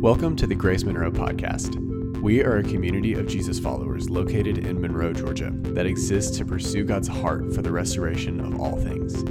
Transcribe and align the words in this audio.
Welcome 0.00 0.36
to 0.36 0.46
the 0.46 0.54
Grace 0.54 0.84
Monroe 0.84 1.10
Podcast. 1.10 1.74
We 2.20 2.44
are 2.44 2.58
a 2.58 2.62
community 2.62 3.14
of 3.14 3.26
Jesus 3.26 3.58
followers 3.58 4.08
located 4.08 4.58
in 4.58 4.80
Monroe, 4.80 5.12
Georgia, 5.12 5.50
that 5.52 5.86
exists 5.86 6.38
to 6.38 6.44
pursue 6.44 6.84
God's 6.84 7.08
heart 7.08 7.52
for 7.52 7.62
the 7.62 7.72
restoration 7.72 8.38
of 8.38 8.60
all 8.60 8.76
things. 8.76 9.22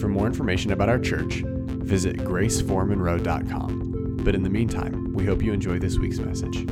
For 0.00 0.08
more 0.08 0.26
information 0.26 0.72
about 0.72 0.88
our 0.88 0.98
church, 0.98 1.44
visit 1.44 2.16
graceformonroe.com. 2.16 4.16
But 4.24 4.34
in 4.34 4.42
the 4.42 4.50
meantime, 4.50 5.12
we 5.12 5.24
hope 5.24 5.40
you 5.40 5.52
enjoy 5.52 5.78
this 5.78 5.98
week's 5.98 6.18
message. 6.18 6.66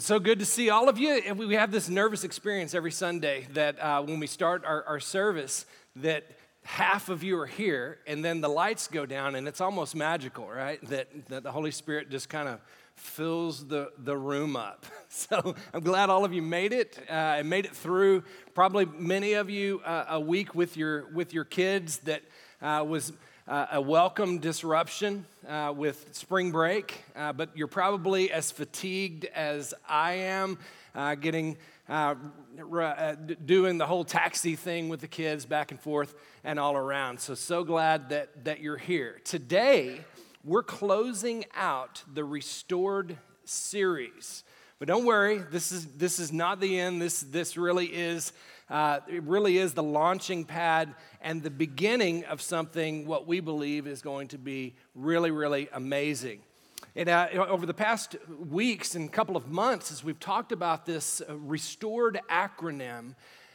It's 0.00 0.06
so 0.06 0.18
good 0.18 0.38
to 0.38 0.46
see 0.46 0.70
all 0.70 0.88
of 0.88 0.98
you. 0.98 1.20
And 1.26 1.38
we 1.38 1.56
have 1.56 1.70
this 1.70 1.90
nervous 1.90 2.24
experience 2.24 2.74
every 2.74 2.90
Sunday 2.90 3.46
that 3.52 3.78
uh, 3.78 4.00
when 4.00 4.18
we 4.18 4.26
start 4.26 4.64
our, 4.64 4.82
our 4.84 4.98
service, 4.98 5.66
that 5.96 6.24
half 6.62 7.10
of 7.10 7.22
you 7.22 7.38
are 7.38 7.46
here, 7.46 7.98
and 8.06 8.24
then 8.24 8.40
the 8.40 8.48
lights 8.48 8.88
go 8.88 9.04
down, 9.04 9.34
and 9.34 9.46
it's 9.46 9.60
almost 9.60 9.94
magical, 9.94 10.48
right? 10.48 10.82
That, 10.88 11.26
that 11.28 11.42
the 11.42 11.52
Holy 11.52 11.70
Spirit 11.70 12.08
just 12.08 12.30
kind 12.30 12.48
of 12.48 12.62
fills 12.96 13.66
the, 13.66 13.92
the 13.98 14.16
room 14.16 14.56
up. 14.56 14.86
So 15.10 15.54
I'm 15.74 15.82
glad 15.82 16.08
all 16.08 16.24
of 16.24 16.32
you 16.32 16.40
made 16.40 16.72
it 16.72 16.98
uh, 17.10 17.12
and 17.12 17.50
made 17.50 17.66
it 17.66 17.76
through. 17.76 18.22
Probably 18.54 18.86
many 18.86 19.34
of 19.34 19.50
you 19.50 19.82
uh, 19.84 20.06
a 20.08 20.20
week 20.20 20.54
with 20.54 20.78
your, 20.78 21.10
with 21.12 21.34
your 21.34 21.44
kids 21.44 21.98
that 22.04 22.22
uh, 22.62 22.86
was 22.88 23.12
uh, 23.50 23.66
a 23.72 23.80
welcome 23.80 24.38
disruption 24.38 25.26
uh, 25.48 25.74
with 25.76 26.06
spring 26.12 26.52
break, 26.52 27.02
uh, 27.16 27.32
but 27.32 27.50
you're 27.56 27.66
probably 27.66 28.30
as 28.30 28.52
fatigued 28.52 29.24
as 29.24 29.74
I 29.88 30.12
am 30.12 30.58
uh, 30.94 31.16
getting. 31.16 31.58
Uh, 31.88 32.14
uh, 32.72 33.16
doing 33.44 33.78
the 33.78 33.86
whole 33.86 34.04
taxi 34.04 34.54
thing 34.54 34.88
with 34.88 35.00
the 35.00 35.08
kids 35.08 35.44
back 35.44 35.72
and 35.72 35.80
forth 35.80 36.14
and 36.44 36.56
all 36.56 36.76
around. 36.76 37.18
So, 37.18 37.34
so 37.34 37.64
glad 37.64 38.10
that, 38.10 38.44
that 38.44 38.60
you're 38.60 38.76
here. 38.76 39.20
Today, 39.24 40.04
we're 40.44 40.62
closing 40.62 41.44
out 41.52 42.04
the 42.14 42.24
Restored 42.24 43.18
series. 43.44 44.44
But 44.78 44.86
don't 44.86 45.04
worry, 45.04 45.38
this 45.38 45.72
is, 45.72 45.86
this 45.86 46.20
is 46.20 46.32
not 46.32 46.60
the 46.60 46.78
end. 46.78 47.02
This, 47.02 47.22
this 47.22 47.56
really 47.56 47.86
is 47.86 48.32
uh, 48.70 49.00
it 49.08 49.22
really 49.24 49.58
is 49.58 49.74
the 49.74 49.82
launching 49.82 50.44
pad 50.44 50.94
and 51.20 51.42
the 51.42 51.50
beginning 51.50 52.24
of 52.26 52.40
something 52.40 53.04
what 53.06 53.26
we 53.26 53.40
believe 53.40 53.86
is 53.86 54.00
going 54.00 54.28
to 54.28 54.38
be 54.38 54.74
really, 54.94 55.32
really 55.32 55.68
amazing. 55.72 56.40
And 56.94 57.08
uh, 57.08 57.28
over 57.48 57.66
the 57.66 57.74
past 57.74 58.16
weeks 58.48 58.94
and 58.94 59.12
couple 59.12 59.36
of 59.36 59.48
months, 59.48 59.90
as 59.90 60.04
we've 60.04 60.18
talked 60.20 60.52
about 60.52 60.86
this 60.86 61.20
uh, 61.28 61.36
restored 61.36 62.20
acronym, 62.30 63.14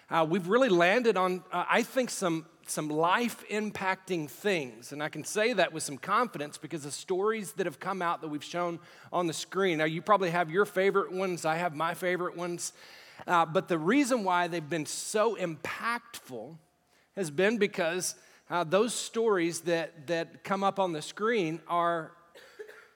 uh, 0.09 0.25
we've 0.30 0.47
really 0.47 0.69
landed 0.69 1.17
on, 1.17 1.43
uh, 1.52 1.66
I 1.69 1.81
think, 1.81 2.09
some, 2.09 2.45
some 2.67 2.89
life 2.89 3.43
impacting 3.49 4.30
things. 4.30 4.91
And 4.91 5.02
I 5.02 5.09
can 5.09 5.23
say 5.23 5.53
that 5.53 5.73
with 5.73 5.83
some 5.83 5.97
confidence 5.97 6.58
because 6.58 6.83
the 6.83 6.91
stories 6.91 7.53
that 7.53 7.66
have 7.66 7.80
come 7.80 8.02
out 8.02 8.21
that 8.21 8.27
we've 8.27 8.43
shown 8.43 8.80
on 9.11 9.27
the 9.27 9.33
screen. 9.33 9.80
Now, 9.80 9.86
you 9.86 10.02
probably 10.02 10.30
have 10.31 10.52
your 10.52 10.66
favorite 10.66 11.11
ones, 11.11 11.45
I 11.45 11.55
have 11.55 11.73
my 11.73 11.93
favorite 11.93 12.36
ones. 12.36 12.73
Uh, 13.27 13.45
but 13.45 13.67
the 13.67 13.77
reason 13.77 14.23
why 14.23 14.47
they've 14.47 14.69
been 14.69 14.85
so 14.85 15.35
impactful 15.35 16.58
has 17.16 17.31
been 17.31 17.58
because 17.58 18.16
uh, 18.49 18.63
those 18.63 18.94
stories 18.94 19.61
that, 19.61 20.08
that 20.08 20.44
come 20.44 20.63
up 20.63 20.80
on 20.80 20.94
the 20.94 21.02
screen 21.02 21.59
are, 21.67 22.11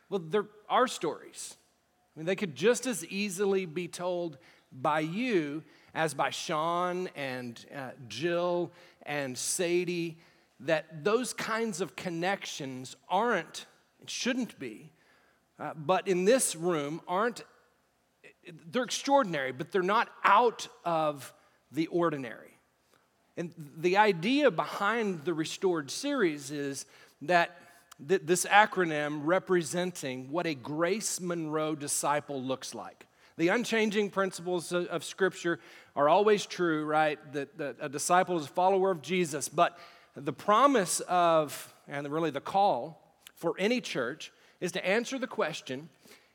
well, 0.09 0.21
they're 0.23 0.47
our 0.69 0.87
stories. 0.87 1.55
I 2.15 2.19
mean, 2.19 2.25
they 2.25 2.35
could 2.35 2.55
just 2.55 2.85
as 2.85 3.05
easily 3.05 3.65
be 3.65 3.87
told 3.87 4.37
by 4.71 4.99
you 4.99 5.63
as 5.93 6.13
by 6.13 6.29
Sean 6.29 7.09
and 7.15 7.65
uh, 7.75 7.91
Jill 8.07 8.71
and 9.03 9.37
Sadie, 9.37 10.17
that 10.59 11.03
those 11.03 11.33
kinds 11.33 11.81
of 11.81 11.95
connections 11.95 12.95
aren't, 13.09 13.65
shouldn't 14.05 14.59
be, 14.59 14.91
uh, 15.59 15.73
but 15.75 16.07
in 16.07 16.25
this 16.25 16.55
room 16.55 17.01
aren't 17.07 17.43
they're 18.71 18.83
extraordinary, 18.83 19.51
but 19.51 19.71
they're 19.71 19.81
not 19.81 20.09
out 20.23 20.67
of 20.85 21.33
the 21.71 21.87
ordinary. 21.87 22.57
And 23.37 23.53
the 23.77 23.97
idea 23.97 24.51
behind 24.51 25.23
the 25.23 25.33
Restored 25.33 25.89
series 25.91 26.51
is 26.51 26.85
that 27.21 27.57
th- 28.05 28.21
this 28.25 28.45
acronym 28.45 29.21
representing 29.23 30.31
what 30.31 30.45
a 30.45 30.53
Grace 30.53 31.21
Monroe 31.21 31.75
disciple 31.75 32.41
looks 32.41 32.75
like. 32.75 33.05
The 33.37 33.47
unchanging 33.47 34.09
principles 34.09 34.73
of, 34.73 34.87
of 34.87 35.03
Scripture 35.05 35.59
are 35.95 36.09
always 36.09 36.45
true, 36.45 36.83
right? 36.83 37.17
That, 37.31 37.57
that 37.57 37.77
a 37.79 37.87
disciple 37.87 38.37
is 38.37 38.45
a 38.45 38.49
follower 38.49 38.91
of 38.91 39.01
Jesus. 39.01 39.47
But 39.47 39.77
the 40.15 40.33
promise 40.33 40.99
of, 41.07 41.73
and 41.87 42.05
really 42.11 42.31
the 42.31 42.41
call 42.41 43.01
for 43.35 43.55
any 43.57 43.79
church, 43.79 44.33
is 44.59 44.73
to 44.73 44.85
answer 44.85 45.17
the 45.17 45.27
question 45.27 45.87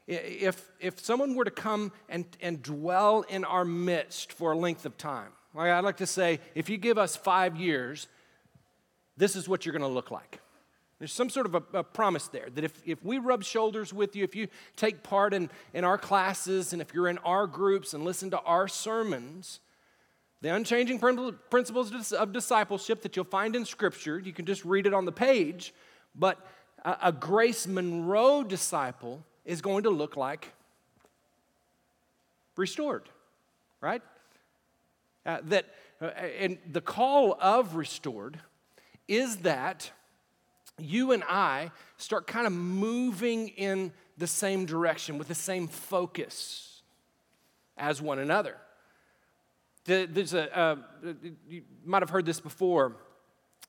if, 0.07 0.71
if 0.81 1.01
someone 1.01 1.35
were 1.35 1.45
to 1.45 1.51
come 1.51 1.93
and, 2.09 2.25
and 2.41 2.63
dwell 2.63 3.23
in 3.29 3.45
our 3.45 3.65
midst 3.65 4.33
for 4.33 4.53
a 4.53 4.57
length 4.57 4.85
of 4.85 4.97
time, 4.99 5.31
like 5.55 5.71
I'd 5.71 5.85
like 5.85 5.99
to 5.99 6.07
say, 6.07 6.41
if 6.55 6.69
you 6.69 6.77
give 6.77 6.99
us 6.99 7.17
five 7.17 7.57
years, 7.57 8.09
this 9.17 9.37
is 9.37 9.49
what 9.49 9.65
you're 9.65 9.73
going 9.73 9.83
to 9.83 9.89
look 9.89 10.11
like. 10.11 10.41
There's 10.99 11.13
some 11.13 11.29
sort 11.31 11.47
of 11.47 11.55
a, 11.55 11.79
a, 11.79 11.85
promise 11.85 12.29
there 12.29 12.49
that 12.55 12.65
if, 12.65 12.81
if 12.87 13.05
we 13.05 13.19
rub 13.19 13.43
shoulders 13.43 13.93
with 13.93 14.15
you, 14.15 14.25
if 14.25 14.35
you 14.35 14.49
take 14.77 15.03
part 15.03 15.35
in, 15.35 15.51
in 15.73 15.85
our 15.85 15.99
classes, 15.99 16.73
and 16.73 16.81
if 16.81 16.95
you're 16.95 17.09
in 17.09 17.19
our 17.19 17.47
groups 17.47 17.95
and 17.95 18.05
listen 18.05 18.31
to 18.31 18.41
our 18.41 18.69
sermons, 18.69 19.61
the 20.41 20.55
unchanging 20.55 20.99
principles 20.99 22.13
of 22.13 22.33
discipleship 22.33 23.03
that 23.03 23.17
you'll 23.17 23.25
find 23.25 23.57
in 23.57 23.65
Scripture, 23.65 24.19
you 24.19 24.33
can 24.33 24.45
just 24.45 24.65
read 24.65 24.87
it 24.87 24.95
on 24.95 25.05
the 25.05 25.13
page, 25.13 25.75
but 26.15 26.47
a, 26.85 26.97
a 27.05 27.13
Grace 27.13 27.67
Monroe 27.67 28.45
disciple 28.45 29.25
is 29.45 29.61
going 29.61 29.85
to 29.85 29.91
look 29.91 30.17
like 30.17 30.53
restored, 32.57 33.09
right? 33.81 34.03
Uh, 35.27 35.39
that, 35.45 35.67
uh, 36.01 36.07
and 36.07 36.59
the 36.71 36.81
call 36.81 37.37
of 37.41 37.75
restored 37.75 38.39
is 39.09 39.39
that 39.39 39.91
you 40.79 41.13
and 41.13 41.23
I 41.29 41.71
start 41.97 42.27
kind 42.27 42.47
of 42.47 42.53
moving 42.53 43.49
in 43.49 43.93
the 44.19 44.27
same 44.27 44.67
direction 44.67 45.19
with 45.19 45.29
the 45.29 45.35
same 45.35 45.69
focus 45.69 46.83
as 47.77 48.01
one 48.01 48.19
another. 48.19 48.57
There's 49.85 50.33
a, 50.33 50.57
uh, 50.57 50.77
you 51.49 51.63
might 51.85 52.01
have 52.03 52.11
heard 52.11 52.25
this 52.25 52.41
before. 52.41 52.97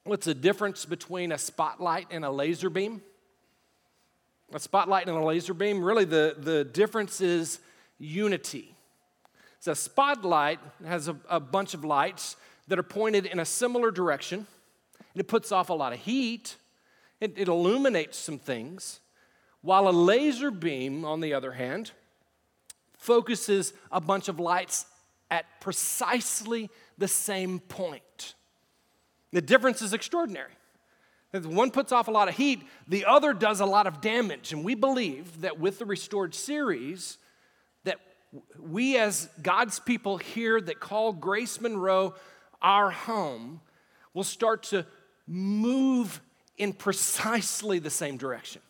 What's 0.06 0.26
the 0.26 0.34
difference 0.34 0.86
between 0.86 1.32
a 1.32 1.38
spotlight 1.38 2.08
and 2.12 2.24
a 2.24 2.32
laser 2.32 2.70
beam? 2.70 3.02
A 4.54 4.60
spotlight 4.60 5.08
and 5.08 5.18
a 5.18 5.24
laser 5.24 5.54
beam, 5.54 5.84
really 5.84 6.06
the, 6.06 6.36
the 6.38 6.64
difference 6.64 7.22
is 7.22 7.60
unity. 7.98 8.76
So 9.60 9.72
a 9.72 9.76
spotlight 9.76 10.60
has 10.86 11.08
a, 11.08 11.16
a 11.30 11.40
bunch 11.40 11.74
of 11.74 11.84
lights 11.84 12.38
that 12.68 12.78
are 12.78 12.84
pointed 12.84 13.26
in 13.26 13.40
a 13.40 13.46
similar 13.46 13.92
direction, 13.92 14.46
and 15.14 15.20
it 15.20 15.28
puts 15.28 15.52
off 15.52 15.70
a 15.70 15.74
lot 15.74 15.94
of 15.94 16.00
heat. 16.00 16.56
It, 17.20 17.34
it 17.38 17.48
illuminates 17.48 18.18
some 18.18 18.38
things, 18.38 19.00
while 19.62 19.88
a 19.88 19.92
laser 19.92 20.52
beam, 20.52 21.06
on 21.06 21.22
the 21.22 21.34
other 21.34 21.54
hand, 21.54 21.92
focuses 22.98 23.74
a 23.92 24.02
bunch 24.02 24.28
of 24.28 24.40
lights 24.40 24.86
at 25.32 25.46
precisely 25.60 26.70
the 26.98 27.08
same 27.08 27.60
point. 27.60 28.36
The 29.32 29.42
difference 29.42 29.82
is 29.82 29.94
extraordinary. 29.94 30.52
One 31.44 31.72
puts 31.72 31.92
off 31.92 32.08
a 32.08 32.12
lot 32.12 32.28
of 32.28 32.36
heat, 32.36 32.62
the 32.88 33.06
other 33.06 33.34
does 33.34 33.60
a 33.60 33.66
lot 33.66 33.88
of 33.88 34.02
damage. 34.02 34.54
And 34.54 34.64
we 34.64 34.76
believe 34.76 35.42
that 35.42 35.60
with 35.60 35.80
the 35.80 35.86
Restored 35.86 36.36
series, 36.36 37.18
that 37.84 38.00
we 38.60 38.98
as 38.98 39.30
God's 39.42 39.80
people 39.80 40.18
here 40.18 40.62
that 40.62 40.80
call 40.80 41.14
Grace 41.14 41.60
Monroe 41.60 42.14
our 42.62 42.90
home 42.90 43.62
will 44.14 44.24
start 44.24 44.64
to 44.64 44.86
move 45.28 46.22
in 46.58 46.74
precisely 46.74 47.80
the 47.80 47.90
same 47.90 48.18
direction. 48.18 48.62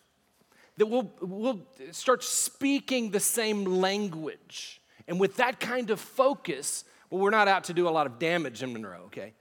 That 0.77 0.87
we'll, 0.87 1.11
we'll 1.21 1.61
start 1.91 2.23
speaking 2.23 3.11
the 3.11 3.19
same 3.19 3.63
language. 3.65 4.81
And 5.07 5.19
with 5.19 5.37
that 5.37 5.59
kind 5.59 5.89
of 5.89 5.99
focus, 5.99 6.83
well, 7.09 7.21
we're 7.21 7.29
not 7.29 7.47
out 7.47 7.65
to 7.65 7.73
do 7.73 7.87
a 7.87 7.91
lot 7.91 8.07
of 8.07 8.19
damage 8.19 8.63
in 8.63 8.73
Monroe, 8.73 9.03
okay? 9.05 9.33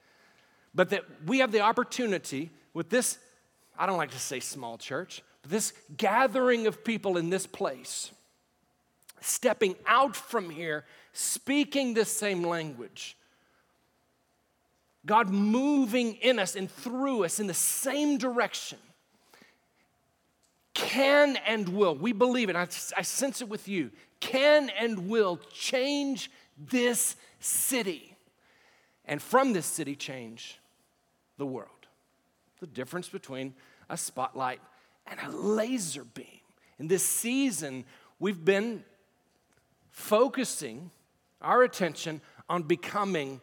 But 0.75 0.91
that 0.91 1.05
we 1.27 1.39
have 1.39 1.51
the 1.51 1.61
opportunity 1.61 2.51
with 2.75 2.91
this, 2.91 3.19
I 3.79 3.87
don't 3.87 3.97
like 3.97 4.11
to 4.11 4.19
say 4.19 4.41
small 4.41 4.77
church, 4.77 5.23
but 5.43 5.51
this 5.51 5.73
gathering 5.97 6.67
of 6.67 6.85
people 6.85 7.17
in 7.17 7.31
this 7.31 7.47
place, 7.47 8.11
stepping 9.21 9.77
out 9.87 10.15
from 10.15 10.51
here, 10.51 10.85
speaking 11.13 11.95
the 11.95 12.05
same 12.05 12.43
language. 12.43 13.17
God 15.07 15.31
moving 15.31 16.15
in 16.17 16.39
us 16.39 16.57
and 16.57 16.71
through 16.71 17.25
us 17.25 17.41
in 17.41 17.47
the 17.47 17.55
same 17.55 18.19
direction 18.19 18.79
can 20.75 21.37
and 21.47 21.69
will, 21.69 21.95
we 21.95 22.13
believe 22.13 22.51
it, 22.51 22.57
I, 22.57 22.67
I 22.97 23.03
sense 23.03 23.41
it 23.41 23.49
with 23.49 23.69
you, 23.69 23.91
can 24.21 24.71
and 24.71 25.09
will 25.09 25.39
change 25.53 26.31
this 26.59 27.17
city. 27.41 28.17
And 29.07 29.23
from 29.23 29.53
this 29.53 29.67
city, 29.67 29.95
change 29.95 30.59
the 31.39 31.47
world. 31.47 31.71
The 32.61 32.67
difference 32.67 33.09
between 33.09 33.55
a 33.89 33.97
spotlight 33.97 34.61
and 35.07 35.21
a 35.21 35.31
laser 35.31 36.05
beam. 36.05 36.41
In 36.79 36.89
this 36.89 37.05
season, 37.05 37.85
we've 38.19 38.45
been 38.45 38.85
focusing 39.91 40.91
our 41.41 41.63
attention 41.63 42.21
on 42.49 42.63
becoming 42.63 43.41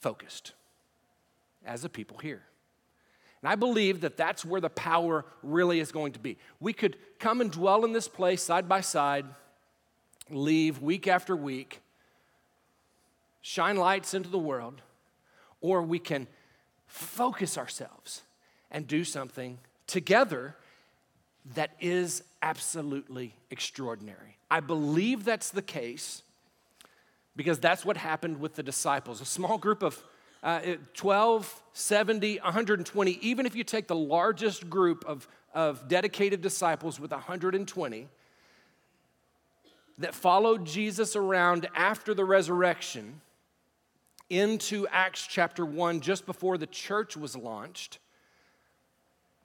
focused 0.00 0.52
as 1.64 1.84
a 1.84 1.88
people 1.88 2.18
here. 2.18 2.42
And 3.42 3.48
I 3.50 3.56
believe 3.56 4.00
that 4.02 4.16
that's 4.16 4.44
where 4.44 4.60
the 4.60 4.70
power 4.70 5.24
really 5.42 5.78
is 5.78 5.92
going 5.92 6.12
to 6.12 6.18
be. 6.18 6.38
We 6.60 6.72
could 6.72 6.96
come 7.18 7.40
and 7.40 7.50
dwell 7.50 7.84
in 7.84 7.92
this 7.92 8.08
place 8.08 8.42
side 8.42 8.68
by 8.68 8.80
side, 8.80 9.26
leave 10.30 10.80
week 10.80 11.06
after 11.06 11.36
week, 11.36 11.80
shine 13.42 13.76
lights 13.76 14.14
into 14.14 14.30
the 14.30 14.38
world, 14.38 14.80
or 15.60 15.82
we 15.82 15.98
can 15.98 16.26
focus 16.94 17.58
ourselves 17.58 18.22
and 18.70 18.86
do 18.86 19.02
something 19.02 19.58
together 19.88 20.54
that 21.56 21.72
is 21.80 22.22
absolutely 22.40 23.34
extraordinary. 23.50 24.36
I 24.48 24.60
believe 24.60 25.24
that's 25.24 25.50
the 25.50 25.60
case 25.60 26.22
because 27.34 27.58
that's 27.58 27.84
what 27.84 27.96
happened 27.96 28.38
with 28.38 28.54
the 28.54 28.62
disciples. 28.62 29.20
A 29.20 29.24
small 29.24 29.58
group 29.58 29.82
of 29.82 30.00
uh, 30.44 30.60
12, 30.94 31.62
70, 31.72 32.36
120, 32.36 33.10
even 33.20 33.44
if 33.44 33.56
you 33.56 33.64
take 33.64 33.88
the 33.88 33.96
largest 33.96 34.70
group 34.70 35.04
of, 35.04 35.26
of 35.52 35.88
dedicated 35.88 36.42
disciples 36.42 37.00
with 37.00 37.10
120 37.10 38.08
that 39.98 40.14
followed 40.14 40.64
Jesus 40.64 41.16
around 41.16 41.68
after 41.74 42.14
the 42.14 42.24
resurrection 42.24 43.20
into 44.30 44.86
Acts 44.90 45.26
chapter 45.26 45.64
1, 45.64 46.00
just 46.00 46.26
before 46.26 46.58
the 46.58 46.66
church 46.66 47.16
was 47.16 47.36
launched, 47.36 47.98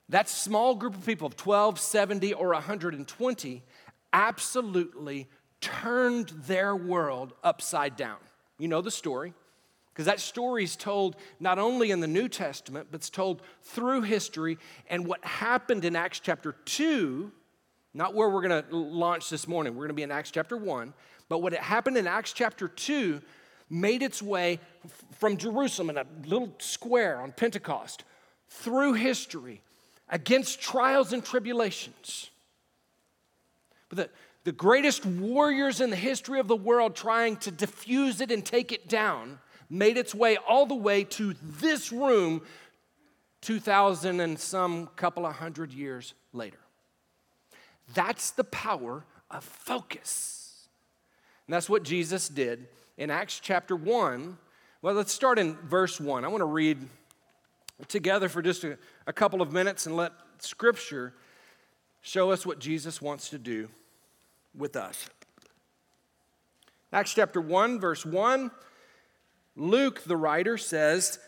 that 0.09 0.27
small 0.27 0.75
group 0.75 0.95
of 0.95 1.05
people 1.05 1.27
of 1.27 1.35
12, 1.35 1.79
70, 1.79 2.33
or 2.33 2.49
120 2.53 3.63
absolutely 4.11 5.27
turned 5.61 6.29
their 6.29 6.75
world 6.75 7.33
upside 7.43 7.95
down. 7.95 8.17
You 8.57 8.67
know 8.67 8.81
the 8.81 8.91
story, 8.91 9.33
because 9.93 10.05
that 10.05 10.19
story 10.19 10.63
is 10.63 10.75
told 10.75 11.15
not 11.39 11.59
only 11.59 11.91
in 11.91 11.99
the 11.99 12.07
New 12.07 12.27
Testament, 12.27 12.87
but 12.89 12.99
it's 12.99 13.09
told 13.09 13.41
through 13.61 14.01
history. 14.03 14.57
And 14.89 15.05
what 15.05 15.23
happened 15.23 15.85
in 15.85 15.95
Acts 15.95 16.19
chapter 16.19 16.53
2, 16.65 17.31
not 17.93 18.13
where 18.13 18.29
we're 18.29 18.47
going 18.47 18.63
to 18.63 18.75
launch 18.75 19.29
this 19.29 19.47
morning, 19.47 19.73
we're 19.73 19.83
going 19.83 19.89
to 19.89 19.93
be 19.93 20.03
in 20.03 20.11
Acts 20.11 20.31
chapter 20.31 20.57
1, 20.57 20.93
but 21.27 21.39
what 21.39 21.53
happened 21.53 21.97
in 21.97 22.07
Acts 22.07 22.33
chapter 22.33 22.67
2 22.67 23.21
made 23.69 24.01
its 24.01 24.21
way 24.21 24.60
from 25.19 25.38
Jerusalem 25.38 25.92
in 25.92 25.98
a 25.98 26.06
little 26.25 26.54
square 26.60 27.21
on 27.21 27.31
Pentecost 27.31 28.04
through 28.50 28.94
history 28.94 29.62
against 30.10 30.60
trials 30.60 31.13
and 31.13 31.24
tribulations. 31.24 32.31
But 33.89 33.98
the, 33.98 34.10
the 34.45 34.51
greatest 34.51 35.06
warriors 35.06 35.81
in 35.81 35.89
the 35.89 35.95
history 35.95 36.39
of 36.39 36.48
the 36.48 36.56
world 36.56 36.95
trying 36.95 37.38
to 37.38 37.51
diffuse 37.51 38.21
it 38.21 38.31
and 38.31 38.45
take 38.45 38.71
it 38.71 38.88
down 38.88 39.39
made 39.69 39.98
its 39.98 40.15
way 40.15 40.38
all 40.38 40.65
the 40.65 40.75
way 40.75 41.04
to 41.04 41.36
this 41.44 41.92
room 41.92 42.42
2,000 43.42 44.19
and 44.19 44.39
some 44.39 44.88
couple 44.95 45.25
of 45.25 45.36
hundred 45.36 45.72
years 45.72 46.13
later. 46.33 46.57
That's 47.94 48.31
the 48.31 48.44
power 48.44 49.06
of 49.31 49.44
focus. 49.44 50.68
And 51.48 51.54
that's 51.54 51.69
what 51.69 51.83
Jesus 51.83 52.30
did 52.30 52.68
in 53.00 53.10
Acts 53.10 53.40
chapter 53.40 53.78
1. 53.78 54.38
Well, 54.81 54.94
let's 54.94 55.13
start 55.13 55.40
in 55.40 55.56
verse 55.63 56.01
1. 56.01 56.25
I 56.25 56.28
want 56.28 56.42
to 56.42 56.46
read 56.46 56.78
together 57.88 58.28
for 58.28 58.42
just 58.42 58.66
a, 58.66 58.78
a 59.07 59.13
couple 59.13 59.42
of 59.42 59.54
minutes 59.54 59.86
and 59.86 59.96
let 59.96 60.12
Scripture 60.40 61.13
show 62.01 62.31
us 62.31 62.46
what 62.46 62.60
Jesus 62.60 63.01
wants 63.01 63.30
to 63.30 63.38
do 63.38 63.69
with 64.54 64.75
us. 64.75 65.10
Acts 66.92 67.13
chapter 67.13 67.40
1, 67.40 67.80
verse 67.80 68.06
1, 68.06 68.51
Luke, 69.56 70.04
the 70.04 70.18
writer, 70.18 70.57
says, 70.57 71.19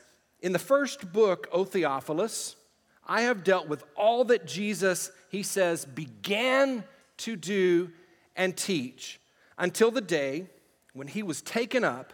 In 0.42 0.52
the 0.52 0.60
first 0.60 1.14
book, 1.14 1.48
O 1.54 1.64
Theophilus, 1.64 2.58
I 3.08 3.22
have 3.22 3.46
dealt 3.46 3.70
with 3.70 3.86
all 3.96 4.26
that 4.26 4.46
Jesus, 4.46 5.10
he 5.30 5.42
says, 5.42 5.86
began 5.86 6.84
to 7.18 7.38
do 7.38 7.92
and 8.36 8.58
teach 8.58 9.22
until 9.58 9.90
the 9.90 10.02
day 10.02 10.48
when 10.94 11.08
he 11.08 11.24
was 11.24 11.42
taken 11.42 11.84
up 11.84 12.14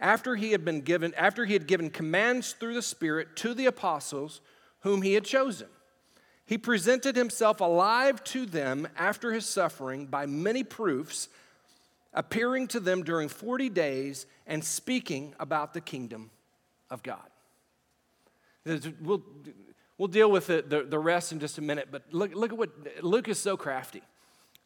after 0.00 0.36
he 0.36 0.52
had 0.52 0.64
been 0.64 0.80
given 0.80 1.12
after 1.14 1.44
he 1.44 1.52
had 1.52 1.66
given 1.66 1.90
commands 1.90 2.52
through 2.52 2.74
the 2.74 2.82
spirit 2.82 3.36
to 3.36 3.54
the 3.54 3.66
apostles 3.66 4.40
whom 4.80 5.02
he 5.02 5.14
had 5.14 5.24
chosen 5.24 5.68
he 6.48 6.56
presented 6.56 7.14
himself 7.14 7.60
alive 7.60 8.24
to 8.24 8.46
them 8.46 8.88
after 8.96 9.34
his 9.34 9.44
suffering 9.44 10.06
by 10.06 10.24
many 10.24 10.64
proofs, 10.64 11.28
appearing 12.14 12.68
to 12.68 12.80
them 12.80 13.02
during 13.02 13.28
40 13.28 13.68
days 13.68 14.24
and 14.46 14.64
speaking 14.64 15.34
about 15.38 15.74
the 15.74 15.82
kingdom 15.82 16.30
of 16.88 17.02
God. 17.02 17.28
We'll, 19.02 19.22
we'll 19.98 20.08
deal 20.08 20.30
with 20.30 20.46
the, 20.46 20.64
the, 20.66 20.84
the 20.84 20.98
rest 20.98 21.32
in 21.32 21.38
just 21.38 21.58
a 21.58 21.60
minute, 21.60 21.88
but 21.90 22.04
look, 22.12 22.34
look 22.34 22.50
at 22.50 22.56
what 22.56 22.70
Luke 23.02 23.28
is 23.28 23.38
so 23.38 23.58
crafty. 23.58 24.00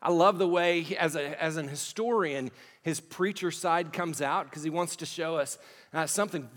I 0.02 0.10
love 0.10 0.38
the 0.38 0.48
way, 0.48 0.80
he, 0.80 0.96
as, 0.96 1.14
a, 1.14 1.40
as 1.40 1.56
an 1.56 1.68
historian, 1.68 2.50
his 2.82 2.98
preacher 2.98 3.52
side 3.52 3.92
comes 3.92 4.20
out 4.20 4.50
because 4.50 4.64
he 4.64 4.70
wants 4.70 4.96
to 4.96 5.06
show 5.06 5.36
us 5.36 5.58
uh, 5.94 6.06
something, 6.06 6.48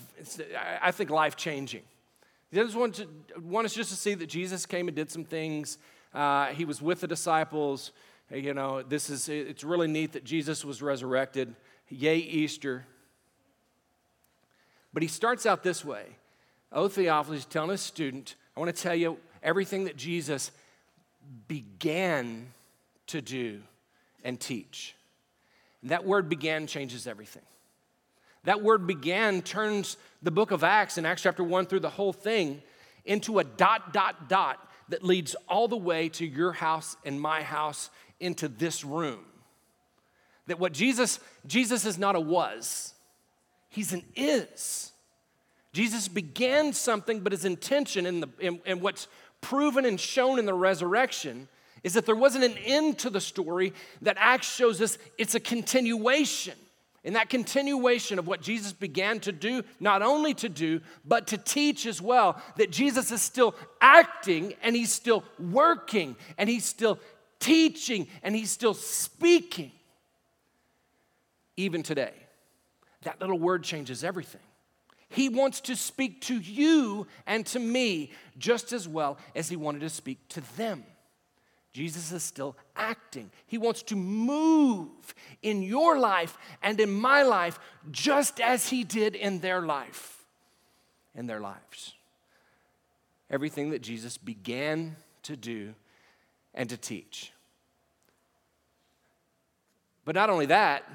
I 0.82 0.90
think, 0.90 1.12
life 1.12 1.36
changing. 1.36 1.84
He 2.50 2.58
doesn't 2.58 2.80
want, 2.80 2.96
to, 2.96 3.08
want 3.40 3.66
us 3.66 3.74
just 3.74 3.92
to 3.92 3.96
see 3.96 4.16
that 4.16 4.28
Jesus 4.28 4.66
came 4.66 4.88
and 4.88 4.96
did 4.96 5.12
some 5.12 5.26
things. 5.26 5.78
Uh, 6.14 6.48
he 6.48 6.66
was 6.66 6.82
with 6.82 7.02
the 7.02 7.08
disciples. 7.08 7.92
You 8.32 8.56
know, 8.56 8.82
this 8.82 9.12
is, 9.12 9.30
it's 9.30 9.64
really 9.64 9.88
neat 9.88 10.14
that 10.14 10.24
Jesus 10.24 10.66
was 10.66 10.82
resurrected. 10.82 11.54
Yay, 11.90 12.18
Easter. 12.18 12.86
But 14.92 15.04
he 15.04 15.10
starts 15.10 15.46
out 15.46 15.62
this 15.62 15.86
way. 15.86 16.06
O 16.72 16.88
Theophilus, 16.88 17.46
telling 17.46 17.70
his 17.70 17.82
student, 17.82 18.36
I 18.58 18.60
want 18.60 18.76
to 18.76 18.82
tell 18.82 18.96
you 18.96 19.20
everything 19.44 19.84
that 19.84 19.98
Jesus 19.98 20.52
began 21.48 22.48
to 23.08 23.22
do 23.22 23.62
and 24.24 24.40
teach. 24.40 24.96
And 25.82 25.92
that 25.92 26.06
word 26.06 26.30
began 26.30 26.68
changes 26.68 27.08
everything. 27.08 27.44
That 28.46 28.62
word 28.62 28.86
began 28.88 29.42
turns 29.42 29.98
the 30.22 30.32
book 30.32 30.52
of 30.52 30.64
Acts 30.64 30.98
in 30.98 31.06
Acts 31.06 31.24
chapter 31.24 31.44
1 31.44 31.66
through 31.66 31.80
the 31.82 31.90
whole 31.90 32.14
thing 32.14 32.62
into 33.06 33.40
a 33.40 33.44
dot, 33.44 33.94
dot, 33.94 34.30
dot 34.30 34.60
that 34.90 35.04
leads 35.04 35.36
all 35.48 35.68
the 35.68 35.78
way 35.78 36.10
to 36.10 36.26
your 36.26 36.52
house 36.52 36.96
and 37.06 37.20
my 37.20 37.42
house 37.42 37.90
into 38.20 38.48
this 38.48 38.84
room. 38.84 39.26
That 40.48 40.60
what 40.60 40.74
Jesus, 40.74 41.20
Jesus 41.48 41.86
is 41.86 41.98
not 41.98 42.16
a 42.16 42.20
was, 42.20 42.94
he's 43.70 43.94
an 43.94 44.04
is. 44.16 44.92
Jesus 45.74 46.08
began 46.08 46.72
something, 46.72 47.20
but 47.20 47.34
his 47.34 47.44
intention 47.44 48.06
in, 48.06 48.22
the, 48.22 48.30
in 48.40 48.80
what's 48.80 49.08
proven 49.42 49.86
and 49.86 50.00
shown 50.00 50.40
in 50.40 50.46
the 50.46 50.54
resurrection 50.54 51.50
is 51.86 51.94
that 51.94 52.08
there 52.08 52.16
wasn't 52.16 52.44
an 52.44 52.58
end 52.66 52.98
to 52.98 53.12
the 53.12 53.22
story, 53.22 53.72
that 54.02 54.18
Acts 54.20 54.52
shows 54.52 54.82
us 54.82 54.98
it's 55.20 55.36
a 55.36 55.40
continuation 55.40 56.56
in 57.04 57.14
that 57.14 57.30
continuation 57.30 58.18
of 58.18 58.26
what 58.26 58.42
Jesus 58.42 58.74
began 58.74 59.20
to 59.20 59.32
do, 59.32 59.62
not 59.80 60.02
only 60.02 60.34
to 60.34 60.50
do, 60.50 60.82
but 61.06 61.28
to 61.28 61.38
teach 61.38 61.86
as 61.86 62.02
well, 62.02 62.42
that 62.58 62.72
Jesus 62.72 63.12
is 63.12 63.22
still 63.22 63.54
acting 63.80 64.56
and 64.64 64.76
he's 64.76 64.92
still 64.92 65.24
working 65.38 66.16
and 66.40 66.50
he's 66.50 66.66
still 66.66 66.98
teaching 67.40 68.08
and 68.24 68.36
he's 68.36 68.50
still 68.50 68.74
speaking. 68.74 69.72
Even 71.56 71.84
today, 71.84 72.14
that 73.04 73.22
little 73.22 73.38
word 73.38 73.64
changes 73.64 74.04
everything. 74.04 74.42
He 75.10 75.30
wants 75.30 75.62
to 75.62 75.76
speak 75.76 76.22
to 76.22 76.40
you 76.40 77.06
and 77.28 77.46
to 77.46 77.60
me 77.60 78.12
just 78.40 78.74
as 78.74 78.88
well 78.88 79.20
as 79.36 79.48
he 79.48 79.56
wanted 79.56 79.82
to 79.82 79.90
speak 79.92 80.28
to 80.30 80.42
them. 80.58 80.84
Jesus 81.76 82.14
is 82.14 82.24
still 82.24 82.56
acting. 82.78 83.30
He 83.48 83.58
wants 83.58 83.84
to 83.84 83.98
move 83.98 85.14
in 85.42 85.62
your 85.62 86.00
life 86.00 86.38
and 86.64 86.80
in 86.80 86.90
my 86.90 87.22
life 87.24 87.60
just 87.92 88.40
as 88.40 88.70
He 88.70 88.86
did 88.86 89.14
in 89.14 89.42
their 89.42 89.60
life, 89.60 90.24
in 91.14 91.28
their 91.28 91.42
lives. 91.42 91.96
Everything 93.30 93.72
that 93.72 93.82
Jesus 93.82 94.18
began 94.18 94.96
to 95.24 95.36
do 95.36 95.74
and 96.54 96.70
to 96.70 96.78
teach. 96.78 97.34
But 100.06 100.16
not 100.16 100.30
only 100.30 100.46
that, 100.46 100.86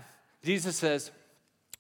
Jesus 0.43 0.77
says, 0.77 1.11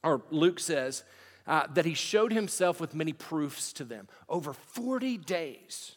or 0.04 0.20
Luke 0.30 0.60
says, 0.60 1.04
uh, 1.46 1.68
that 1.72 1.86
he 1.86 1.94
showed 1.94 2.34
himself 2.34 2.82
with 2.82 2.94
many 2.94 3.14
proofs 3.14 3.72
to 3.72 3.84
them 3.84 4.08
over 4.28 4.52
40 4.52 5.16
days. 5.16 5.96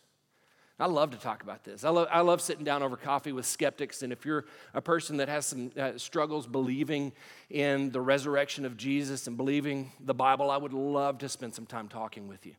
I 0.83 0.87
love 0.87 1.11
to 1.11 1.17
talk 1.17 1.43
about 1.43 1.63
this. 1.63 1.85
I 1.85 1.89
love, 1.91 2.09
I 2.11 2.19
love 2.19 2.41
sitting 2.41 2.65
down 2.65 2.83
over 2.83 2.97
coffee 2.97 3.31
with 3.31 3.45
skeptics. 3.45 4.03
And 4.03 4.11
if 4.11 4.25
you're 4.25 4.43
a 4.73 4.81
person 4.81 5.15
that 5.15 5.29
has 5.29 5.45
some 5.45 5.71
uh, 5.79 5.97
struggles 5.97 6.45
believing 6.45 7.13
in 7.49 7.89
the 7.91 8.01
resurrection 8.01 8.65
of 8.65 8.75
Jesus 8.75 9.25
and 9.25 9.37
believing 9.37 9.93
the 10.01 10.13
Bible, 10.13 10.51
I 10.51 10.57
would 10.57 10.73
love 10.73 11.19
to 11.19 11.29
spend 11.29 11.55
some 11.55 11.65
time 11.65 11.87
talking 11.87 12.27
with 12.27 12.45
you. 12.45 12.55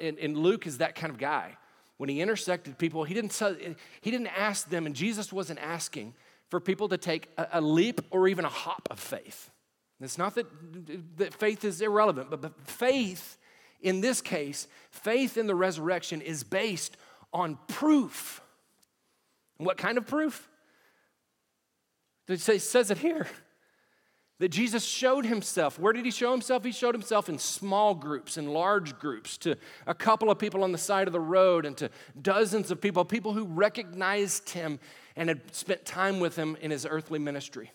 And 0.00 0.36
Luke 0.36 0.66
is 0.66 0.78
that 0.78 0.96
kind 0.96 1.12
of 1.12 1.18
guy. 1.18 1.56
When 1.98 2.08
he 2.08 2.20
intersected 2.20 2.78
people, 2.78 3.04
he 3.04 3.14
didn't, 3.14 3.40
he 4.00 4.10
didn't 4.10 4.26
ask 4.36 4.68
them, 4.68 4.84
and 4.84 4.96
Jesus 4.96 5.32
wasn't 5.32 5.60
asking 5.60 6.14
for 6.50 6.58
people 6.58 6.88
to 6.88 6.98
take 6.98 7.28
a, 7.38 7.46
a 7.52 7.60
leap 7.60 8.00
or 8.10 8.26
even 8.26 8.44
a 8.44 8.48
hop 8.48 8.88
of 8.90 8.98
faith. 8.98 9.50
It's 10.00 10.18
not 10.18 10.34
that, 10.34 10.46
that 11.18 11.32
faith 11.32 11.64
is 11.64 11.80
irrelevant, 11.80 12.28
but, 12.28 12.42
but 12.42 12.60
faith 12.66 13.38
in 13.82 14.00
this 14.00 14.20
case, 14.20 14.66
faith 14.90 15.36
in 15.36 15.46
the 15.46 15.54
resurrection 15.54 16.20
is 16.20 16.42
based 16.42 16.96
on 17.32 17.58
proof. 17.68 18.40
what 19.58 19.76
kind 19.76 19.98
of 19.98 20.06
proof? 20.06 20.48
It 22.28 22.40
says 22.40 22.90
it 22.90 22.98
here 22.98 23.26
that 24.38 24.48
Jesus 24.48 24.84
showed 24.84 25.24
himself. 25.24 25.78
Where 25.78 25.92
did 25.92 26.04
he 26.04 26.10
show 26.10 26.30
himself? 26.30 26.64
He 26.64 26.72
showed 26.72 26.94
himself 26.94 27.28
in 27.28 27.38
small 27.38 27.94
groups, 27.94 28.36
in 28.36 28.48
large 28.48 28.98
groups, 28.98 29.38
to 29.38 29.56
a 29.86 29.94
couple 29.94 30.30
of 30.30 30.38
people 30.38 30.62
on 30.62 30.72
the 30.72 30.78
side 30.78 31.06
of 31.06 31.12
the 31.12 31.20
road 31.20 31.64
and 31.64 31.76
to 31.78 31.90
dozens 32.20 32.70
of 32.70 32.80
people, 32.80 33.04
people 33.04 33.32
who 33.32 33.44
recognized 33.44 34.50
him 34.50 34.78
and 35.14 35.28
had 35.30 35.54
spent 35.54 35.86
time 35.86 36.20
with 36.20 36.36
him 36.36 36.56
in 36.60 36.70
his 36.70 36.86
earthly 36.88 37.18
ministry. 37.18 37.70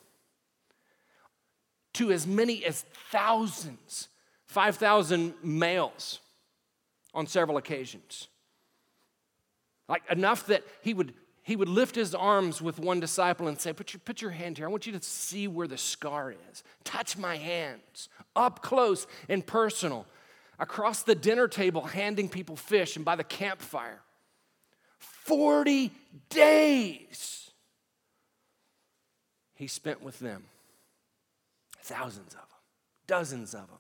To 1.96 2.12
as 2.12 2.28
many 2.28 2.64
as 2.64 2.86
thousands, 3.12 4.10
5,000 4.46 5.34
males 5.44 6.20
on 7.14 7.26
several 7.26 7.58
occasions. 7.58 8.28
Like 9.92 10.10
enough 10.10 10.46
that 10.48 10.64
he 10.82 10.94
would 10.94 11.14
he 11.44 11.58
would 11.58 11.68
lift 11.68 11.96
his 11.96 12.16
arms 12.16 12.62
with 12.62 12.80
one 12.80 13.02
disciple 13.02 13.50
and 13.50 13.60
say, 13.60 13.74
put 13.74 13.94
your, 13.94 14.00
put 14.06 14.22
your 14.22 14.32
hand 14.32 14.58
here. 14.58 14.68
I 14.68 14.70
want 14.70 14.86
you 14.86 14.94
to 14.94 15.02
see 15.02 15.48
where 15.48 15.68
the 15.68 15.78
scar 15.78 16.32
is. 16.32 16.64
Touch 16.84 17.18
my 17.18 17.36
hands, 17.36 18.10
up 18.36 18.62
close 18.62 19.06
and 19.28 19.46
personal. 19.46 20.06
Across 20.60 21.04
the 21.04 21.16
dinner 21.16 21.48
table, 21.48 21.82
handing 21.82 22.30
people 22.30 22.56
fish, 22.56 22.96
and 22.96 23.04
by 23.04 23.16
the 23.16 23.24
campfire. 23.24 24.00
40 25.00 25.92
days 26.30 27.50
he 29.56 29.66
spent 29.68 30.02
with 30.02 30.20
them. 30.20 30.44
Thousands 31.82 32.34
of 32.34 32.40
them, 32.40 32.60
dozens 33.08 33.54
of 33.56 33.68
them, 33.68 33.80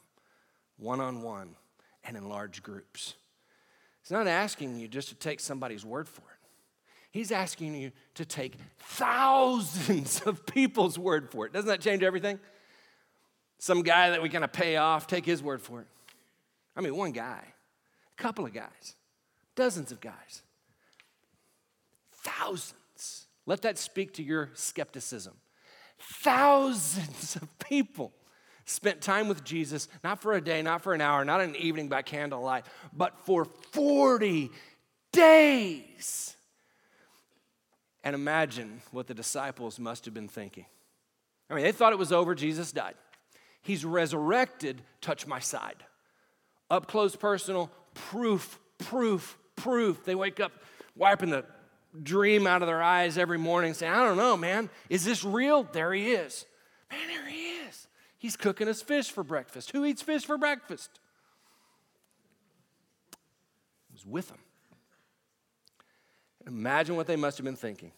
one 0.77 1.00
on 1.00 1.22
one 1.22 1.56
and 2.03 2.18
in 2.18 2.27
large 2.27 2.63
groups. 2.63 3.13
He's 4.01 4.12
not 4.12 4.27
asking 4.27 4.79
you 4.79 4.88
just 4.88 5.10
to 5.10 5.15
take 5.15 5.39
somebody's 5.39 5.86
word 5.86 6.08
for 6.08 6.22
it. 6.22 6.27
He's 7.12 7.31
asking 7.31 7.75
you 7.75 7.91
to 8.15 8.25
take 8.25 8.55
thousands 8.79 10.22
of 10.22 10.46
people's 10.46 10.98
word 10.98 11.29
for 11.29 11.46
it. 11.46 11.53
Doesn't 11.53 11.67
that 11.67 11.81
change 11.81 12.03
everything? 12.03 12.39
Some 13.60 13.84
guy 13.84 14.12
that 14.12 14.22
we 14.22 14.29
kind 14.29 14.43
of 14.43 14.51
pay 14.51 14.77
off, 14.77 15.08
take 15.08 15.25
his 15.25 15.43
word 15.43 15.62
for 15.62 15.81
it. 15.81 15.88
I 16.75 16.81
mean, 16.81 16.96
one 16.96 17.12
guy, 17.12 17.43
a 18.17 18.22
couple 18.22 18.46
of 18.46 18.53
guys, 18.53 18.96
dozens 19.55 19.91
of 19.91 20.00
guys, 20.00 20.41
thousands. 22.24 23.27
Let 23.46 23.62
that 23.63 23.77
speak 23.77 24.13
to 24.13 24.24
your 24.24 24.50
skepticism. 24.53 25.34
Thousands 26.00 27.36
of 27.36 27.60
people 27.60 28.13
spent 28.72 29.01
time 29.01 29.28
with 29.28 29.44
Jesus, 29.44 29.88
not 30.04 30.22
for 30.22 30.34
a 30.34 30.42
day, 30.42 30.62
not 30.62 30.82
for 30.82 30.94
an 30.94 31.01
hour, 31.01 31.24
not 31.25 31.42
an 31.42 31.56
evening 31.56 31.90
by 31.90 32.01
candlelight, 32.01 32.66
but 32.94 33.18
for 33.25 33.46
40 33.46 34.50
days. 35.12 36.36
And 38.04 38.16
imagine 38.16 38.82
what 38.92 39.08
the 39.08 39.13
disciples 39.13 39.80
must 39.80 40.06
have 40.06 40.13
been 40.13 40.28
thinking. 40.28 40.66
I 41.50 41.54
mean, 41.54 41.63
they 41.63 41.72
thought 41.72 41.94
it 41.94 42.00
was 42.00 42.12
over, 42.12 42.34
Jesus 42.34 42.72
died. 42.72 42.96
He's 43.62 43.86
resurrected, 43.86 44.82
touch 45.01 45.28
my 45.28 45.40
side. 45.40 45.84
Up 46.70 46.88
close, 46.88 47.16
personal, 47.16 47.70
proof, 47.94 48.60
proof, 48.80 49.38
proof. 49.56 50.04
They 50.04 50.16
wake 50.16 50.40
up 50.40 50.51
wiping 50.96 51.30
the 51.30 51.46
dream 52.01 52.48
out 52.48 52.62
of 52.62 52.68
their 52.68 52.82
eyes 52.82 53.18
every 53.18 53.38
morning, 53.38 53.74
saying, 53.74 53.92
I 53.92 54.04
don't 54.04 54.18
know, 54.18 54.38
man, 54.38 54.70
is 54.90 55.04
this 55.04 55.24
real? 55.24 55.63
There 55.63 55.94
he 55.94 56.12
is. 56.12 56.46
Man, 56.90 57.08
there 57.08 57.28
he 57.28 57.50
is. 57.50 57.50
He's 58.22 58.38
cooking 58.38 58.68
us 58.68 58.84
fish 58.84 59.10
for 59.10 59.24
breakfast. 59.24 59.72
Who 59.72 59.84
eats 59.84 60.04
fish 60.04 60.25
for 60.25 60.38
breakfast? 60.38 61.00
Was 63.92 64.06
with 64.06 64.28
them. 64.28 64.38
Imagine 66.46 66.96
what 66.98 67.08
they 67.08 67.16
must 67.16 67.40
have 67.40 67.46
been 67.46 67.56
thinking. 67.56 67.92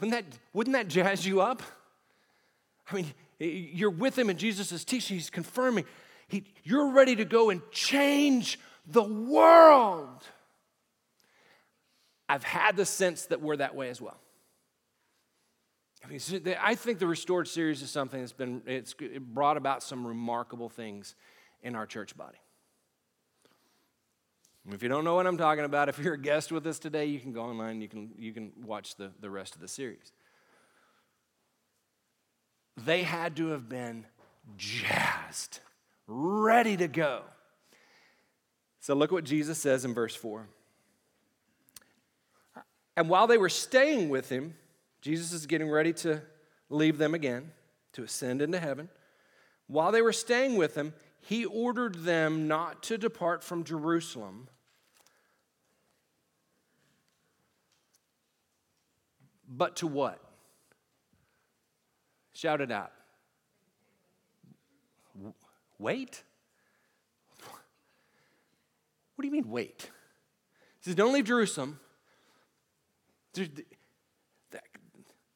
Wouldn't 0.00 0.26
that, 0.26 0.38
wouldn't 0.52 0.74
that 0.74 0.88
jazz 0.88 1.24
you 1.24 1.40
up? 1.40 1.62
I 2.90 2.96
mean, 2.96 3.06
you're 3.38 3.88
with 3.88 4.18
him 4.18 4.28
and 4.28 4.36
Jesus 4.36 4.72
is 4.72 4.84
teaching, 4.84 5.16
he's 5.16 5.30
confirming. 5.30 5.84
He, 6.26 6.42
you're 6.64 6.90
ready 6.90 7.14
to 7.14 7.24
go 7.24 7.50
and 7.50 7.62
change 7.70 8.58
the 8.84 9.04
world. 9.04 10.26
I've 12.28 12.42
had 12.42 12.74
the 12.74 12.84
sense 12.84 13.26
that 13.26 13.40
we're 13.40 13.58
that 13.58 13.76
way 13.76 13.90
as 13.90 14.00
well. 14.00 14.18
I, 16.12 16.74
think 16.74 16.98
the 16.98 17.06
Restored 17.06 17.48
series 17.48 17.80
is 17.80 17.90
something 17.90 18.20
that's 18.20 18.32
been, 18.32 18.62
it's 18.66 18.94
it 19.00 19.34
brought 19.34 19.56
about 19.56 19.82
some 19.82 20.06
remarkable 20.06 20.68
things 20.68 21.14
in 21.62 21.74
our 21.74 21.86
church 21.86 22.16
body. 22.16 22.38
If 24.70 24.82
you 24.82 24.88
don't 24.88 25.04
know 25.04 25.14
what 25.14 25.26
I'm 25.26 25.38
talking 25.38 25.64
about, 25.64 25.88
if 25.88 25.98
you're 25.98 26.14
a 26.14 26.20
guest 26.20 26.52
with 26.52 26.66
us 26.66 26.78
today, 26.78 27.06
you 27.06 27.18
can 27.18 27.32
go 27.32 27.42
online, 27.42 27.80
you 27.80 27.88
can, 27.88 28.10
you 28.18 28.32
can 28.32 28.52
watch 28.64 28.96
the, 28.96 29.10
the 29.20 29.30
rest 29.30 29.54
of 29.54 29.60
the 29.60 29.68
series. 29.68 30.12
They 32.76 33.02
had 33.02 33.36
to 33.36 33.48
have 33.48 33.68
been 33.68 34.06
jazzed, 34.56 35.60
ready 36.06 36.76
to 36.76 36.88
go. 36.88 37.22
So 38.80 38.94
look 38.94 39.12
what 39.12 39.24
Jesus 39.24 39.58
says 39.58 39.84
in 39.84 39.94
verse 39.94 40.14
4. 40.14 40.46
And 42.96 43.08
while 43.08 43.26
they 43.26 43.38
were 43.38 43.48
staying 43.48 44.10
with 44.10 44.28
him, 44.28 44.54
Jesus 45.02 45.32
is 45.32 45.46
getting 45.46 45.68
ready 45.68 45.92
to 45.92 46.22
leave 46.70 46.96
them 46.96 47.12
again, 47.12 47.50
to 47.92 48.04
ascend 48.04 48.40
into 48.40 48.58
heaven. 48.58 48.88
While 49.66 49.92
they 49.92 50.00
were 50.00 50.12
staying 50.12 50.56
with 50.56 50.76
him, 50.76 50.94
he 51.20 51.44
ordered 51.44 52.04
them 52.04 52.48
not 52.48 52.82
to 52.84 52.96
depart 52.96 53.42
from 53.44 53.64
Jerusalem, 53.64 54.48
but 59.48 59.76
to 59.76 59.86
what? 59.86 60.20
Shout 62.32 62.60
it 62.60 62.70
out. 62.70 62.92
Wait? 65.78 66.22
What 69.14 69.22
do 69.22 69.26
you 69.26 69.32
mean, 69.32 69.50
wait? 69.50 69.90
He 70.78 70.84
says, 70.84 70.94
Don't 70.94 71.12
leave 71.12 71.24
Jerusalem. 71.24 71.78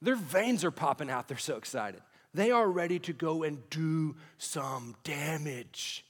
Their 0.03 0.17
veins 0.17 0.65
are 0.65 0.71
popping 0.71 1.11
out. 1.11 1.29
They're 1.29 1.39
so 1.39 1.57
excited. 1.57 2.01
They 2.35 2.51
are 2.51 2.69
ready 2.69 2.99
to 3.01 3.13
go 3.13 3.43
and 3.43 3.69
do 3.71 4.17
some 4.37 4.95
damage. 5.05 6.05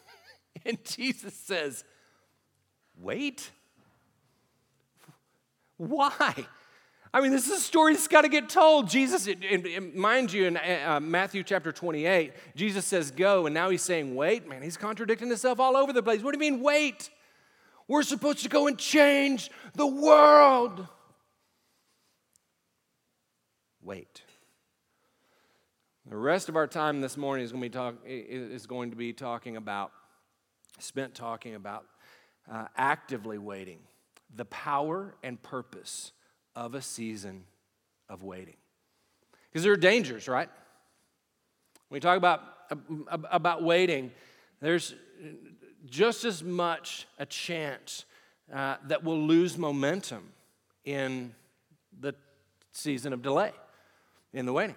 and 0.64 0.78
Jesus 0.84 1.34
says, 1.34 1.84
Wait? 2.98 3.50
Why? 5.76 6.46
I 7.12 7.20
mean, 7.20 7.32
this 7.32 7.46
is 7.46 7.58
a 7.58 7.60
story 7.60 7.94
that's 7.94 8.08
got 8.08 8.22
to 8.22 8.28
get 8.28 8.48
told. 8.48 8.88
Jesus, 8.88 9.28
mind 9.94 10.32
you, 10.32 10.46
in 10.46 10.56
uh, 10.56 11.00
Matthew 11.02 11.42
chapter 11.42 11.72
28, 11.72 12.32
Jesus 12.54 12.84
says, 12.84 13.10
Go, 13.10 13.46
and 13.46 13.54
now 13.54 13.70
he's 13.70 13.82
saying, 13.82 14.14
Wait. 14.14 14.48
Man, 14.48 14.62
he's 14.62 14.76
contradicting 14.76 15.28
himself 15.28 15.58
all 15.58 15.76
over 15.76 15.92
the 15.92 16.02
place. 16.02 16.22
What 16.22 16.32
do 16.32 16.44
you 16.44 16.52
mean, 16.52 16.62
wait? 16.62 17.10
We're 17.88 18.02
supposed 18.02 18.42
to 18.42 18.48
go 18.48 18.66
and 18.66 18.78
change 18.78 19.50
the 19.74 19.86
world. 19.86 20.86
Wait. 23.86 24.22
The 26.06 26.16
rest 26.16 26.48
of 26.48 26.56
our 26.56 26.66
time 26.66 27.00
this 27.00 27.16
morning 27.16 27.44
is 27.44 27.52
going 27.52 27.62
to 27.62 27.68
be, 27.68 27.72
talk, 27.72 27.94
is 28.04 28.66
going 28.66 28.90
to 28.90 28.96
be 28.96 29.12
talking 29.12 29.56
about, 29.56 29.92
spent 30.80 31.14
talking 31.14 31.54
about 31.54 31.84
uh, 32.50 32.64
actively 32.76 33.38
waiting, 33.38 33.78
the 34.34 34.44
power 34.46 35.14
and 35.22 35.40
purpose 35.40 36.10
of 36.56 36.74
a 36.74 36.82
season 36.82 37.44
of 38.08 38.24
waiting. 38.24 38.56
Because 39.48 39.62
there 39.62 39.72
are 39.72 39.76
dangers, 39.76 40.26
right? 40.26 40.48
When 41.86 41.98
we 41.98 42.00
talk 42.00 42.18
about, 42.18 42.42
about 43.30 43.62
waiting, 43.62 44.10
there's 44.60 44.96
just 45.84 46.24
as 46.24 46.42
much 46.42 47.06
a 47.20 47.26
chance 47.26 48.04
uh, 48.52 48.78
that 48.88 49.04
we'll 49.04 49.22
lose 49.28 49.56
momentum 49.56 50.32
in 50.84 51.36
the 52.00 52.16
season 52.72 53.12
of 53.12 53.22
delay, 53.22 53.52
in 54.36 54.44
the 54.44 54.52
waiting. 54.52 54.76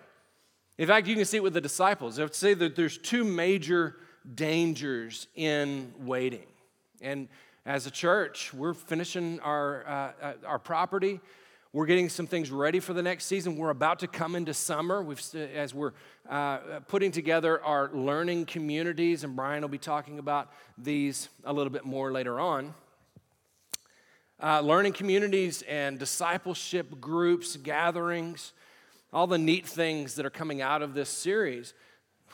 In 0.77 0.87
fact, 0.87 1.05
you 1.07 1.15
can 1.15 1.25
see 1.25 1.37
it 1.37 1.43
with 1.43 1.53
the 1.53 1.61
disciples. 1.61 2.17
I 2.17 2.23
would 2.23 2.33
say 2.33 2.53
that 2.53 2.75
there's 2.77 2.97
two 2.97 3.25
major 3.25 3.97
dangers 4.33 5.27
in 5.35 5.93
waiting. 5.99 6.47
And 7.01 7.27
as 7.65 7.85
a 7.85 7.91
church, 7.91 8.53
we're 8.53 8.73
finishing 8.73 9.39
our, 9.41 9.85
uh, 9.85 10.11
uh 10.21 10.33
our 10.47 10.59
property 10.59 11.19
We're 11.71 11.85
getting 11.85 12.09
some 12.09 12.25
things 12.25 12.49
ready 12.49 12.79
for 12.79 12.93
the 12.93 13.03
next 13.03 13.25
season. 13.25 13.55
We're 13.55 13.69
about 13.69 13.99
to 13.99 14.07
come 14.07 14.35
into 14.35 14.55
summer 14.55 15.03
We've, 15.03 15.21
as 15.35 15.71
we're 15.71 15.91
uh, 16.27 16.79
putting 16.87 17.11
together 17.11 17.63
our 17.63 17.91
learning 17.93 18.45
communities, 18.45 19.23
and 19.23 19.35
Brian 19.35 19.61
will 19.61 19.69
be 19.69 19.77
talking 19.77 20.17
about 20.17 20.51
these 20.79 21.29
a 21.43 21.53
little 21.53 21.69
bit 21.69 21.85
more 21.85 22.11
later 22.11 22.39
on. 22.39 22.73
Uh, 24.41 24.61
learning 24.61 24.93
communities 24.93 25.61
and 25.63 25.99
discipleship 25.99 26.99
groups, 26.99 27.55
gatherings, 27.57 28.53
all 29.11 29.27
the 29.27 29.37
neat 29.37 29.65
things 29.65 30.15
that 30.15 30.25
are 30.25 30.31
coming 30.31 30.61
out 30.61 30.81
of 30.81 30.93
this 30.93 31.09
series. 31.09 31.73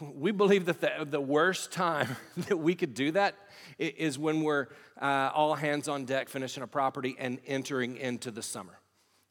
We 0.01 0.31
believe 0.31 0.65
that 0.65 0.81
the, 0.81 1.05
the 1.09 1.21
worst 1.21 1.71
time 1.71 2.15
that 2.37 2.57
we 2.57 2.75
could 2.75 2.93
do 2.93 3.11
that 3.11 3.35
is 3.79 4.19
when 4.19 4.41
we're 4.41 4.67
uh, 5.01 5.31
all 5.33 5.55
hands 5.55 5.87
on 5.87 6.05
deck 6.05 6.29
finishing 6.29 6.63
a 6.63 6.67
property 6.67 7.15
and 7.17 7.39
entering 7.45 7.97
into 7.97 8.31
the 8.31 8.41
summer. 8.41 8.77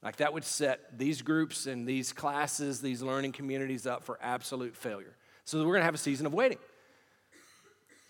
Like 0.03 0.17
that 0.17 0.33
would 0.33 0.45
set 0.45 0.99
these 0.99 1.23
groups 1.23 1.67
and 1.67 1.87
these 1.87 2.13
classes, 2.13 2.81
these 2.81 3.03
learning 3.03 3.33
communities 3.33 3.87
up 3.87 4.05
for 4.05 4.19
absolute 4.23 4.77
failure. 4.77 5.17
So 5.45 5.59
we're 5.59 5.65
going 5.65 5.81
to 5.81 5.87
have 5.87 5.95
a 5.95 5.99
season 5.99 6.27
of 6.27 6.35
waiting. 6.35 6.59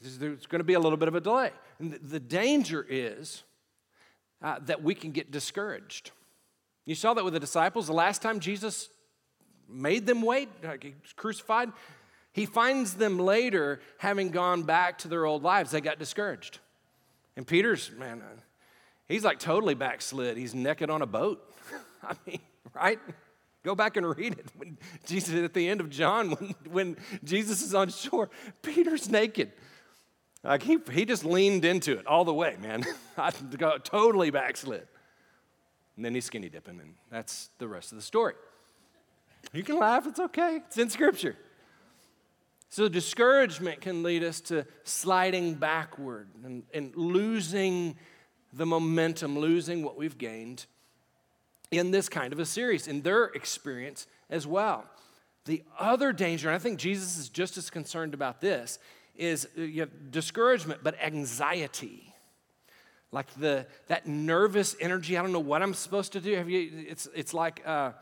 There's 0.00 0.47
going 0.47 0.59
to 0.59 0.64
be 0.64 0.75
a 0.75 0.81
little 0.81 0.99
bit 0.99 1.09
of 1.09 1.14
a 1.14 1.21
delay. 1.21 1.50
And 1.79 1.93
the 1.93 2.21
danger 2.21 2.85
is 2.88 3.43
uh, 4.43 4.59
that 4.67 4.83
we 4.83 4.95
can 4.95 5.12
get 5.12 5.31
discouraged. 5.31 6.11
You 6.85 6.95
saw 6.95 7.14
that 7.14 7.25
with 7.25 7.33
the 7.33 7.41
disciples. 7.41 7.87
The 7.87 7.95
last 7.95 8.21
time 8.21 8.41
Jesus 8.41 8.91
made 9.68 10.06
them 10.06 10.23
wait, 10.23 10.49
crucified, 11.16 11.71
he 12.33 12.47
finds 12.47 12.94
them 12.94 13.18
later 13.18 13.80
having 13.99 14.30
gone 14.30 14.62
back 14.64 14.99
to 14.99 15.09
their 15.09 15.25
old 15.25 15.42
lives. 15.42 15.71
They 15.71 15.80
got 15.80 15.99
discouraged. 15.99 16.59
And 17.37 17.47
Peter's, 17.47 17.90
man, 17.92 18.23
uh, 18.23 18.40
he's 19.09 19.25
like 19.25 19.38
totally 19.38 19.75
backslid. 19.75 20.37
He's 20.37 20.54
naked 20.54 20.90
on 20.90 21.02
a 21.02 21.06
boat. 21.06 21.49
I 22.02 22.14
mean, 22.26 22.40
right? 22.75 22.99
Go 23.62 23.75
back 23.75 23.97
and 23.97 24.06
read 24.16 24.33
it. 24.33 24.47
When 24.56 24.78
Jesus, 25.06 25.35
at 25.42 25.54
the 25.54 25.68
end 25.68 25.80
of 25.80 25.90
John, 25.90 26.33
when, 26.33 26.54
when 26.71 26.97
Jesus 27.23 27.62
is 27.62 27.75
on 27.75 27.88
shore, 27.88 28.30
Peter's 28.62 29.09
naked. 29.09 29.52
Like 30.42 30.62
he, 30.62 30.78
he 30.92 31.04
just 31.06 31.25
leaned 31.25 31.64
into 31.64 31.92
it 31.99 32.06
all 32.06 32.25
the 32.25 32.35
way, 32.35 32.56
man. 32.61 32.85
I 33.16 33.33
got 33.56 33.85
totally 33.85 34.30
backslid. 34.30 34.87
And 35.97 36.04
then 36.04 36.14
he's 36.14 36.25
skinny 36.25 36.49
dipping, 36.49 36.80
and 36.80 36.94
that's 37.11 37.50
the 37.59 37.68
rest 37.68 37.92
of 37.92 37.97
the 37.97 38.02
story. 38.02 38.35
You 39.52 39.62
can 39.62 39.78
laugh, 39.78 40.06
it's 40.06 40.20
okay. 40.20 40.60
It's 40.66 40.78
in 40.78 40.90
Scripture. 40.90 41.36
So, 42.70 42.88
discouragement 42.88 43.80
can 43.80 44.02
lead 44.02 44.24
us 44.24 44.40
to 44.42 44.66
sliding 44.82 45.54
backward 45.54 46.28
and, 46.44 46.64
and 46.74 46.94
losing 46.96 47.96
the 48.52 48.66
momentum, 48.66 49.38
losing 49.38 49.84
what 49.84 49.96
we've 49.96 50.18
gained 50.18 50.66
in 51.70 51.90
this 51.90 52.08
kind 52.08 52.32
of 52.32 52.38
a 52.38 52.44
series, 52.44 52.88
in 52.88 53.02
their 53.02 53.26
experience 53.26 54.06
as 54.30 54.46
well. 54.46 54.84
The 55.44 55.62
other 55.78 56.12
danger, 56.12 56.48
and 56.48 56.56
I 56.56 56.58
think 56.58 56.78
Jesus 56.78 57.18
is 57.18 57.28
just 57.28 57.56
as 57.58 57.70
concerned 57.70 58.14
about 58.14 58.40
this, 58.40 58.78
is 59.16 59.46
uh, 59.56 59.62
you 59.62 59.80
have 59.82 60.10
discouragement, 60.10 60.80
but 60.82 61.00
anxiety. 61.00 62.12
Like 63.12 63.32
the 63.34 63.66
that 63.86 64.08
nervous 64.08 64.74
energy. 64.80 65.16
I 65.16 65.22
don't 65.22 65.32
know 65.32 65.38
what 65.38 65.62
I'm 65.62 65.74
supposed 65.74 66.12
to 66.14 66.20
do. 66.20 66.34
Have 66.34 66.50
you? 66.50 66.86
It's 66.88 67.06
it's 67.14 67.32
like, 67.32 67.62
uh, 67.64 67.92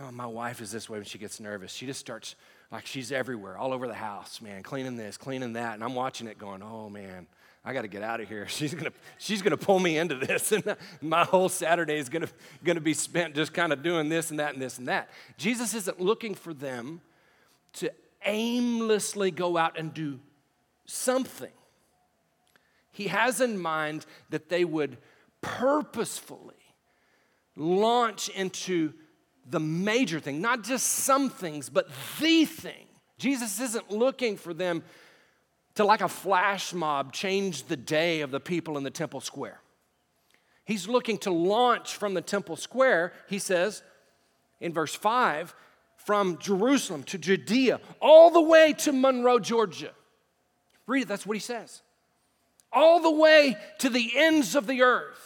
oh, 0.00 0.10
my 0.10 0.26
wife 0.26 0.60
is 0.60 0.70
this 0.70 0.88
way 0.88 0.98
when 0.98 1.04
she 1.04 1.18
gets 1.18 1.40
nervous. 1.40 1.72
She 1.72 1.86
just 1.86 2.00
starts 2.00 2.34
like 2.70 2.86
she's 2.86 3.12
everywhere, 3.12 3.58
all 3.58 3.72
over 3.72 3.86
the 3.86 3.94
house, 3.94 4.40
man, 4.40 4.62
cleaning 4.62 4.96
this, 4.96 5.16
cleaning 5.16 5.54
that, 5.54 5.74
and 5.74 5.84
I'm 5.84 5.94
watching 5.94 6.26
it, 6.28 6.38
going, 6.38 6.62
oh 6.62 6.88
man, 6.88 7.26
I 7.64 7.72
got 7.72 7.82
to 7.82 7.88
get 7.88 8.02
out 8.02 8.20
of 8.20 8.28
here. 8.28 8.48
She's 8.48 8.72
gonna, 8.72 8.92
she's 9.18 9.42
gonna 9.42 9.56
pull 9.56 9.80
me 9.80 9.98
into 9.98 10.14
this, 10.14 10.52
and 10.52 10.76
my 11.02 11.24
whole 11.24 11.48
Saturday 11.48 11.98
is 11.98 12.08
gonna, 12.08 12.28
gonna 12.64 12.80
be 12.80 12.94
spent 12.94 13.34
just 13.34 13.52
kind 13.52 13.72
of 13.72 13.82
doing 13.82 14.08
this 14.08 14.30
and 14.30 14.40
that 14.40 14.54
and 14.54 14.62
this 14.62 14.78
and 14.78 14.88
that. 14.88 15.10
Jesus 15.36 15.74
isn't 15.74 16.00
looking 16.00 16.34
for 16.34 16.54
them 16.54 17.00
to 17.74 17.90
aimlessly 18.24 19.30
go 19.30 19.56
out 19.56 19.78
and 19.78 19.92
do 19.92 20.20
something. 20.86 21.52
He 22.92 23.08
has 23.08 23.40
in 23.40 23.58
mind 23.58 24.06
that 24.30 24.48
they 24.48 24.64
would 24.64 24.98
purposefully 25.40 26.54
launch 27.56 28.28
into 28.30 28.92
the 29.50 29.60
major 29.60 30.20
thing, 30.20 30.40
not 30.40 30.62
just 30.62 30.86
some 30.86 31.28
things, 31.30 31.68
but 31.68 31.88
the 32.20 32.44
thing. 32.44 32.86
Jesus 33.18 33.60
isn't 33.60 33.90
looking 33.90 34.36
for 34.36 34.54
them 34.54 34.82
to, 35.74 35.84
like 35.84 36.00
a 36.00 36.08
flash 36.08 36.72
mob, 36.72 37.12
change 37.12 37.64
the 37.64 37.76
day 37.76 38.20
of 38.22 38.30
the 38.30 38.40
people 38.40 38.78
in 38.78 38.84
the 38.84 38.90
temple 38.90 39.20
square. 39.20 39.60
He's 40.64 40.88
looking 40.88 41.18
to 41.18 41.30
launch 41.30 41.96
from 41.96 42.14
the 42.14 42.22
temple 42.22 42.56
square, 42.56 43.12
he 43.28 43.38
says 43.38 43.82
in 44.60 44.72
verse 44.72 44.94
5, 44.94 45.54
from 45.96 46.38
Jerusalem 46.38 47.02
to 47.04 47.18
Judea, 47.18 47.80
all 48.00 48.30
the 48.30 48.40
way 48.40 48.72
to 48.78 48.92
Monroe, 48.92 49.38
Georgia. 49.38 49.90
Read 50.86 51.02
it, 51.02 51.08
that's 51.08 51.26
what 51.26 51.36
he 51.36 51.40
says. 51.40 51.82
All 52.72 53.00
the 53.00 53.10
way 53.10 53.56
to 53.78 53.88
the 53.88 54.12
ends 54.16 54.54
of 54.54 54.66
the 54.66 54.82
earth. 54.82 55.18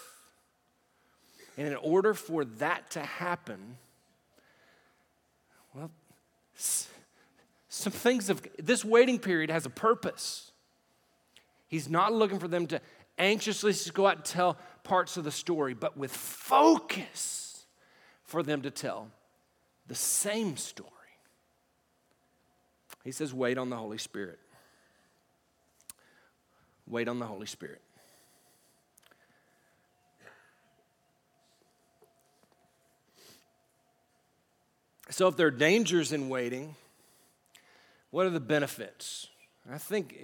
And 1.56 1.68
in 1.68 1.76
order 1.76 2.14
for 2.14 2.44
that 2.44 2.90
to 2.92 3.00
happen, 3.00 3.76
some 6.56 7.92
things 7.92 8.30
of 8.30 8.46
this 8.58 8.84
waiting 8.84 9.18
period 9.18 9.50
has 9.50 9.66
a 9.66 9.70
purpose. 9.70 10.52
He's 11.66 11.88
not 11.88 12.12
looking 12.12 12.38
for 12.38 12.48
them 12.48 12.66
to 12.68 12.80
anxiously 13.18 13.74
go 13.92 14.06
out 14.06 14.16
and 14.16 14.24
tell 14.24 14.56
parts 14.82 15.16
of 15.16 15.24
the 15.24 15.32
story, 15.32 15.74
but 15.74 15.96
with 15.96 16.12
focus 16.12 17.66
for 18.24 18.42
them 18.42 18.62
to 18.62 18.70
tell 18.70 19.08
the 19.86 19.94
same 19.94 20.56
story. 20.56 20.90
He 23.02 23.12
says, 23.12 23.34
wait 23.34 23.58
on 23.58 23.70
the 23.70 23.76
Holy 23.76 23.98
Spirit. 23.98 24.38
Wait 26.86 27.08
on 27.08 27.18
the 27.18 27.26
Holy 27.26 27.46
Spirit. 27.46 27.82
So, 35.10 35.28
if 35.28 35.36
there 35.36 35.48
are 35.48 35.50
dangers 35.50 36.12
in 36.12 36.28
waiting, 36.28 36.76
what 38.10 38.26
are 38.26 38.30
the 38.30 38.40
benefits? 38.40 39.28
I 39.70 39.78
think 39.78 40.16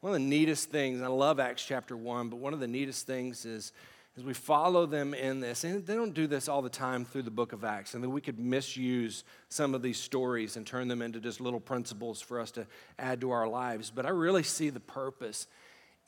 one 0.00 0.12
of 0.12 0.20
the 0.20 0.26
neatest 0.26 0.70
things, 0.70 1.02
I 1.02 1.08
love 1.08 1.40
Acts 1.40 1.64
chapter 1.64 1.96
1, 1.96 2.28
but 2.28 2.36
one 2.36 2.52
of 2.52 2.60
the 2.60 2.68
neatest 2.68 3.06
things 3.06 3.44
is 3.44 3.72
as 4.16 4.24
we 4.24 4.34
follow 4.34 4.84
them 4.84 5.14
in 5.14 5.38
this, 5.38 5.62
and 5.62 5.86
they 5.86 5.94
don't 5.94 6.12
do 6.12 6.26
this 6.26 6.48
all 6.48 6.60
the 6.60 6.68
time 6.68 7.04
through 7.04 7.22
the 7.22 7.30
book 7.30 7.52
of 7.52 7.64
Acts, 7.64 7.94
and 7.94 8.02
that 8.02 8.10
we 8.10 8.20
could 8.20 8.38
misuse 8.38 9.22
some 9.48 9.74
of 9.74 9.82
these 9.82 9.98
stories 9.98 10.56
and 10.56 10.66
turn 10.66 10.88
them 10.88 11.02
into 11.02 11.20
just 11.20 11.40
little 11.40 11.60
principles 11.60 12.20
for 12.20 12.40
us 12.40 12.50
to 12.52 12.66
add 12.98 13.20
to 13.20 13.30
our 13.30 13.46
lives. 13.46 13.92
But 13.94 14.06
I 14.06 14.10
really 14.10 14.42
see 14.42 14.70
the 14.70 14.80
purpose 14.80 15.46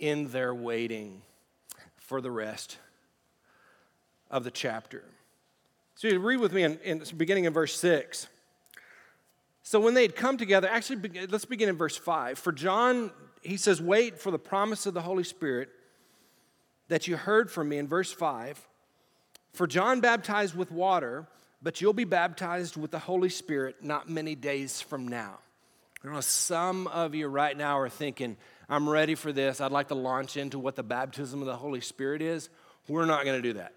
in 0.00 0.28
their 0.32 0.52
waiting 0.52 1.22
for 1.98 2.20
the 2.20 2.32
rest 2.32 2.78
of 4.28 4.42
the 4.42 4.50
chapter. 4.50 5.04
So 6.00 6.08
you 6.08 6.18
read 6.18 6.40
with 6.40 6.54
me 6.54 6.62
in, 6.62 6.78
in 6.82 7.02
beginning 7.18 7.44
in 7.44 7.52
verse 7.52 7.78
6. 7.78 8.26
So 9.62 9.80
when 9.80 9.92
they 9.92 10.00
had 10.00 10.16
come 10.16 10.38
together, 10.38 10.66
actually, 10.66 11.26
let's 11.26 11.44
begin 11.44 11.68
in 11.68 11.76
verse 11.76 11.94
5. 11.94 12.38
For 12.38 12.52
John, 12.52 13.10
he 13.42 13.58
says, 13.58 13.82
Wait 13.82 14.18
for 14.18 14.30
the 14.30 14.38
promise 14.38 14.86
of 14.86 14.94
the 14.94 15.02
Holy 15.02 15.24
Spirit 15.24 15.68
that 16.88 17.06
you 17.06 17.18
heard 17.18 17.50
from 17.50 17.68
me 17.68 17.76
in 17.76 17.86
verse 17.86 18.10
5. 18.10 18.66
For 19.52 19.66
John 19.66 20.00
baptized 20.00 20.56
with 20.56 20.72
water, 20.72 21.26
but 21.60 21.82
you'll 21.82 21.92
be 21.92 22.04
baptized 22.04 22.78
with 22.78 22.92
the 22.92 22.98
Holy 22.98 23.28
Spirit 23.28 23.84
not 23.84 24.08
many 24.08 24.34
days 24.34 24.80
from 24.80 25.06
now. 25.06 25.40
I 26.02 26.10
know 26.10 26.22
some 26.22 26.86
of 26.86 27.14
you 27.14 27.28
right 27.28 27.54
now 27.54 27.78
are 27.78 27.90
thinking, 27.90 28.38
I'm 28.70 28.88
ready 28.88 29.16
for 29.16 29.34
this. 29.34 29.60
I'd 29.60 29.70
like 29.70 29.88
to 29.88 29.94
launch 29.94 30.38
into 30.38 30.58
what 30.58 30.76
the 30.76 30.82
baptism 30.82 31.40
of 31.40 31.46
the 31.46 31.56
Holy 31.56 31.82
Spirit 31.82 32.22
is. 32.22 32.48
We're 32.88 33.04
not 33.04 33.26
going 33.26 33.36
to 33.36 33.46
do 33.46 33.58
that. 33.58 33.74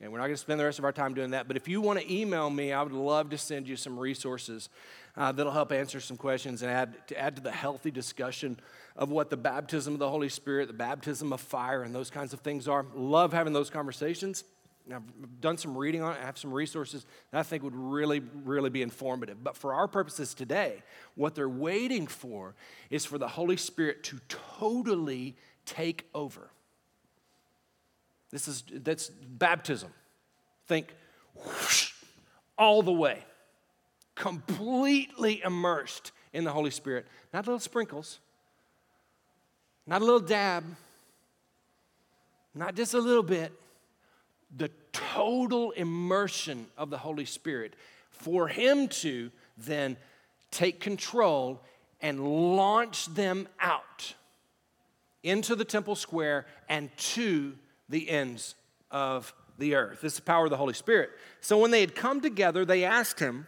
And 0.00 0.10
we're 0.10 0.18
not 0.18 0.24
going 0.24 0.34
to 0.34 0.40
spend 0.40 0.58
the 0.58 0.64
rest 0.64 0.78
of 0.78 0.84
our 0.84 0.92
time 0.92 1.12
doing 1.12 1.32
that. 1.32 1.46
But 1.46 1.56
if 1.56 1.68
you 1.68 1.80
want 1.82 2.00
to 2.00 2.12
email 2.12 2.48
me, 2.48 2.72
I 2.72 2.82
would 2.82 2.92
love 2.92 3.30
to 3.30 3.38
send 3.38 3.68
you 3.68 3.76
some 3.76 3.98
resources 3.98 4.70
uh, 5.16 5.30
that'll 5.32 5.52
help 5.52 5.72
answer 5.72 6.00
some 6.00 6.16
questions 6.16 6.62
and 6.62 6.70
add 6.70 7.06
to 7.08 7.18
add 7.18 7.36
to 7.36 7.42
the 7.42 7.50
healthy 7.50 7.90
discussion 7.90 8.58
of 8.96 9.10
what 9.10 9.28
the 9.28 9.36
baptism 9.36 9.92
of 9.92 9.98
the 9.98 10.08
Holy 10.08 10.28
Spirit, 10.28 10.68
the 10.68 10.72
baptism 10.72 11.32
of 11.32 11.40
fire, 11.40 11.82
and 11.82 11.94
those 11.94 12.08
kinds 12.08 12.32
of 12.32 12.40
things 12.40 12.66
are. 12.66 12.86
Love 12.94 13.32
having 13.32 13.52
those 13.52 13.68
conversations. 13.68 14.44
I've 14.92 15.40
done 15.40 15.56
some 15.56 15.76
reading 15.76 16.02
on 16.02 16.16
it. 16.16 16.18
I 16.20 16.26
have 16.26 16.38
some 16.38 16.52
resources 16.52 17.04
that 17.30 17.38
I 17.38 17.42
think 17.42 17.62
would 17.62 17.76
really, 17.76 18.20
really 18.44 18.70
be 18.70 18.82
informative. 18.82 19.42
But 19.44 19.56
for 19.56 19.74
our 19.74 19.86
purposes 19.86 20.34
today, 20.34 20.82
what 21.14 21.34
they're 21.34 21.48
waiting 21.48 22.06
for 22.06 22.54
is 22.88 23.04
for 23.04 23.18
the 23.18 23.28
Holy 23.28 23.56
Spirit 23.56 24.02
to 24.04 24.18
totally 24.28 25.36
take 25.64 26.08
over. 26.14 26.50
This 28.30 28.48
is 28.48 28.64
that's 28.70 29.08
baptism. 29.08 29.90
Think 30.66 30.94
whoosh, 31.34 31.92
all 32.56 32.82
the 32.82 32.92
way, 32.92 33.24
completely 34.14 35.42
immersed 35.44 36.12
in 36.32 36.44
the 36.44 36.52
Holy 36.52 36.70
Spirit. 36.70 37.06
Not 37.32 37.46
little 37.46 37.58
sprinkles, 37.58 38.20
not 39.86 40.00
a 40.00 40.04
little 40.04 40.20
dab, 40.20 40.64
not 42.54 42.74
just 42.74 42.94
a 42.94 43.00
little 43.00 43.22
bit, 43.22 43.52
the 44.56 44.70
total 44.92 45.72
immersion 45.72 46.66
of 46.76 46.90
the 46.90 46.98
Holy 46.98 47.24
Spirit 47.24 47.74
for 48.10 48.48
Him 48.48 48.88
to 48.88 49.30
then 49.56 49.96
take 50.50 50.80
control 50.80 51.60
and 52.00 52.56
launch 52.56 53.06
them 53.06 53.48
out 53.60 54.14
into 55.22 55.54
the 55.54 55.64
temple 55.64 55.94
square 55.94 56.46
and 56.68 56.90
to 56.96 57.54
the 57.90 58.08
ends 58.08 58.54
of 58.90 59.34
the 59.58 59.74
earth. 59.74 60.00
This 60.00 60.14
is 60.14 60.20
the 60.20 60.24
power 60.24 60.44
of 60.44 60.50
the 60.50 60.56
Holy 60.56 60.72
Spirit. 60.72 61.10
So 61.42 61.58
when 61.58 61.70
they 61.70 61.80
had 61.80 61.94
come 61.94 62.22
together, 62.22 62.64
they 62.64 62.84
asked 62.84 63.20
him, 63.20 63.46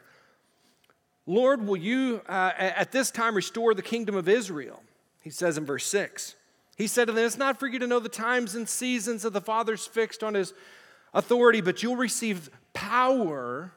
Lord, 1.27 1.67
will 1.67 1.77
you 1.77 2.21
uh, 2.29 2.53
at 2.57 2.93
this 2.93 3.11
time 3.11 3.35
restore 3.35 3.75
the 3.75 3.83
kingdom 3.83 4.15
of 4.15 4.29
Israel? 4.29 4.83
He 5.21 5.31
says 5.31 5.57
in 5.57 5.65
verse 5.65 5.87
6. 5.87 6.35
He 6.77 6.87
said 6.87 7.07
to 7.07 7.13
them, 7.13 7.25
It's 7.25 7.39
not 7.39 7.59
for 7.61 7.69
you 7.69 7.79
to 7.79 7.87
know 7.87 8.01
the 8.01 8.09
times 8.09 8.55
and 8.55 8.69
seasons 8.69 9.23
that 9.23 9.33
the 9.33 9.41
Father's 9.41 9.87
fixed 9.87 10.25
on 10.25 10.35
his 10.35 10.53
authority, 11.15 11.61
but 11.61 11.83
you'll 11.83 11.97
receive 11.97 12.51
power 12.73 13.73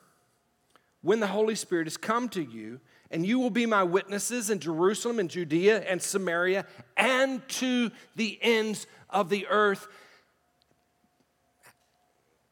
when 1.02 1.20
the 1.20 1.28
Holy 1.28 1.54
Spirit 1.54 1.86
has 1.86 1.98
come 1.98 2.28
to 2.30 2.42
you, 2.42 2.80
and 3.12 3.26
you 3.26 3.38
will 3.38 3.52
be 3.52 3.68
my 3.68 3.84
witnesses 3.84 4.50
in 4.50 4.60
Jerusalem 4.60 5.20
and 5.20 5.30
Judea 5.30 5.82
and 5.82 6.02
Samaria 6.02 6.66
and 6.98 7.48
to 7.50 7.92
the 8.16 8.40
ends 8.42 8.88
of 9.12 9.30
the 9.30 9.46
earth. 9.48 9.88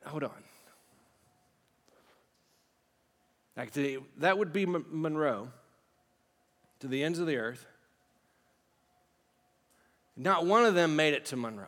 Hold 0.05 0.23
on. 0.23 0.31
that 4.17 4.37
would 4.37 4.51
be 4.51 4.65
Monroe 4.65 5.49
to 6.79 6.87
the 6.87 7.03
ends 7.03 7.19
of 7.19 7.27
the 7.27 7.37
earth. 7.37 7.65
Not 10.15 10.45
one 10.45 10.65
of 10.65 10.75
them 10.75 10.95
made 10.95 11.13
it 11.13 11.25
to 11.25 11.35
Monroe. 11.35 11.65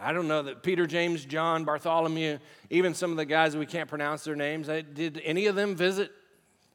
I 0.00 0.12
don't 0.12 0.28
know 0.28 0.42
that 0.42 0.62
Peter, 0.62 0.86
James, 0.86 1.24
John, 1.24 1.64
Bartholomew, 1.64 2.38
even 2.70 2.94
some 2.94 3.10
of 3.10 3.16
the 3.18 3.26
guys 3.26 3.56
we 3.56 3.66
can't 3.66 3.88
pronounce 3.88 4.24
their 4.24 4.36
names, 4.36 4.66
did 4.66 5.20
any 5.24 5.46
of 5.46 5.54
them 5.54 5.76
visit 5.76 6.10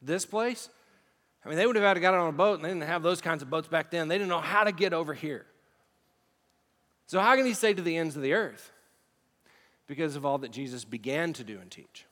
this 0.00 0.24
place? 0.24 0.68
I 1.44 1.48
mean, 1.48 1.58
they 1.58 1.66
would 1.66 1.76
have 1.76 1.84
had 1.84 1.94
to 1.94 2.00
get 2.00 2.14
on 2.14 2.28
a 2.28 2.32
boat, 2.32 2.56
and 2.56 2.64
they 2.64 2.68
didn't 2.68 2.82
have 2.82 3.02
those 3.02 3.20
kinds 3.20 3.42
of 3.42 3.50
boats 3.50 3.66
back 3.66 3.90
then. 3.90 4.08
They 4.08 4.16
didn't 4.18 4.28
know 4.28 4.40
how 4.40 4.64
to 4.64 4.72
get 4.72 4.92
over 4.92 5.14
here. 5.14 5.46
So, 7.06 7.20
how 7.20 7.34
can 7.36 7.46
he 7.46 7.54
say 7.54 7.72
to 7.72 7.82
the 7.82 7.96
ends 7.96 8.16
of 8.16 8.22
the 8.22 8.34
earth? 8.34 8.70
Because 9.88 10.14
of 10.14 10.24
all 10.24 10.38
that 10.38 10.52
Jesus 10.52 10.84
began 10.84 11.32
to 11.32 11.42
do 11.42 11.58
and 11.58 11.70
teach. 11.70 12.06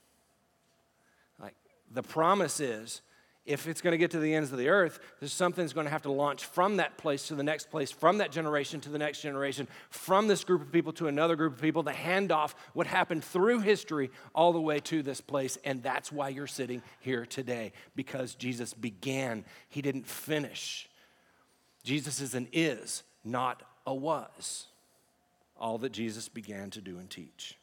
Like, 1.38 1.54
the 1.92 2.02
promise 2.02 2.58
is 2.58 3.02
if 3.46 3.68
it's 3.68 3.80
going 3.80 3.92
to 3.92 3.98
get 3.98 4.10
to 4.10 4.18
the 4.18 4.34
ends 4.34 4.50
of 4.50 4.58
the 4.58 4.68
earth, 4.68 4.98
there's 5.20 5.32
something's 5.32 5.72
going 5.72 5.86
to 5.86 5.90
have 5.90 6.02
to 6.02 6.10
launch 6.10 6.44
from 6.44 6.78
that 6.78 6.98
place 6.98 7.28
to 7.28 7.36
the 7.36 7.44
next 7.44 7.70
place, 7.70 7.92
from 7.92 8.18
that 8.18 8.32
generation 8.32 8.80
to 8.80 8.88
the 8.88 8.98
next 8.98 9.20
generation, 9.20 9.68
from 9.88 10.26
this 10.26 10.42
group 10.42 10.62
of 10.62 10.72
people 10.72 10.92
to 10.94 11.06
another 11.06 11.36
group 11.36 11.54
of 11.54 11.60
people 11.60 11.84
to 11.84 11.92
hand 11.92 12.32
off 12.32 12.56
what 12.72 12.88
happened 12.88 13.22
through 13.22 13.60
history 13.60 14.10
all 14.34 14.52
the 14.52 14.60
way 14.60 14.80
to 14.80 15.02
this 15.02 15.20
place. 15.20 15.58
And 15.64 15.82
that's 15.82 16.10
why 16.10 16.30
you're 16.30 16.48
sitting 16.48 16.82
here 16.98 17.24
today, 17.24 17.72
because 17.94 18.34
Jesus 18.34 18.74
began, 18.74 19.44
he 19.68 19.80
didn't 19.80 20.06
finish. 20.06 20.88
Jesus 21.84 22.20
is 22.20 22.34
an 22.34 22.48
is, 22.52 23.04
not 23.24 23.62
a 23.86 23.94
was. 23.94 24.66
All 25.58 25.78
that 25.78 25.92
Jesus 25.92 26.28
began 26.28 26.70
to 26.70 26.80
do 26.80 26.98
and 26.98 27.08
teach. 27.08 27.55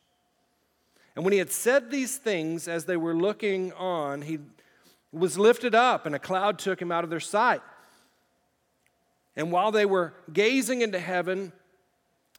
And 1.15 1.23
when 1.23 1.32
he 1.32 1.39
had 1.39 1.52
said 1.52 1.91
these 1.91 2.17
things 2.17 2.67
as 2.67 2.86
they 2.86 2.97
were 2.97 3.15
looking 3.15 3.71
on, 3.73 4.23
he 4.23 4.39
was 5.12 5.38
lifted 5.38 5.76
up, 5.76 6.06
and 6.06 6.15
a 6.15 6.19
cloud 6.19 6.58
took 6.58 6.82
him 6.82 6.91
out 6.91 7.04
of 7.04 7.10
their 7.10 7.19
sight. 7.19 7.62
And 9.36 9.52
while 9.52 9.71
they 9.71 9.86
were 9.86 10.13
gazing 10.32 10.82
into 10.82 10.99
heaven, 10.99 11.54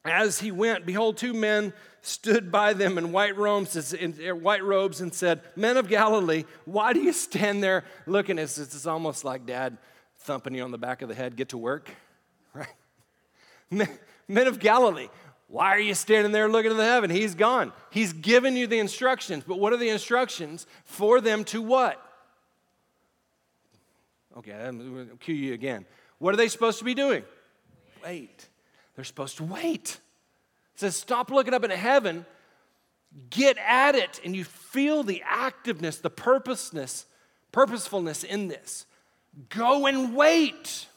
as 0.04 0.40
he 0.40 0.50
went, 0.50 0.84
behold, 0.84 1.16
two 1.16 1.32
men 1.32 1.72
stood 2.02 2.52
by 2.52 2.72
them 2.72 2.98
in 2.98 3.12
white 3.12 3.36
robes, 3.36 3.76
and 3.76 5.14
said, 5.14 5.40
Men 5.56 5.76
of 5.76 5.88
Galilee, 5.88 6.44
why 6.64 6.92
do 6.92 7.00
you 7.00 7.12
stand 7.12 7.62
there 7.62 7.84
looking? 8.06 8.38
It's, 8.38 8.58
it's 8.58 8.86
almost 8.86 9.24
like 9.24 9.46
dad 9.46 9.78
thumping 10.18 10.54
you 10.54 10.62
on 10.62 10.70
the 10.70 10.78
back 10.78 11.02
of 11.02 11.08
the 11.08 11.14
head, 11.14 11.36
get 11.36 11.50
to 11.50 11.58
work, 11.58 11.90
right? 12.54 12.66
Men, 13.70 13.88
men 14.28 14.46
of 14.46 14.58
Galilee, 14.58 15.08
why 15.54 15.76
are 15.76 15.80
you 15.80 15.94
standing 15.94 16.32
there 16.32 16.48
looking 16.48 16.72
to 16.72 16.76
the 16.76 16.82
heaven? 16.82 17.10
He's 17.10 17.36
gone. 17.36 17.72
He's 17.90 18.12
given 18.12 18.56
you 18.56 18.66
the 18.66 18.80
instructions, 18.80 19.44
but 19.46 19.60
what 19.60 19.72
are 19.72 19.76
the 19.76 19.88
instructions? 19.88 20.66
For 20.84 21.20
them 21.20 21.44
to 21.44 21.62
what? 21.62 22.04
Okay, 24.36 24.50
I'm 24.50 25.16
cue 25.20 25.32
you 25.32 25.54
again. 25.54 25.86
What 26.18 26.34
are 26.34 26.36
they 26.36 26.48
supposed 26.48 26.80
to 26.80 26.84
be 26.84 26.94
doing? 26.94 27.22
Wait. 28.02 28.48
They're 28.96 29.04
supposed 29.04 29.36
to 29.36 29.44
wait. 29.44 30.00
It 30.74 30.80
says, 30.80 30.96
stop 30.96 31.30
looking 31.30 31.54
up 31.54 31.62
into 31.62 31.76
heaven, 31.76 32.26
get 33.30 33.56
at 33.56 33.94
it, 33.94 34.20
and 34.24 34.34
you 34.34 34.42
feel 34.42 35.04
the 35.04 35.22
activeness, 35.24 36.02
the 36.02 36.10
purposeness, 36.10 37.06
purposefulness 37.52 38.24
in 38.24 38.48
this. 38.48 38.86
Go 39.50 39.86
and 39.86 40.16
wait. 40.16 40.88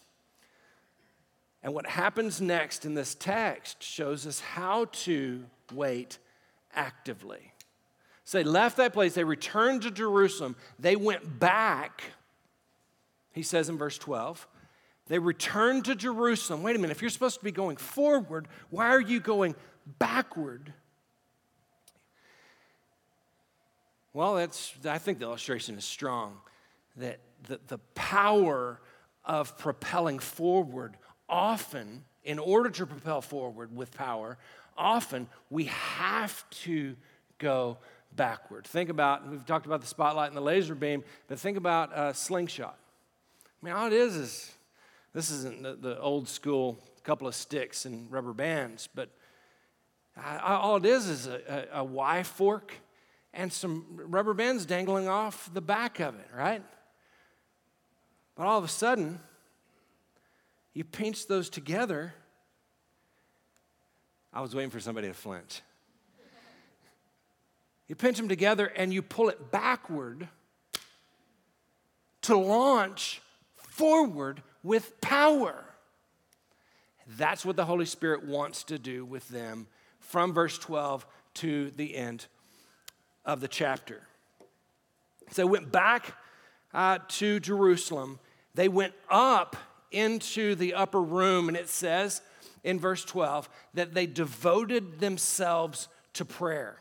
And 1.68 1.76
what 1.76 1.86
happens 1.86 2.40
next 2.40 2.86
in 2.86 2.96
this 2.96 3.14
text 3.14 3.84
shows 3.84 4.26
us 4.26 4.40
how 4.40 4.86
to 4.86 5.44
wait 5.74 6.18
actively. 6.74 7.52
So 8.24 8.38
they 8.38 8.44
left 8.44 8.78
that 8.78 8.94
place, 8.94 9.14
they 9.14 9.24
returned 9.24 9.82
to 9.82 9.92
Jerusalem, 9.92 10.56
they 10.80 10.96
went 10.96 11.40
back 11.40 12.04
he 13.38 13.44
says 13.44 13.70
in 13.70 13.78
verse 13.78 14.00
12. 14.00 14.48
They 15.10 15.20
returned 15.20 15.86
to 15.86 15.94
Jerusalem. 15.94 16.64
Wait 16.64 16.76
a 16.76 16.80
minute, 16.80 16.90
if 16.96 17.04
you're 17.04 17.12
supposed 17.12 17.38
to 17.38 17.46
be 17.46 17.52
going 17.52 17.78
forward, 17.78 18.48
why 18.72 18.88
are 18.88 19.00
you 19.00 19.20
going 19.20 19.54
backward? 20.00 20.74
Well, 24.12 24.34
that's, 24.34 24.74
I 24.86 24.98
think 24.98 25.20
the 25.20 25.26
illustration 25.26 25.78
is 25.78 25.86
strong 25.86 26.40
that 26.96 27.20
the, 27.44 27.60
the 27.68 27.78
power 27.94 28.82
of 29.24 29.56
propelling 29.60 30.18
forward, 30.18 30.98
often, 31.30 32.04
in 32.24 32.40
order 32.40 32.70
to 32.70 32.86
propel 32.86 33.22
forward 33.22 33.76
with 33.76 33.92
power, 33.94 34.38
often 34.78 35.28
we 35.50 35.66
have 35.66 36.50
to 36.50 36.96
go 37.38 37.78
backward. 38.16 38.66
Think 38.66 38.90
about, 38.90 39.30
we've 39.30 39.46
talked 39.46 39.66
about 39.66 39.82
the 39.82 39.88
spotlight 39.88 40.28
and 40.28 40.38
the 40.38 40.42
laser 40.42 40.76
beam, 40.76 41.04
but 41.28 41.40
think 41.40 41.58
about 41.58 41.92
a 41.98 42.13
slingshot. 42.13 42.78
I 43.46 43.66
mean, 43.66 43.74
all 43.74 43.88
it 43.88 43.94
is 43.94 44.16
is 44.16 44.52
this 45.13 45.32
isn't 45.32 45.63
the, 45.63 45.76
the 45.76 46.00
old 46.00 46.28
school 46.28 46.78
couple 47.04 47.26
of 47.26 47.34
sticks 47.34 47.86
and 47.86 48.12
rubber 48.12 48.34
bands, 48.34 48.90
but 48.94 49.10
I, 50.18 50.58
all 50.58 50.76
it 50.76 50.86
is 50.86 51.08
is 51.08 51.28
a, 51.28 51.68
a, 51.72 51.80
a 51.80 51.84
Y 51.84 52.24
fork 52.24 52.74
and 53.34 53.52
some 53.54 53.86
rubber 53.92 54.34
bands 54.34 54.66
dangling 54.66 55.08
off 55.08 55.50
the 55.54 55.62
back 55.62 56.02
of 56.02 56.16
it, 56.16 56.28
right? 56.36 56.62
But 58.36 58.46
all 58.46 58.58
of 58.58 58.66
a 58.66 58.68
sudden, 58.68 59.20
you 60.78 60.84
pinch 60.84 61.26
those 61.26 61.50
together. 61.50 62.13
I 64.32 64.42
was 64.42 64.54
waiting 64.54 64.70
for 64.70 64.80
somebody 64.80 65.08
to 65.08 65.13
flinch. 65.16 65.62
You 67.88 67.96
pinch 67.96 68.18
them 68.18 68.30
together 68.30 68.68
and 68.68 68.94
you 68.94 69.02
pull 69.02 69.30
it 69.30 69.50
backward 69.52 70.28
to 72.22 72.38
launch 72.38 73.24
forward 73.56 74.44
with 74.62 75.02
power. 75.02 75.66
That's 77.08 77.44
what 77.44 77.56
the 77.56 77.66
Holy 77.66 77.88
Spirit 77.88 78.28
wants 78.28 78.63
to 78.66 78.78
do 78.78 79.04
with 79.04 79.28
them 79.30 79.66
from 80.00 80.32
verse 80.32 80.60
12 80.60 81.08
to 81.36 81.72
the 81.72 81.96
end 81.96 82.28
of 83.26 83.42
the 83.42 83.48
chapter. 83.48 84.04
So 85.32 85.42
they 85.42 85.50
went 85.50 85.72
back 85.72 86.13
uh, 86.72 87.00
to 87.08 87.40
Jerusalem. 87.40 88.20
They 88.54 88.68
went 88.68 88.94
up 89.10 89.56
into 89.91 90.56
the 90.56 90.73
upper 90.73 91.02
room, 91.02 91.47
and 91.47 91.58
it 91.58 91.69
says 91.69 92.21
in 92.63 92.80
verse 92.80 93.04
12 93.06 93.50
that 93.73 93.93
they 93.93 94.06
devoted 94.06 95.00
themselves 95.00 95.88
to 96.13 96.26
prayer. 96.26 96.78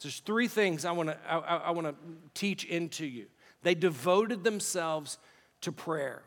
There's 0.00 0.20
three 0.20 0.48
things 0.48 0.84
I 0.84 0.92
want 0.92 1.10
to 1.10 1.18
I, 1.28 1.38
I 1.38 1.70
want 1.72 1.86
to 1.86 1.94
teach 2.34 2.64
into 2.64 3.04
you. 3.04 3.26
They 3.62 3.74
devoted 3.74 4.44
themselves 4.44 5.18
to 5.60 5.72
prayer. 5.72 6.22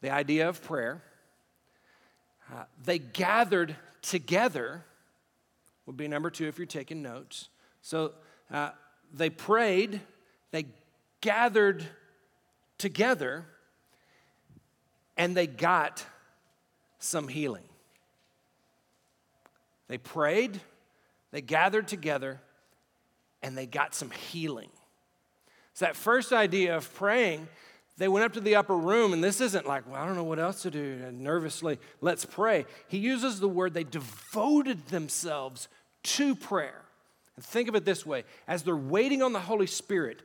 The 0.00 0.10
idea 0.10 0.48
of 0.48 0.62
prayer. 0.62 1.02
Uh, 2.52 2.64
they 2.82 2.98
gathered 2.98 3.76
together, 4.02 4.84
would 5.86 5.96
be 5.96 6.08
number 6.08 6.30
two 6.30 6.46
if 6.46 6.58
you're 6.58 6.66
taking 6.66 7.02
notes. 7.02 7.48
So 7.82 8.12
uh, 8.50 8.70
they 9.12 9.30
prayed, 9.30 10.00
they 10.50 10.66
gathered 11.20 11.84
together, 12.78 13.46
and 15.16 15.36
they 15.36 15.46
got 15.46 16.04
some 16.98 17.28
healing. 17.28 17.64
They 19.88 19.98
prayed, 19.98 20.60
they 21.30 21.40
gathered 21.40 21.88
together, 21.88 22.40
and 23.42 23.56
they 23.56 23.66
got 23.66 23.94
some 23.94 24.10
healing. 24.10 24.70
So, 25.74 25.86
that 25.86 25.96
first 25.96 26.32
idea 26.32 26.76
of 26.76 26.92
praying, 26.94 27.48
they 27.96 28.08
went 28.08 28.24
up 28.24 28.32
to 28.34 28.40
the 28.40 28.56
upper 28.56 28.76
room, 28.76 29.12
and 29.12 29.22
this 29.22 29.40
isn't 29.40 29.66
like, 29.66 29.88
well, 29.88 30.00
I 30.00 30.06
don't 30.06 30.16
know 30.16 30.24
what 30.24 30.38
else 30.38 30.62
to 30.62 30.70
do, 30.70 31.00
and 31.04 31.20
nervously, 31.20 31.78
let's 32.00 32.24
pray. 32.24 32.64
He 32.88 32.98
uses 32.98 33.40
the 33.40 33.48
word 33.48 33.74
they 33.74 33.84
devoted 33.84 34.86
themselves 34.86 35.68
to 36.04 36.34
prayer. 36.34 36.80
And 37.36 37.44
think 37.44 37.68
of 37.68 37.74
it 37.74 37.84
this 37.84 38.06
way 38.06 38.24
as 38.46 38.62
they're 38.62 38.76
waiting 38.76 39.22
on 39.22 39.32
the 39.32 39.40
Holy 39.40 39.66
Spirit, 39.66 40.22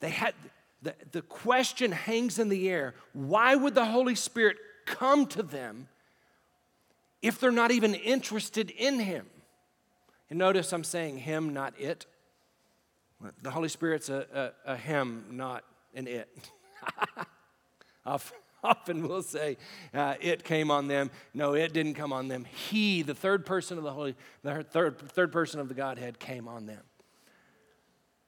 they 0.00 0.10
had 0.10 0.34
the, 0.82 0.94
the 1.12 1.22
question 1.22 1.92
hangs 1.92 2.38
in 2.38 2.48
the 2.48 2.68
air 2.68 2.94
why 3.12 3.54
would 3.54 3.74
the 3.74 3.86
Holy 3.86 4.14
Spirit 4.14 4.56
come 4.84 5.26
to 5.26 5.42
them 5.42 5.88
if 7.22 7.38
they're 7.38 7.52
not 7.52 7.70
even 7.70 7.94
interested 7.94 8.70
in 8.70 9.00
Him? 9.00 9.26
And 10.28 10.38
notice 10.38 10.72
I'm 10.72 10.84
saying 10.84 11.18
Him, 11.18 11.52
not 11.52 11.78
it. 11.78 12.06
The 13.42 13.50
Holy 13.50 13.68
Spirit's 13.68 14.08
a, 14.08 14.52
a, 14.66 14.72
a 14.72 14.76
Him, 14.76 15.24
not 15.30 15.64
an 15.94 16.08
it. 16.08 16.28
Often 18.64 19.06
we'll 19.06 19.22
say 19.22 19.56
uh, 19.94 20.14
it 20.20 20.42
came 20.42 20.70
on 20.70 20.88
them. 20.88 21.10
No, 21.34 21.54
it 21.54 21.72
didn't 21.72 21.94
come 21.94 22.12
on 22.12 22.28
them. 22.28 22.44
He, 22.44 23.02
the 23.02 23.14
third 23.14 23.46
person 23.46 23.78
of 23.78 23.84
the 23.84 23.92
Holy, 23.92 24.16
the 24.42 24.64
third, 24.64 24.98
third 24.98 25.32
person 25.32 25.60
of 25.60 25.68
the 25.68 25.74
Godhead, 25.74 26.18
came 26.18 26.48
on 26.48 26.66
them. 26.66 26.82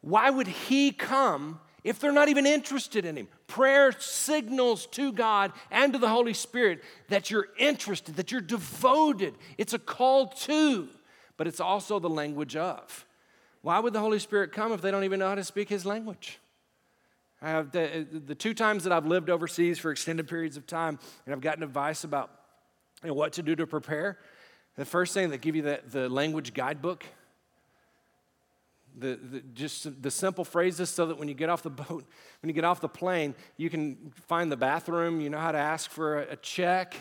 Why 0.01 0.31
would 0.31 0.47
He 0.47 0.93
come 0.93 1.61
if 1.85 2.01
they're 2.01 2.13
not 2.13 2.29
even 2.29 2.47
interested 2.47 3.05
in 3.05 3.17
Him. 3.17 3.29
Prayer 3.47 3.93
signals 3.93 4.87
to 4.87 5.13
God 5.13 5.53
and 5.71 5.93
to 5.93 5.99
the 5.99 6.09
Holy 6.09 6.33
Spirit 6.33 6.83
that 7.09 7.31
you're 7.31 7.49
interested, 7.59 8.17
that 8.17 8.33
you're 8.33 8.41
devoted. 8.41 9.35
It's 9.59 9.75
a 9.75 9.79
call 9.79 10.29
to, 10.29 10.89
but 11.37 11.47
it's 11.47 11.61
also 11.61 11.99
the 11.99 12.11
language 12.11 12.57
of. 12.57 13.07
Why 13.61 13.79
would 13.79 13.93
the 13.93 14.01
Holy 14.01 14.19
Spirit 14.19 14.53
come 14.53 14.73
if 14.73 14.81
they 14.81 14.91
don't 14.91 15.05
even 15.05 15.21
know 15.21 15.29
how 15.29 15.35
to 15.35 15.45
speak 15.45 15.69
His 15.69 15.87
language? 15.87 16.39
I 17.43 17.51
have 17.51 17.73
the, 17.73 18.07
the 18.11 18.35
two 18.35 18.55
times 18.55 18.85
that 18.85 18.93
I've 18.93 19.07
lived 19.07 19.29
overseas 19.29 19.79
for 19.79 19.91
extended 19.91 20.27
periods 20.27 20.57
of 20.57 20.67
time 20.67 20.99
and 21.27 21.35
I've 21.35 21.43
gotten 21.43 21.63
advice 21.63 22.03
about 22.03 22.31
you 23.03 23.09
know, 23.09 23.15
what 23.15 23.35
to 23.35 23.43
do 23.43 23.55
to 23.57 23.67
prepare. 23.67 24.19
The 24.77 24.87
first 24.87 25.13
thing 25.13 25.29
they 25.29 25.39
give 25.39 25.55
you 25.55 25.63
the, 25.63 25.81
the 25.87 26.09
language 26.09 26.55
guidebook 26.55 27.05
the, 28.97 29.19
the, 29.31 29.41
just 29.55 30.03
the 30.03 30.11
simple 30.11 30.45
phrases 30.45 30.91
so 30.91 31.07
that 31.07 31.19
when 31.19 31.29
you 31.29 31.35
get 31.35 31.49
off 31.49 31.63
the 31.63 31.71
boat, 31.71 32.05
when 32.43 32.49
you 32.49 32.53
get 32.53 32.65
off 32.65 32.81
the 32.81 32.89
plane, 32.89 33.35
you 33.57 33.71
can 33.71 34.13
find 34.27 34.51
the 34.51 34.57
bathroom, 34.57 35.21
you 35.21 35.31
know 35.31 35.39
how 35.39 35.53
to 35.53 35.59
ask 35.59 35.91
for 35.91 36.23
a, 36.23 36.33
a 36.33 36.37
check, 36.37 36.95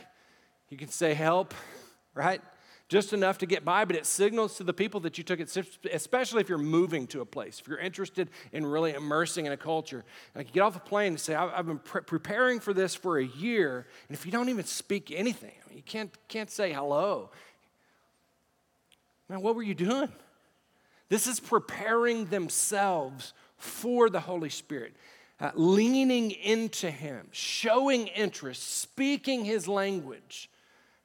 you 0.69 0.77
can 0.77 0.89
say 0.89 1.13
help, 1.13 1.53
right? 2.13 2.41
Just 2.89 3.13
enough 3.13 3.39
to 3.39 3.45
get 3.45 3.65
by, 3.65 3.85
but 3.85 3.95
it 3.95 4.05
signals 4.05 4.57
to 4.57 4.63
the 4.63 4.73
people 4.73 4.99
that 5.01 5.17
you 5.17 5.23
took 5.23 5.39
it, 5.39 5.57
especially 5.91 6.41
if 6.41 6.49
you're 6.49 6.57
moving 6.57 7.07
to 7.07 7.21
a 7.21 7.25
place, 7.25 7.59
if 7.59 7.67
you're 7.67 7.79
interested 7.79 8.29
in 8.51 8.65
really 8.65 8.93
immersing 8.93 9.45
in 9.45 9.51
a 9.51 9.57
culture. 9.57 10.03
Like 10.35 10.47
you 10.47 10.53
get 10.53 10.61
off 10.61 10.73
the 10.73 10.79
plane 10.79 11.13
and 11.13 11.19
say, 11.19 11.33
I've 11.33 11.65
been 11.65 11.79
pre- 11.79 12.01
preparing 12.01 12.59
for 12.59 12.73
this 12.73 12.93
for 12.93 13.17
a 13.17 13.25
year, 13.25 13.87
and 14.07 14.15
if 14.15 14.25
you 14.25 14.31
don't 14.31 14.49
even 14.49 14.65
speak 14.65 15.11
anything, 15.11 15.53
I 15.65 15.69
mean, 15.69 15.77
you 15.77 15.83
can't, 15.83 16.11
can't 16.27 16.51
say 16.51 16.73
hello. 16.73 17.31
Man, 19.29 19.41
what 19.41 19.55
were 19.55 19.63
you 19.63 19.73
doing? 19.73 20.09
This 21.13 21.27
is 21.27 21.39
preparing 21.39 22.25
themselves 22.25 23.33
for 23.57 24.09
the 24.09 24.19
Holy 24.19 24.49
Spirit, 24.49 24.95
uh, 25.39 25.51
leaning 25.53 26.31
into 26.31 26.89
Him, 26.89 27.27
showing 27.29 28.07
interest, 28.07 28.79
speaking 28.79 29.45
His 29.45 29.67
language. 29.67 30.49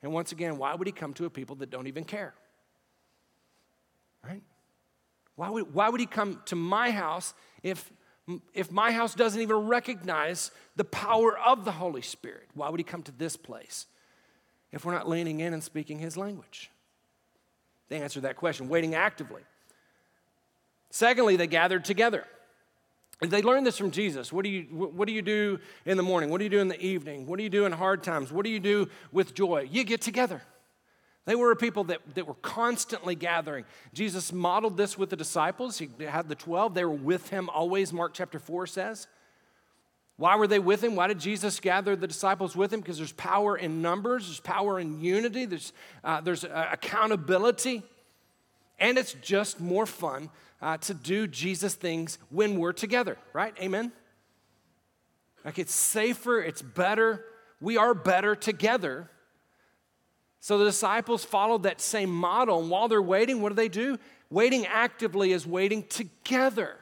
And 0.02 0.10
once 0.10 0.32
again, 0.32 0.56
why 0.56 0.74
would 0.74 0.86
He 0.86 0.94
come 0.94 1.12
to 1.12 1.26
a 1.26 1.30
people 1.30 1.56
that 1.56 1.68
don't 1.68 1.88
even 1.88 2.04
care? 2.04 2.32
Right? 4.26 4.40
Why 5.36 5.50
would, 5.50 5.74
why 5.74 5.90
would 5.90 6.00
He 6.00 6.06
come 6.06 6.40
to 6.46 6.56
my 6.56 6.90
house 6.90 7.34
if, 7.62 7.92
if 8.54 8.72
my 8.72 8.92
house 8.92 9.14
doesn't 9.14 9.42
even 9.42 9.66
recognize 9.66 10.52
the 10.74 10.84
power 10.84 11.38
of 11.38 11.66
the 11.66 11.72
Holy 11.72 12.00
Spirit? 12.00 12.48
Why 12.54 12.70
would 12.70 12.80
He 12.80 12.84
come 12.84 13.02
to 13.02 13.12
this 13.12 13.36
place 13.36 13.84
if 14.72 14.86
we're 14.86 14.94
not 14.94 15.06
leaning 15.06 15.40
in 15.40 15.52
and 15.52 15.62
speaking 15.62 15.98
His 15.98 16.16
language? 16.16 16.70
They 17.90 18.00
answer 18.00 18.22
that 18.22 18.36
question, 18.36 18.70
waiting 18.70 18.94
actively. 18.94 19.42
Secondly, 20.90 21.36
they 21.36 21.46
gathered 21.46 21.84
together. 21.84 22.24
They 23.20 23.42
learned 23.42 23.66
this 23.66 23.76
from 23.76 23.90
Jesus. 23.90 24.32
What 24.32 24.44
do, 24.44 24.50
you, 24.50 24.62
what 24.62 25.08
do 25.08 25.12
you 25.12 25.22
do 25.22 25.58
in 25.84 25.96
the 25.96 26.04
morning? 26.04 26.30
What 26.30 26.38
do 26.38 26.44
you 26.44 26.50
do 26.50 26.60
in 26.60 26.68
the 26.68 26.80
evening? 26.80 27.26
What 27.26 27.38
do 27.38 27.42
you 27.42 27.50
do 27.50 27.66
in 27.66 27.72
hard 27.72 28.04
times? 28.04 28.30
What 28.30 28.44
do 28.44 28.50
you 28.50 28.60
do 28.60 28.88
with 29.10 29.34
joy? 29.34 29.68
You 29.70 29.82
get 29.82 30.00
together. 30.00 30.40
They 31.24 31.34
were 31.34 31.50
a 31.50 31.56
people 31.56 31.84
that, 31.84 32.00
that 32.14 32.26
were 32.26 32.34
constantly 32.34 33.16
gathering. 33.16 33.64
Jesus 33.92 34.32
modeled 34.32 34.76
this 34.76 34.96
with 34.96 35.10
the 35.10 35.16
disciples. 35.16 35.78
He 35.78 35.88
had 35.98 36.28
the 36.28 36.36
12. 36.36 36.74
They 36.74 36.84
were 36.84 36.90
with 36.90 37.28
him 37.28 37.50
always, 37.50 37.92
Mark 37.92 38.14
chapter 38.14 38.38
4 38.38 38.68
says. 38.68 39.08
Why 40.16 40.36
were 40.36 40.46
they 40.46 40.58
with 40.58 40.82
him? 40.82 40.96
Why 40.96 41.08
did 41.08 41.18
Jesus 41.18 41.60
gather 41.60 41.96
the 41.96 42.06
disciples 42.06 42.56
with 42.56 42.72
him? 42.72 42.80
Because 42.80 42.98
there's 42.98 43.12
power 43.12 43.56
in 43.56 43.82
numbers, 43.82 44.26
there's 44.26 44.40
power 44.40 44.80
in 44.80 45.00
unity, 45.00 45.44
there's, 45.44 45.72
uh, 46.02 46.20
there's 46.20 46.44
uh, 46.44 46.68
accountability, 46.72 47.82
and 48.80 48.98
it's 48.98 49.12
just 49.14 49.60
more 49.60 49.86
fun 49.86 50.30
uh, 50.60 50.76
to 50.78 50.94
do 50.94 51.26
Jesus 51.26 51.74
things 51.74 52.18
when 52.30 52.58
we're 52.58 52.72
together, 52.72 53.16
right? 53.32 53.54
Amen? 53.60 53.92
Like 55.44 55.58
it's 55.58 55.74
safer, 55.74 56.40
it's 56.40 56.62
better. 56.62 57.24
We 57.60 57.76
are 57.76 57.94
better 57.94 58.34
together. 58.34 59.10
So 60.40 60.58
the 60.58 60.64
disciples 60.64 61.24
followed 61.24 61.64
that 61.64 61.80
same 61.80 62.10
model. 62.10 62.60
And 62.60 62.70
while 62.70 62.88
they're 62.88 63.02
waiting, 63.02 63.40
what 63.40 63.50
do 63.50 63.54
they 63.54 63.68
do? 63.68 63.98
Waiting 64.30 64.66
actively 64.66 65.32
is 65.32 65.46
waiting 65.46 65.84
together. 65.84 66.76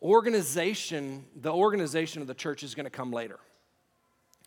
Organization, 0.00 1.24
the 1.36 1.52
organization 1.52 2.22
of 2.22 2.28
the 2.28 2.34
church 2.34 2.62
is 2.62 2.74
going 2.74 2.84
to 2.84 2.90
come 2.90 3.12
later. 3.12 3.38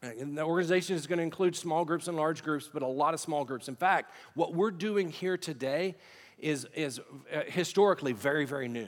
And 0.05 0.37
the 0.37 0.43
organization 0.43 0.95
is 0.95 1.07
going 1.07 1.17
to 1.17 1.23
include 1.23 1.55
small 1.55 1.85
groups 1.85 2.07
and 2.07 2.17
large 2.17 2.43
groups, 2.43 2.69
but 2.71 2.81
a 2.81 2.87
lot 2.87 3.13
of 3.13 3.19
small 3.19 3.45
groups. 3.45 3.67
In 3.67 3.75
fact, 3.75 4.11
what 4.33 4.53
we're 4.53 4.71
doing 4.71 5.09
here 5.09 5.37
today 5.37 5.95
is, 6.37 6.67
is 6.73 6.99
uh, 6.99 7.41
historically 7.47 8.13
very, 8.13 8.45
very 8.45 8.67
new. 8.67 8.87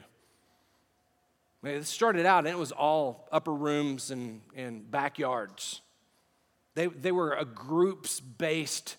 It 1.63 1.85
started 1.85 2.25
out 2.25 2.39
and 2.39 2.49
it 2.49 2.57
was 2.57 2.71
all 2.71 3.27
upper 3.31 3.53
rooms 3.53 4.11
and, 4.11 4.41
and 4.55 4.89
backyards. 4.89 5.81
They, 6.75 6.87
they 6.87 7.11
were 7.11 7.33
a 7.33 7.45
groups 7.45 8.19
based 8.19 8.97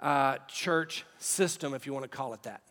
uh, 0.00 0.38
church 0.48 1.04
system, 1.18 1.74
if 1.74 1.86
you 1.86 1.92
want 1.92 2.04
to 2.04 2.08
call 2.08 2.32
it 2.34 2.42
that. 2.44 2.62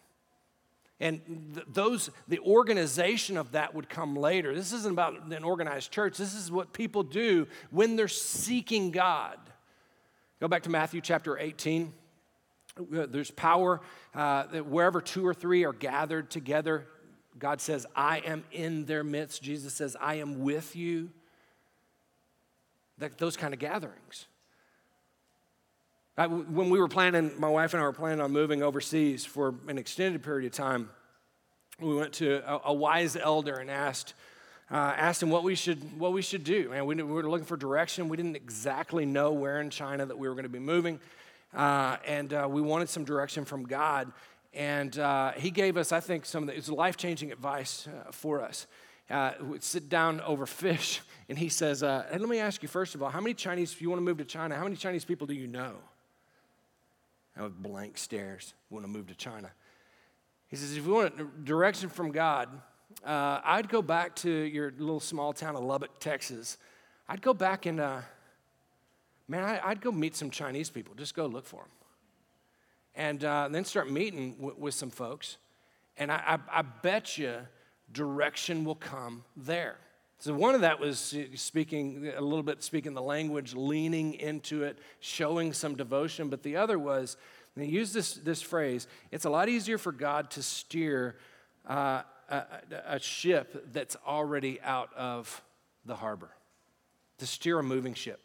And 1.00 1.52
th- 1.54 1.68
those, 1.72 2.10
the 2.28 2.40
organization 2.40 3.38
of 3.38 3.52
that 3.52 3.76
would 3.76 3.88
come 3.88 4.16
later. 4.16 4.56
This 4.56 4.74
isn't 4.74 4.92
about 4.92 5.32
an 5.32 5.44
organized 5.44 5.92
church. 5.92 6.18
This 6.18 6.34
is 6.34 6.52
what 6.52 6.74
people 6.74 7.04
do 7.04 7.48
when 7.70 7.96
they're 7.96 8.08
seeking 8.08 8.92
God. 8.92 9.38
Go 10.40 10.48
back 10.48 10.64
to 10.64 10.70
Matthew 10.70 11.02
chapter 11.02 11.38
18. 11.38 11.94
Uh, 12.80 13.06
there's 13.08 13.32
power 13.32 13.82
uh, 14.16 14.48
that 14.48 14.66
wherever 14.66 15.02
two 15.02 15.26
or 15.26 15.34
three 15.34 15.66
are 15.66 15.74
gathered 15.74 16.30
together, 16.30 16.88
God 17.38 17.62
says, 17.62 17.86
I 17.96 18.20
am 18.20 18.44
in 18.52 18.86
their 18.86 19.04
midst. 19.04 19.44
Jesus 19.44 19.74
says, 19.74 19.96
I 20.00 20.16
am 20.16 20.42
with 20.42 20.76
you. 20.76 21.12
That, 22.98 23.20
those 23.20 23.38
kind 23.38 23.54
of 23.54 23.60
gatherings. 23.60 24.28
I, 26.18 26.26
when 26.26 26.72
we 26.72 26.80
were 26.80 26.88
planning, 26.88 27.32
my 27.38 27.50
wife 27.50 27.76
and 27.76 27.82
I 27.82 27.86
were 27.86 27.94
planning 27.94 28.22
on 28.22 28.32
moving 28.32 28.64
overseas 28.64 29.24
for 29.24 29.54
an 29.68 29.78
extended 29.78 30.24
period 30.24 30.48
of 30.48 30.52
time, 30.52 30.90
we 31.80 31.94
went 31.94 32.14
to 32.14 32.42
a, 32.52 32.62
a 32.66 32.74
wise 32.74 33.16
elder 33.16 33.58
and 33.58 33.70
asked, 33.70 34.16
uh, 34.72 34.76
asked 34.76 35.22
him 35.22 35.30
what 35.30 35.44
we 35.44 35.54
should, 35.54 36.00
what 36.00 36.14
we 36.14 36.24
should 36.24 36.44
do. 36.44 36.72
And 36.74 36.88
we, 36.88 36.96
we 36.96 37.04
were 37.04 37.30
looking 37.30 37.46
for 37.46 37.56
direction. 37.56 38.10
We 38.10 38.18
didn't 38.18 38.36
exactly 38.36 39.06
know 39.06 39.32
where 39.32 39.62
in 39.62 39.70
China 39.70 40.08
that 40.08 40.18
we 40.18 40.28
were 40.28 40.34
going 40.34 40.44
to 40.44 40.50
be 40.50 40.58
moving 40.58 41.00
uh, 41.54 41.98
and 42.06 42.34
uh, 42.34 42.48
we 42.50 42.62
wanted 42.62 42.90
some 42.90 43.04
direction 43.04 43.46
from 43.46 43.66
God. 43.66 44.12
And 44.54 44.98
uh, 44.98 45.34
he 45.34 45.52
gave 45.52 45.78
us, 45.78 45.92
I 45.92 46.00
think, 46.00 46.26
some 46.26 46.42
of 46.42 46.48
the, 46.48 46.54
it 46.54 46.58
was 46.58 46.70
life 46.72 46.98
changing 46.98 47.32
advice 47.32 47.88
uh, 47.88 48.12
for 48.12 48.42
us. 48.42 48.66
Uh, 49.08 49.34
we'd 49.42 49.64
sit 49.64 49.88
down 49.88 50.20
over 50.22 50.46
fish, 50.48 51.02
and 51.30 51.38
he 51.38 51.48
says, 51.48 51.84
uh, 51.84 52.06
and 52.12 52.20
let 52.22 52.30
me 52.30 52.40
ask 52.40 52.64
you 52.64 52.68
first 52.68 52.96
of 52.96 53.04
all, 53.04 53.10
how 53.10 53.22
many 53.22 53.36
Chinese, 53.36 53.72
if 53.72 53.82
you 53.84 53.90
want 53.90 54.00
to 54.00 54.04
move 54.04 54.18
to 54.18 54.26
China, 54.26 54.56
how 54.56 54.64
many 54.64 54.76
Chinese 54.76 55.06
people 55.06 55.28
do 55.28 55.36
you 55.36 55.48
know? 55.48 55.76
I 57.38 57.44
have 57.44 57.62
blank 57.62 57.98
stares, 57.98 58.54
want 58.70 58.86
to 58.86 58.90
move 58.90 59.08
to 59.08 59.16
China. 59.16 59.52
He 60.48 60.56
says, 60.56 60.76
if 60.76 60.86
you 60.86 60.94
want 60.94 61.46
direction 61.46 61.90
from 61.90 62.12
God, 62.12 62.50
I'd 63.06 63.70
go 63.70 63.82
back 63.82 64.16
to 64.18 64.30
your 64.30 64.72
little 64.78 65.00
small 65.00 65.34
town 65.34 65.56
of 65.56 65.64
Lubbock, 65.64 66.00
Texas. 66.00 66.58
I'd 67.08 67.22
go 67.22 67.34
back 67.34 67.66
and 67.66 67.78
man, 69.28 69.44
I, 69.44 69.70
would 69.70 69.82
go 69.82 69.92
meet 69.92 70.16
some 70.16 70.30
Chinese 70.30 70.70
people, 70.70 70.96
just 70.96 71.16
go 71.16 71.26
look 71.26 71.46
for 71.46 71.62
them. 71.62 71.72
And 72.96 73.24
uh, 73.24 73.48
then 73.52 73.64
start 73.64 73.92
meeting 73.92 74.34
w- 74.36 74.56
with 74.58 74.74
some 74.74 74.90
folks. 74.90 75.38
And 75.98 76.12
I, 76.12 76.40
I, 76.52 76.60
I 76.60 76.62
bet 76.62 77.18
you 77.18 77.36
direction 77.92 78.64
will 78.64 78.76
come 78.76 79.24
there. 79.36 79.78
So 80.20 80.34
one 80.34 80.56
of 80.56 80.62
that 80.62 80.80
was 80.80 81.16
speaking 81.36 82.12
a 82.16 82.22
little 82.22 82.44
bit, 82.44 82.64
speaking 82.64 82.94
the 82.94 83.02
language, 83.02 83.54
leaning 83.54 84.16
into 84.16 84.64
it, 84.64 84.80
showing 85.00 85.54
some 85.54 85.76
devotion. 85.76 86.30
But 86.30 86.42
the 86.42 86.56
other 86.56 86.80
was, 86.80 87.18
they 87.56 87.66
use 87.66 87.94
this, 87.94 88.16
this 88.16 88.42
phrase, 88.42 88.88
it's 89.12 89.26
a 89.26 89.30
lot 89.30 89.48
easier 89.48 89.78
for 89.78 89.92
God 89.92 90.32
to 90.32 90.42
steer 90.42 91.18
uh, 91.68 92.02
a, 92.30 92.44
a 92.88 93.00
ship 93.00 93.72
that's 93.72 93.96
already 94.08 94.60
out 94.62 94.90
of 94.96 95.42
the 95.86 95.96
harbor, 95.96 96.32
to 97.20 97.28
steer 97.28 97.60
a 97.60 97.64
moving 97.64 97.94
ship. 97.94 98.20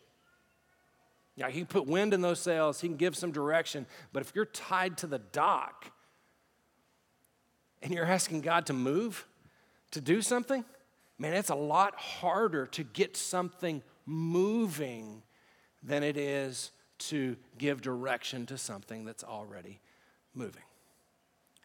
Yeah, 1.36 1.48
he 1.48 1.60
can 1.60 1.66
put 1.66 1.86
wind 1.86 2.12
in 2.12 2.20
those 2.20 2.40
sails, 2.40 2.80
he 2.80 2.88
can 2.88 2.96
give 2.96 3.16
some 3.16 3.32
direction, 3.32 3.86
but 4.12 4.22
if 4.22 4.32
you're 4.34 4.44
tied 4.44 4.98
to 4.98 5.06
the 5.06 5.18
dock 5.18 5.90
and 7.82 7.92
you're 7.92 8.04
asking 8.04 8.42
God 8.42 8.66
to 8.66 8.72
move, 8.72 9.26
to 9.92 10.00
do 10.00 10.20
something, 10.20 10.64
man, 11.22 11.34
it's 11.34 11.50
a 11.50 11.54
lot 11.54 11.94
harder 11.94 12.66
to 12.66 12.82
get 12.82 13.16
something 13.16 13.80
moving 14.06 15.22
than 15.80 16.02
it 16.02 16.16
is 16.16 16.72
to 16.98 17.36
give 17.58 17.80
direction 17.80 18.44
to 18.46 18.58
something 18.58 19.04
that's 19.04 19.22
already 19.22 19.80
moving. 20.34 20.64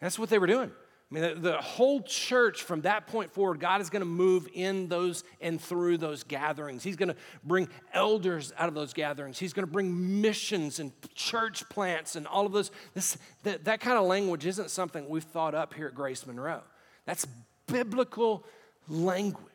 That's 0.00 0.16
what 0.16 0.30
they 0.30 0.38
were 0.38 0.46
doing. 0.46 0.70
I 1.10 1.14
mean, 1.14 1.22
the, 1.22 1.34
the, 1.40 1.56
whole 1.56 2.02
church 2.02 2.62
from 2.62 2.82
that 2.82 3.08
point 3.08 3.32
forward, 3.32 3.58
God 3.58 3.80
is 3.80 3.90
going 3.90 4.00
to 4.00 4.06
move 4.06 4.46
in 4.54 4.88
those 4.88 5.24
and 5.40 5.60
through 5.60 5.96
those 5.96 6.22
gatherings. 6.22 6.84
He's 6.84 6.96
going 6.96 7.08
to 7.08 7.16
bring 7.42 7.68
elders 7.92 8.52
out 8.58 8.68
of 8.68 8.74
those 8.74 8.92
gatherings. 8.92 9.38
He's 9.38 9.54
going 9.54 9.66
to 9.66 9.72
bring 9.72 10.20
missions 10.20 10.78
and 10.78 10.92
church 11.14 11.68
plants 11.68 12.14
and 12.14 12.28
all 12.28 12.46
of 12.46 12.52
those. 12.52 12.70
This, 12.94 13.16
that, 13.42 13.64
that 13.64 13.80
kind 13.80 13.98
of 13.98 14.04
language 14.04 14.46
isn't 14.46 14.70
something 14.70 15.08
we've 15.08 15.24
thought 15.24 15.54
up 15.54 15.74
here 15.74 15.88
at 15.88 15.96
Grace 15.96 16.26
Monroe. 16.26 16.62
That's 17.06 17.26
biblical 17.66 18.44
language. 18.88 19.47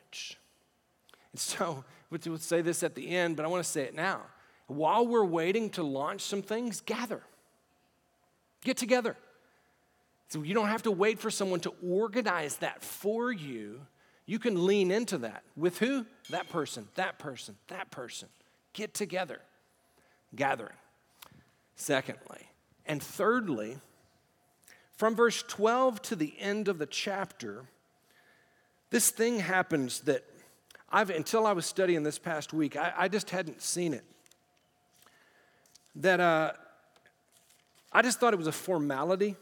And 1.31 1.39
so, 1.39 1.83
we'll 2.09 2.37
say 2.37 2.61
this 2.61 2.83
at 2.83 2.95
the 2.95 3.09
end, 3.09 3.35
but 3.35 3.45
I 3.45 3.47
want 3.47 3.63
to 3.63 3.69
say 3.69 3.83
it 3.83 3.95
now. 3.95 4.21
While 4.67 5.07
we're 5.07 5.25
waiting 5.25 5.69
to 5.71 5.83
launch 5.83 6.21
some 6.21 6.41
things, 6.41 6.81
gather, 6.81 7.21
get 8.63 8.77
together. 8.77 9.17
So 10.29 10.41
you 10.41 10.53
don't 10.53 10.69
have 10.69 10.83
to 10.83 10.91
wait 10.91 11.19
for 11.19 11.29
someone 11.29 11.59
to 11.59 11.73
organize 11.85 12.57
that 12.57 12.81
for 12.81 13.31
you. 13.31 13.81
You 14.25 14.39
can 14.39 14.65
lean 14.65 14.89
into 14.89 15.19
that. 15.19 15.43
With 15.55 15.77
who? 15.79 16.05
That 16.29 16.49
person, 16.49 16.87
that 16.95 17.19
person, 17.19 17.55
that 17.67 17.91
person. 17.91 18.29
Get 18.71 18.93
together. 18.93 19.41
Gathering. 20.35 20.73
Secondly. 21.75 22.49
And 22.85 23.03
thirdly, 23.03 23.77
from 24.97 25.15
verse 25.15 25.43
12 25.43 26.01
to 26.03 26.15
the 26.15 26.33
end 26.39 26.67
of 26.67 26.77
the 26.79 26.85
chapter, 26.85 27.65
this 28.93 29.09
thing 29.09 29.39
happens 29.39 30.01
that 30.01 30.23
I've, 30.87 31.09
until 31.09 31.47
I 31.47 31.53
was 31.53 31.65
studying 31.65 32.03
this 32.03 32.19
past 32.19 32.53
week, 32.53 32.77
I, 32.77 32.93
I 32.95 33.07
just 33.07 33.31
hadn't 33.31 33.63
seen 33.63 33.91
it. 33.91 34.03
That 35.95 36.19
uh, 36.19 36.51
I 37.91 38.03
just 38.03 38.19
thought 38.19 38.33
it 38.33 38.37
was 38.37 38.45
a 38.45 38.51
formality 38.51 39.35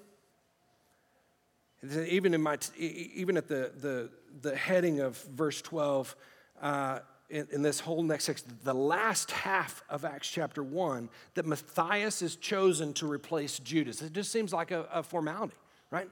even, 2.08 2.34
in 2.34 2.42
my, 2.42 2.58
even 2.78 3.36
at 3.36 3.50
the, 3.50 3.74
the, 3.78 4.10
the 4.42 4.56
heading 4.56 5.02
of 5.02 5.22
verse 5.24 5.62
12, 5.62 6.16
uh, 6.62 7.00
in, 7.30 7.46
in, 7.52 7.62
this 7.62 7.82
whole 7.82 8.04
next 8.04 8.26
section, 8.26 8.58
the 8.64 8.74
last 8.74 9.32
half 9.32 9.84
of 9.90 10.06
Acts 10.06 10.30
chapter 10.30 10.64
1, 10.64 11.10
that 11.34 11.46
Matthias 11.46 12.22
is 12.22 12.38
chosen 12.38 12.94
to 12.94 13.12
replace 13.12 13.60
Judas. 13.60 14.02
It 14.02 14.14
just 14.14 14.32
seems 14.32 14.54
like 14.54 14.72
a, 14.72 14.88
a 14.94 15.04
formality, 15.04 15.56
right? 15.90 16.10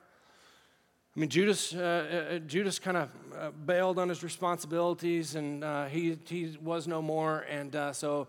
I 1.16 1.20
mean, 1.20 1.30
Judas, 1.30 1.74
uh, 1.74 2.36
uh, 2.36 2.40
Judas 2.40 2.78
kind 2.78 2.96
of 2.96 3.10
uh, 3.36 3.50
bailed 3.66 3.98
on 3.98 4.10
his 4.10 4.24
responsibilities 4.24 5.34
and 5.34 5.64
uh, 5.64 5.86
he, 5.86 6.16
he 6.26 6.56
was 6.62 6.88
no 6.88 7.02
more. 7.02 7.46
And 7.50 7.76
uh, 7.76 7.94
so 7.94 8.28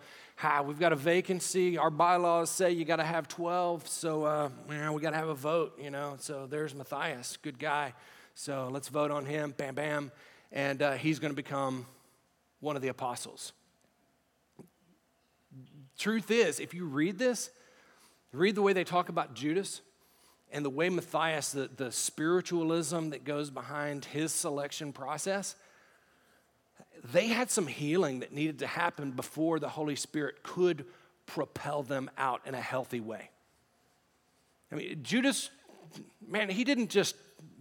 we've 0.64 0.78
got 0.78 0.92
a 0.92 0.96
vacancy. 0.96 1.76
Our 1.76 1.90
bylaws 1.90 2.48
say 2.48 2.70
you 2.70 2.86
got 2.86 2.96
to 2.96 3.04
have 3.04 3.28
12, 3.28 3.86
so 3.86 4.24
uh, 4.24 4.48
we 4.66 5.02
got 5.02 5.10
to 5.10 5.16
have 5.16 5.28
a 5.28 5.34
vote, 5.34 5.78
you 5.78 5.90
know. 5.90 6.16
So 6.18 6.46
there's 6.46 6.74
Matthias, 6.74 7.36
good 7.42 7.58
guy. 7.58 7.92
So 8.34 8.70
let's 8.72 8.88
vote 8.88 9.10
on 9.10 9.26
him, 9.26 9.54
bam, 9.56 9.74
bam. 9.74 10.10
And 10.50 10.80
uh, 10.80 10.92
he's 10.92 11.18
going 11.18 11.32
to 11.32 11.36
become 11.36 11.84
one 12.60 12.76
of 12.76 12.82
the 12.82 12.88
apostles. 12.88 13.52
Truth 15.98 16.30
is, 16.30 16.60
if 16.60 16.72
you 16.72 16.86
read 16.86 17.18
this, 17.18 17.50
read 18.32 18.54
the 18.54 18.62
way 18.62 18.72
they 18.72 18.84
talk 18.84 19.10
about 19.10 19.34
Judas 19.34 19.82
and 20.52 20.64
the 20.64 20.70
way 20.70 20.88
Matthias, 20.88 21.52
the, 21.52 21.70
the 21.76 21.92
spiritualism 21.92 23.10
that 23.10 23.24
goes 23.24 23.50
behind 23.50 24.04
his 24.06 24.32
selection 24.32 24.92
process– 24.92 25.56
they 27.12 27.28
had 27.28 27.50
some 27.50 27.66
healing 27.66 28.20
that 28.20 28.32
needed 28.32 28.58
to 28.60 28.66
happen 28.66 29.12
before 29.12 29.58
the 29.58 29.68
Holy 29.68 29.96
Spirit 29.96 30.42
could 30.42 30.84
propel 31.26 31.82
them 31.82 32.10
out 32.18 32.42
in 32.46 32.54
a 32.54 32.60
healthy 32.60 33.00
way. 33.00 33.30
I 34.70 34.74
mean, 34.74 35.00
Judas, 35.02 35.50
man, 36.26 36.48
he 36.48 36.64
didn't 36.64 36.90
just 36.90 37.16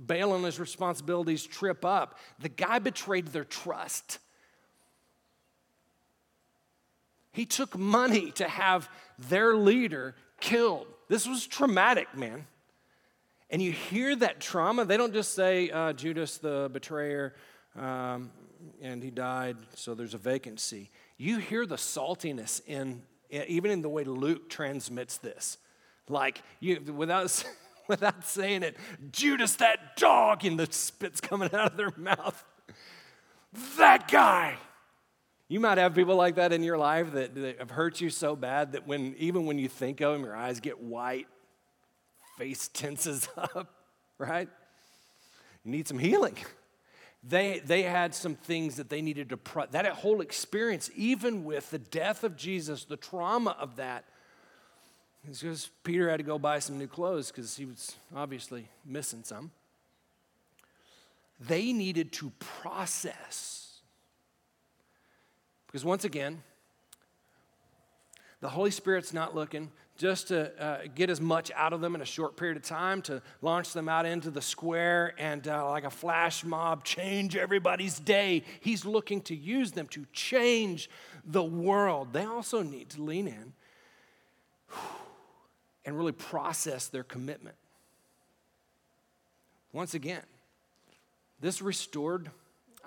bail 0.06 0.32
on 0.32 0.44
his 0.44 0.60
responsibilities, 0.60 1.46
trip 1.46 1.86
up. 1.86 2.18
The 2.40 2.50
guy 2.50 2.80
betrayed 2.80 3.28
their 3.28 3.46
trust. 3.46 4.20
He 7.32 7.46
took 7.46 7.78
money 7.78 8.32
to 8.32 8.48
have 8.48 8.90
their 9.18 9.56
leader 9.56 10.16
killed. 10.40 10.88
This 11.08 11.28
was 11.28 11.48
traumatic, 11.48 12.16
man. 12.16 12.46
And 13.50 13.62
you 13.62 13.72
hear 13.72 14.16
that 14.16 14.40
trauma. 14.40 14.86
They 14.86 14.98
don't 14.98 15.14
just 15.14 15.34
say, 15.34 15.70
uh, 15.72 15.94
Judas 15.94 16.38
the 16.38 16.70
betrayer, 16.72 17.34
um, 17.76 18.32
and 18.82 19.02
he 19.02 19.10
died, 19.10 19.58
so 19.74 19.96
there's 19.96 20.14
a 20.14 20.20
vacancy. 20.20 20.92
You 21.18 21.38
hear 21.38 21.66
the 21.66 21.76
saltiness 21.76 22.62
in 22.68 23.02
even 23.32 23.70
in 23.72 23.82
the 23.82 23.90
way 23.90 24.04
Luke 24.04 24.50
transmits 24.50 25.18
this. 25.18 25.58
Like 26.08 26.42
you 26.60 26.82
without 26.94 27.44
without 27.88 28.26
saying 28.26 28.64
it, 28.64 28.78
Judas 29.12 29.56
that 29.58 29.98
dog 29.98 30.46
and 30.46 30.60
the 30.60 30.68
spit's 30.72 31.22
coming 31.22 31.54
out 31.54 31.72
of 31.72 31.78
their 31.78 31.94
mouth. 31.98 32.44
That 33.78 34.10
guy. 34.10 34.58
You 35.48 35.60
might 35.60 35.80
have 35.80 35.96
people 35.96 36.16
like 36.16 36.36
that 36.36 36.54
in 36.54 36.62
your 36.62 36.78
life 36.78 37.14
that, 37.14 37.34
that 37.34 37.58
have 37.58 37.72
hurt 37.72 38.00
you 38.00 38.12
so 38.12 38.36
bad 38.36 38.74
that 38.74 38.86
when 38.86 39.16
even 39.18 39.48
when 39.48 39.58
you 39.58 39.68
think 39.68 40.00
of 40.02 40.14
them, 40.14 40.24
your 40.24 40.36
eyes 40.36 40.60
get 40.60 40.80
white, 40.80 41.28
face 42.40 42.68
tenses 42.74 43.28
up, 43.38 43.72
right? 44.18 44.48
You 45.64 45.72
need 45.72 45.88
some 45.88 46.00
healing. 46.00 46.38
They, 47.22 47.60
they 47.60 47.84
had 47.84 48.16
some 48.16 48.36
things 48.36 48.78
that 48.78 48.90
they 48.90 49.02
needed 49.02 49.30
to, 49.30 49.68
that 49.72 49.86
whole 49.88 50.22
experience, 50.22 50.90
even 50.96 51.44
with 51.44 51.70
the 51.70 51.80
death 51.80 52.24
of 52.24 52.38
Jesus, 52.38 52.86
the 52.86 52.96
trauma 52.96 53.58
of 53.60 53.76
that, 53.76 54.06
it's 55.28 55.42
because 55.42 55.70
Peter 55.84 56.10
had 56.10 56.18
to 56.18 56.24
go 56.24 56.40
buy 56.40 56.60
some 56.60 56.78
new 56.78 56.88
clothes 56.88 57.30
because 57.30 57.58
he 57.58 57.66
was 57.66 57.96
obviously 58.16 58.70
missing 58.86 59.24
some. 59.24 59.52
They 61.42 61.74
needed 61.74 62.14
to 62.14 62.32
process. 62.40 63.82
Because 65.68 65.84
once 65.84 66.06
again, 66.06 66.42
the 68.40 68.50
Holy 68.50 68.72
Spirit's 68.72 69.14
not 69.14 69.36
looking 69.36 69.72
just 70.00 70.30
to 70.30 70.64
uh, 70.64 70.78
get 70.96 71.10
as 71.10 71.20
much 71.20 71.52
out 71.56 71.74
of 71.74 71.82
them 71.82 71.94
in 71.94 72.02
a 72.02 72.06
short 72.06 72.38
period 72.38 72.56
of 72.56 72.64
time, 72.64 73.02
to 73.02 73.22
launch 73.42 73.74
them 73.74 73.90
out 73.90 74.06
into 74.06 74.32
the 74.32 74.42
square 74.42 75.14
and, 75.20 75.46
uh, 75.46 75.70
like 75.70 75.84
a 75.84 75.90
flash 75.90 76.46
mob, 76.46 76.86
change 76.86 77.36
everybody's 77.36 78.00
day. 78.00 78.44
He's 78.62 78.86
looking 78.86 79.22
to 79.24 79.36
use 79.36 79.74
them 79.74 79.88
to 79.90 80.06
change 80.14 80.90
the 81.26 81.44
world. 81.44 82.14
They 82.14 82.24
also 82.24 82.64
need 82.64 82.90
to 82.92 83.02
lean 83.04 83.28
in 83.28 83.54
and 85.84 85.98
really 85.98 86.14
process 86.14 86.88
their 86.88 87.04
commitment. 87.04 87.58
Once 89.74 89.96
again, 89.96 90.24
this 91.42 91.62
restored 91.62 92.32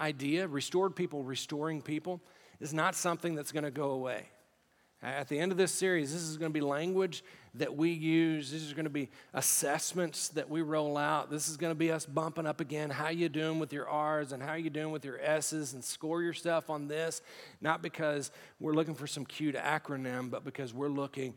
idea, 0.01 0.49
restored 0.49 0.97
people 0.97 1.23
restoring 1.25 1.83
people, 1.83 2.23
is 2.59 2.73
not 2.73 2.95
something 2.95 3.35
that's 3.35 3.53
going 3.53 3.65
to 3.65 3.71
go 3.71 3.91
away. 3.91 4.29
At 5.03 5.29
the 5.29 5.39
end 5.39 5.51
of 5.51 5.59
this 5.59 5.73
series, 5.73 6.13
this 6.13 6.23
is 6.23 6.37
going 6.37 6.51
to 6.51 6.55
be 6.55 6.61
language 6.61 7.25
that 7.55 7.77
we 7.77 7.91
use. 7.91 8.53
This 8.53 8.63
is 8.63 8.73
going 8.73 8.85
to 8.85 8.91
be 8.91 9.11
assessments 9.35 10.29
that 10.31 10.49
we 10.49 10.63
roll 10.63 10.97
out. 10.97 11.29
This 11.29 11.49
is 11.49 11.57
going 11.57 11.73
to 11.73 11.79
be 11.79 11.91
us 11.91 12.07
bumping 12.07 12.47
up 12.47 12.61
again. 12.61 12.89
How 12.89 13.09
you 13.09 13.29
doing 13.29 13.59
with 13.59 13.73
your 13.73 13.89
R's 13.89 14.31
and 14.31 14.41
how 14.41 14.55
you 14.55 14.71
doing 14.71 14.93
with 14.93 15.05
your 15.05 15.21
S's 15.21 15.73
and 15.73 15.83
score 15.83 16.23
yourself 16.23 16.71
on 16.71 16.87
this. 16.87 17.21
Not 17.61 17.83
because 17.83 18.31
we're 18.61 18.75
looking 18.75 18.95
for 18.95 19.09
some 19.09 19.27
cute 19.27 19.57
acronym, 19.57 20.31
but 20.31 20.45
because 20.45 20.73
we're 20.73 20.89
looking 20.89 21.35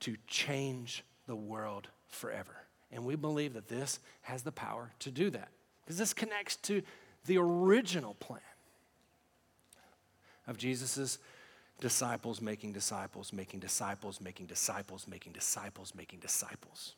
to 0.00 0.16
change 0.28 1.04
the 1.26 1.36
world 1.36 1.88
forever. 2.08 2.54
And 2.92 3.04
we 3.04 3.16
believe 3.16 3.54
that 3.54 3.68
this 3.68 3.98
has 4.22 4.42
the 4.42 4.52
power 4.52 4.92
to 5.00 5.10
do 5.10 5.30
that 5.30 5.48
because 5.84 5.98
this 5.98 6.14
connects 6.14 6.56
to 6.56 6.82
the 7.26 7.38
original 7.38 8.14
plan 8.14 8.40
of 10.46 10.56
Jesus's 10.58 11.18
disciples 11.80 12.40
making 12.40 12.72
disciples, 12.72 13.32
making 13.32 13.60
disciples, 13.60 14.20
making 14.20 14.46
disciples, 14.46 15.08
making 15.08 15.32
disciples, 15.32 15.94
making 15.94 16.20
disciples. 16.20 16.94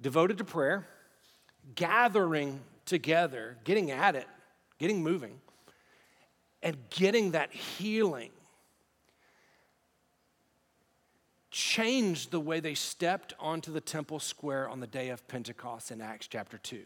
Devoted 0.00 0.38
to 0.38 0.44
prayer, 0.44 0.86
gathering 1.74 2.60
together, 2.86 3.56
getting 3.64 3.90
at 3.90 4.16
it, 4.16 4.26
getting 4.78 5.02
moving, 5.02 5.40
and 6.62 6.76
getting 6.90 7.32
that 7.32 7.52
healing 7.52 8.30
changed 11.50 12.30
the 12.30 12.40
way 12.40 12.60
they 12.60 12.74
stepped 12.74 13.34
onto 13.38 13.70
the 13.72 13.80
temple 13.80 14.18
square 14.18 14.68
on 14.68 14.80
the 14.80 14.86
day 14.86 15.10
of 15.10 15.26
Pentecost 15.28 15.90
in 15.90 16.00
Acts 16.00 16.26
chapter 16.26 16.56
2. 16.56 16.80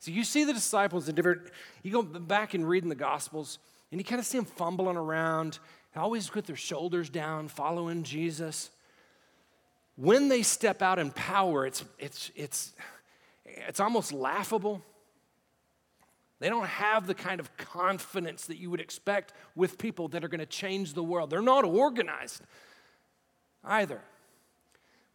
So 0.00 0.10
you 0.10 0.24
see 0.24 0.44
the 0.44 0.52
disciples 0.52 1.08
in 1.08 1.14
different, 1.14 1.42
you 1.82 1.92
go 1.92 2.02
back 2.02 2.54
and 2.54 2.68
read 2.68 2.82
in 2.82 2.88
the 2.88 2.94
Gospels, 2.94 3.58
and 3.90 4.00
you 4.00 4.04
kind 4.04 4.20
of 4.20 4.26
see 4.26 4.38
them 4.38 4.44
fumbling 4.44 4.96
around. 4.96 5.58
always 5.96 6.32
with 6.34 6.46
their 6.46 6.56
shoulders 6.56 7.10
down, 7.10 7.48
following 7.48 8.02
Jesus. 8.02 8.70
When 9.96 10.28
they 10.28 10.42
step 10.42 10.82
out 10.82 10.98
in 10.98 11.10
power, 11.10 11.66
it's, 11.66 11.84
it's, 11.98 12.30
it's, 12.34 12.72
it's 13.44 13.80
almost 13.80 14.12
laughable. 14.12 14.82
They 16.38 16.48
don't 16.48 16.66
have 16.66 17.06
the 17.06 17.14
kind 17.14 17.38
of 17.38 17.54
confidence 17.56 18.46
that 18.46 18.56
you 18.56 18.70
would 18.70 18.80
expect 18.80 19.34
with 19.54 19.76
people 19.76 20.08
that 20.08 20.24
are 20.24 20.28
going 20.28 20.40
to 20.40 20.46
change 20.46 20.94
the 20.94 21.02
world. 21.02 21.28
They're 21.28 21.42
not 21.42 21.64
organized 21.64 22.42
either. 23.62 24.00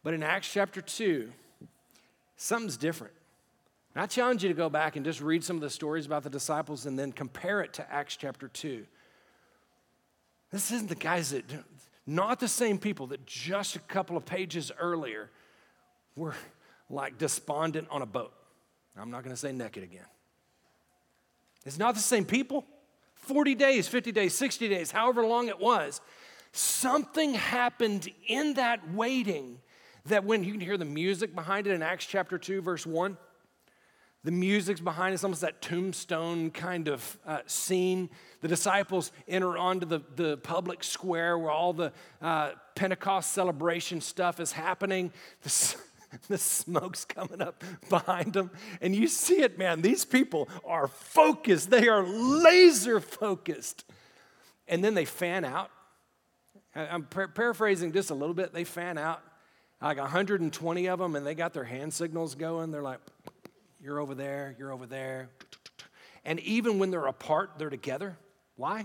But 0.04 0.14
in 0.14 0.22
Acts 0.22 0.52
chapter 0.52 0.80
2, 0.80 1.32
something's 2.36 2.76
different. 2.76 3.12
And 3.96 4.02
I 4.02 4.06
challenge 4.06 4.42
you 4.42 4.50
to 4.50 4.54
go 4.54 4.68
back 4.68 4.96
and 4.96 5.06
just 5.06 5.22
read 5.22 5.42
some 5.42 5.56
of 5.56 5.62
the 5.62 5.70
stories 5.70 6.04
about 6.04 6.22
the 6.22 6.28
disciples 6.28 6.84
and 6.84 6.98
then 6.98 7.12
compare 7.12 7.62
it 7.62 7.72
to 7.72 7.90
Acts 7.90 8.14
chapter 8.14 8.46
2. 8.46 8.84
This 10.52 10.70
isn't 10.70 10.90
the 10.90 10.94
guys 10.94 11.30
that, 11.30 11.44
not 12.06 12.38
the 12.38 12.46
same 12.46 12.76
people 12.76 13.06
that 13.06 13.24
just 13.24 13.74
a 13.74 13.78
couple 13.78 14.14
of 14.14 14.26
pages 14.26 14.70
earlier 14.78 15.30
were 16.14 16.34
like 16.90 17.16
despondent 17.16 17.88
on 17.90 18.02
a 18.02 18.06
boat. 18.06 18.34
I'm 18.98 19.10
not 19.10 19.24
going 19.24 19.34
to 19.34 19.40
say 19.40 19.50
naked 19.50 19.82
again. 19.82 20.04
It's 21.64 21.78
not 21.78 21.94
the 21.94 22.02
same 22.02 22.26
people. 22.26 22.66
40 23.14 23.54
days, 23.54 23.88
50 23.88 24.12
days, 24.12 24.34
60 24.34 24.68
days, 24.68 24.90
however 24.90 25.24
long 25.24 25.48
it 25.48 25.58
was, 25.58 26.02
something 26.52 27.32
happened 27.32 28.10
in 28.28 28.52
that 28.54 28.92
waiting 28.92 29.58
that 30.04 30.22
when 30.22 30.44
you 30.44 30.52
can 30.52 30.60
hear 30.60 30.76
the 30.76 30.84
music 30.84 31.34
behind 31.34 31.66
it 31.66 31.72
in 31.72 31.82
Acts 31.82 32.04
chapter 32.04 32.36
2, 32.36 32.60
verse 32.60 32.84
1, 32.84 33.16
the 34.26 34.32
music's 34.32 34.80
behind 34.80 35.14
it's 35.14 35.22
almost 35.22 35.42
that 35.42 35.62
tombstone 35.62 36.50
kind 36.50 36.88
of 36.88 37.16
uh, 37.24 37.38
scene. 37.46 38.10
The 38.40 38.48
disciples 38.48 39.12
enter 39.28 39.56
onto 39.56 39.86
the, 39.86 40.00
the 40.16 40.36
public 40.38 40.82
square 40.82 41.38
where 41.38 41.52
all 41.52 41.72
the 41.72 41.92
uh, 42.20 42.50
Pentecost 42.74 43.30
celebration 43.30 44.00
stuff 44.00 44.40
is 44.40 44.50
happening. 44.50 45.12
The, 45.44 45.76
the 46.28 46.38
smoke's 46.38 47.04
coming 47.04 47.40
up 47.40 47.62
behind 47.88 48.32
them. 48.32 48.50
And 48.80 48.96
you 48.96 49.06
see 49.06 49.42
it, 49.42 49.58
man. 49.58 49.80
These 49.80 50.04
people 50.04 50.48
are 50.64 50.88
focused, 50.88 51.70
they 51.70 51.86
are 51.86 52.02
laser 52.02 52.98
focused. 52.98 53.84
And 54.66 54.82
then 54.82 54.94
they 54.94 55.04
fan 55.04 55.44
out. 55.44 55.70
I'm 56.74 57.04
par- 57.04 57.28
paraphrasing 57.28 57.92
just 57.92 58.10
a 58.10 58.14
little 58.14 58.34
bit. 58.34 58.52
They 58.52 58.64
fan 58.64 58.98
out, 58.98 59.22
like 59.80 59.98
120 59.98 60.88
of 60.88 60.98
them, 60.98 61.14
and 61.14 61.24
they 61.24 61.36
got 61.36 61.54
their 61.54 61.62
hand 61.62 61.94
signals 61.94 62.34
going. 62.34 62.72
They're 62.72 62.82
like, 62.82 62.98
you're 63.86 64.00
over 64.00 64.16
there, 64.16 64.56
you're 64.58 64.72
over 64.72 64.84
there. 64.84 65.30
And 66.24 66.40
even 66.40 66.80
when 66.80 66.90
they're 66.90 67.06
apart, 67.06 67.52
they're 67.56 67.70
together. 67.70 68.18
Why? 68.56 68.84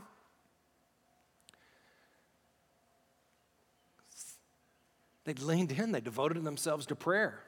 They 5.24 5.34
leaned 5.34 5.72
in, 5.72 5.91
they 5.91 6.02
devoted 6.02 6.43
themselves 6.43 6.86
to 6.86 6.95
prayer. 6.95 7.41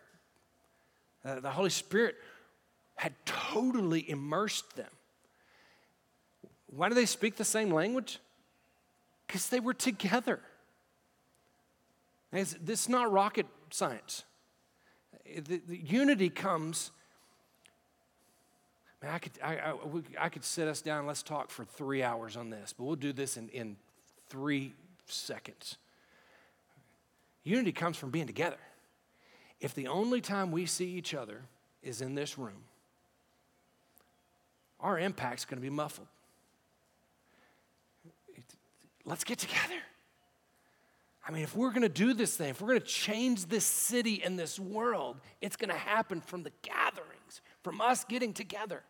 Uh, 1.23 1.41
the 1.41 1.51
Holy 1.51 1.69
Spirit 1.69 2.15
had 2.95 3.13
totally 3.23 4.09
immersed 4.09 4.75
them. 4.75 4.89
Why 6.65 6.89
do 6.89 6.95
they 6.95 7.05
speak 7.05 7.35
the 7.35 7.45
same 7.45 7.69
language? 7.69 8.17
Because 9.27 9.49
they 9.49 9.59
were 9.59 9.75
together. 9.75 10.39
This 12.31 12.55
is 12.65 12.89
not 12.89 13.11
rocket 13.11 13.45
science. 13.69 14.23
The, 15.23 15.61
the 15.67 15.77
unity 15.77 16.31
comes. 16.31 16.89
Man, 19.03 19.11
I 19.13 19.19
could, 19.19 19.31
I, 19.43 19.55
I, 19.55 19.75
I 20.17 20.29
could 20.29 20.45
sit 20.45 20.67
us 20.67 20.81
down, 20.81 21.05
let's 21.05 21.23
talk 21.23 21.51
for 21.51 21.65
three 21.65 22.01
hours 22.01 22.37
on 22.37 22.49
this, 22.49 22.71
but 22.71 22.85
we'll 22.85 22.95
do 22.95 23.11
this 23.11 23.35
in, 23.35 23.49
in 23.49 23.75
three 24.29 24.73
seconds. 25.07 25.75
Unity 27.43 27.73
comes 27.73 27.97
from 27.97 28.11
being 28.11 28.27
together. 28.27 28.57
If 29.59 29.75
the 29.75 29.87
only 29.87 30.21
time 30.21 30.51
we 30.51 30.65
see 30.65 30.85
each 30.85 31.13
other 31.13 31.41
is 31.83 32.01
in 32.01 32.15
this 32.15 32.37
room, 32.37 32.63
our 34.79 34.97
impact's 34.97 35.43
going 35.43 35.57
to 35.57 35.61
be 35.61 35.69
muffled. 35.69 36.07
Let's 39.03 39.25
get 39.25 39.37
together. 39.37 39.81
I 41.27 41.31
mean, 41.31 41.43
if 41.43 41.57
we're 41.57 41.71
going 41.71 41.81
to 41.81 41.89
do 41.89 42.13
this 42.13 42.37
thing, 42.37 42.49
if 42.49 42.61
we're 42.61 42.69
going 42.69 42.79
to 42.79 42.85
change 42.85 43.47
this 43.47 43.65
city 43.65 44.21
and 44.23 44.39
this 44.39 44.57
world, 44.57 45.17
it's 45.41 45.57
going 45.57 45.69
to 45.69 45.77
happen 45.77 46.21
from 46.21 46.43
the 46.43 46.51
gatherings, 46.61 47.41
from 47.63 47.81
us 47.81 48.05
getting 48.05 48.31
together. 48.31 48.81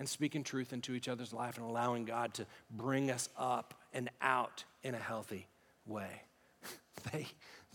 And 0.00 0.08
speaking 0.08 0.42
truth 0.44 0.72
into 0.72 0.94
each 0.94 1.08
other's 1.08 1.34
life 1.34 1.58
and 1.58 1.66
allowing 1.66 2.06
God 2.06 2.32
to 2.34 2.46
bring 2.70 3.10
us 3.10 3.28
up 3.36 3.74
and 3.92 4.08
out 4.22 4.64
in 4.82 4.94
a 4.94 4.98
healthy 4.98 5.46
way. 5.86 6.22
they, 7.12 7.26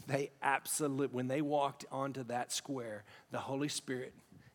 they 0.08 0.32
absolutely, 0.42 1.16
when 1.16 1.28
they 1.28 1.42
walked 1.42 1.86
onto 1.92 2.24
that 2.24 2.52
square, 2.52 3.04
the 3.30 3.38
Holy 3.38 3.68
Spirit, 3.68 4.12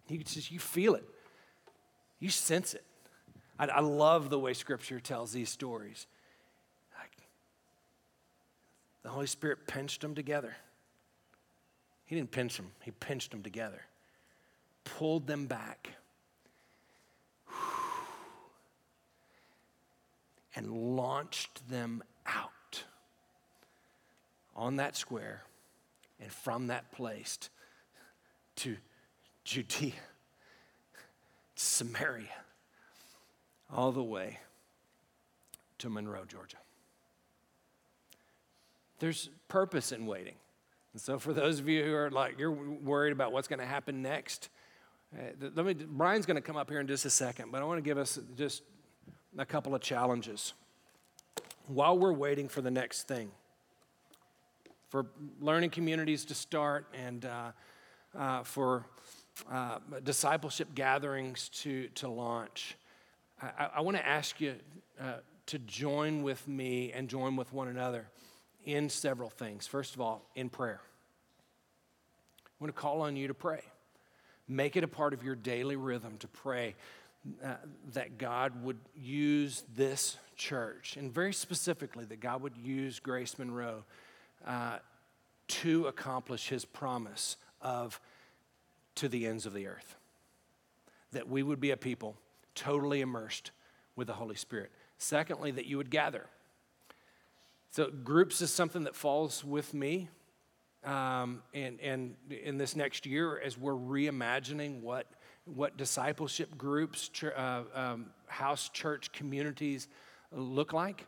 you 0.09 0.19
just, 0.19 0.51
you 0.51 0.59
feel 0.59 0.97
it. 0.97 1.05
You 2.19 2.29
sense 2.29 2.75
it. 2.75 2.83
I, 3.57 3.67
I 3.69 3.81
love 3.81 4.31
the 4.31 4.39
way 4.41 4.53
Scripture 4.53 4.99
tells 4.99 5.31
these 5.31 5.49
stories. 5.49 6.09
Like, 6.99 7.17
the 9.05 9.11
Holy 9.11 9.29
Spirit 9.29 9.69
pinched 9.69 10.01
them 10.01 10.17
together. 10.17 10.57
He 12.05 12.17
didn't 12.17 12.33
pinch 12.33 12.57
them, 12.57 12.73
He 12.83 12.91
pinched 12.91 13.31
them 13.31 13.45
together, 13.45 13.83
pulled 14.83 15.29
them 15.29 15.47
back. 15.47 15.91
And 20.57 20.97
launched 20.97 21.69
them 21.69 22.03
out 22.27 22.85
on 24.57 24.77
that 24.77 24.97
square 24.97 25.45
and 26.21 26.31
from 26.31 26.67
that 26.67 26.91
place 26.93 27.39
to 28.57 28.77
Judea, 29.45 29.93
Samaria 31.55 32.29
all 33.73 33.93
the 33.93 34.03
way 34.03 34.39
to 35.79 35.89
Monroe, 35.89 36.25
Georgia. 36.27 36.57
There's 38.99 39.31
purpose 39.49 39.93
in 39.93 40.07
waiting. 40.07 40.35
And 40.93 41.01
so, 41.01 41.19
for 41.19 41.33
those 41.33 41.61
of 41.61 41.69
you 41.69 41.85
who 41.85 41.95
are 41.95 42.11
like, 42.11 42.39
you're 42.39 42.51
worried 42.51 43.13
about 43.13 43.33
what's 43.33 43.49
going 43.49 43.61
to 43.61 43.67
happen 43.67 44.03
next, 44.03 44.51
uh, 45.17 45.49
let 45.55 45.65
me, 45.65 45.75
Brian's 45.75 46.27
going 46.27 46.37
to 46.37 46.43
come 46.43 46.57
up 46.57 46.69
here 46.69 46.81
in 46.81 46.87
just 46.87 47.05
a 47.05 47.11
second, 47.11 47.51
but 47.51 47.63
I 47.63 47.65
want 47.65 47.79
to 47.79 47.83
give 47.83 47.97
us 47.97 48.19
just 48.37 48.63
a 49.39 49.47
couple 49.47 49.75
of 49.75 49.81
challenges 49.81 50.55
while 51.67 51.97
we're 51.97 52.13
waiting 52.13 52.49
for 52.49 52.61
the 52.61 52.71
next 52.71 53.07
thing. 53.07 53.31
For 54.89 55.07
learning 55.41 55.71
communities 55.71 56.25
to 56.27 56.35
start 56.35 56.87
and 56.93 57.25
uh, 57.25 57.53
uh, 58.19 58.43
for 58.43 58.85
uh, 59.51 59.79
discipleship 60.03 60.75
gatherings 60.75 61.49
to, 61.49 61.87
to 61.89 62.09
launch. 62.09 62.77
I, 63.41 63.69
I 63.77 63.81
want 63.83 63.97
to 63.97 64.07
ask 64.07 64.41
you 64.41 64.57
uh, 65.01 65.15
to 65.47 65.59
join 65.61 66.23
with 66.23 66.47
me 66.49 66.93
and 66.93 67.09
join 67.09 67.37
with 67.37 67.53
one 67.53 67.69
another 67.69 68.09
in 68.65 68.89
several 68.89 69.31
things. 69.31 69.67
First 69.67 69.95
of 69.95 70.01
all, 70.01 70.29
in 70.35 70.49
prayer. 70.49 70.81
I 72.47 72.51
want 72.65 72.75
to 72.75 72.81
call 72.81 73.03
on 73.03 73.17
you 73.17 73.29
to 73.29 73.35
pray. 73.35 73.63
Make 74.49 74.77
it 74.77 74.83
a 74.83 74.89
part 74.89 75.15
of 75.15 75.23
your 75.23 75.37
daily 75.37 75.77
rhythm 75.77 76.17
to 76.19 76.29
pray 76.29 76.75
uh, 77.45 77.55
that 77.93 78.19
God 78.19 78.65
would 78.65 78.79
use 78.95 79.65
this 79.75 80.17
church, 80.37 80.97
and 80.97 81.13
very 81.13 81.35
specifically, 81.35 82.05
that 82.07 82.21
God 82.21 82.43
would 82.43 82.57
use 82.57 82.99
Grace 82.99 83.39
Monroe 83.39 83.85
uh, 84.47 84.79
to 85.49 85.87
accomplish 85.87 86.49
his 86.49 86.65
promise 86.65 87.37
of 87.61 88.01
to 88.95 89.09
the 89.09 89.27
ends 89.27 89.45
of 89.45 89.53
the 89.53 89.67
earth. 89.67 89.97
That 91.13 91.29
we 91.29 91.43
would 91.43 91.61
be 91.61 91.73
a 91.73 91.77
people 91.77 92.17
totally 92.55 93.01
immersed 93.01 93.51
with 93.97 94.07
the 94.07 94.15
Holy 94.15 94.37
Spirit. 94.37 94.71
Secondly, 94.97 95.51
that 95.51 95.67
you 95.67 95.77
would 95.77 95.91
gather. 95.91 96.27
So, 97.71 97.91
groups 97.91 98.41
is 98.41 98.51
something 98.51 98.85
that 98.85 98.97
falls 98.97 99.45
with 99.45 99.75
me. 99.75 100.09
Um, 100.85 101.43
and, 101.53 101.79
and 101.81 102.17
in 102.31 102.57
this 102.57 102.75
next 102.75 103.05
year, 103.05 103.39
as 103.39 103.59
we're 103.59 103.75
reimagining 103.75 104.81
what, 104.81 105.07
what 105.55 105.77
discipleship 105.77 106.57
groups, 106.57 107.09
ch- 107.09 107.25
uh, 107.25 107.63
um, 107.75 108.07
house 108.27 108.69
church 108.69 109.13
communities 109.13 109.89
look 110.33 110.73
like, 110.73 111.07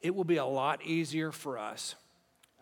it 0.00 0.14
will 0.14 0.24
be 0.24 0.36
a 0.36 0.44
lot 0.44 0.84
easier 0.84 1.32
for 1.32 1.58
us 1.58 1.94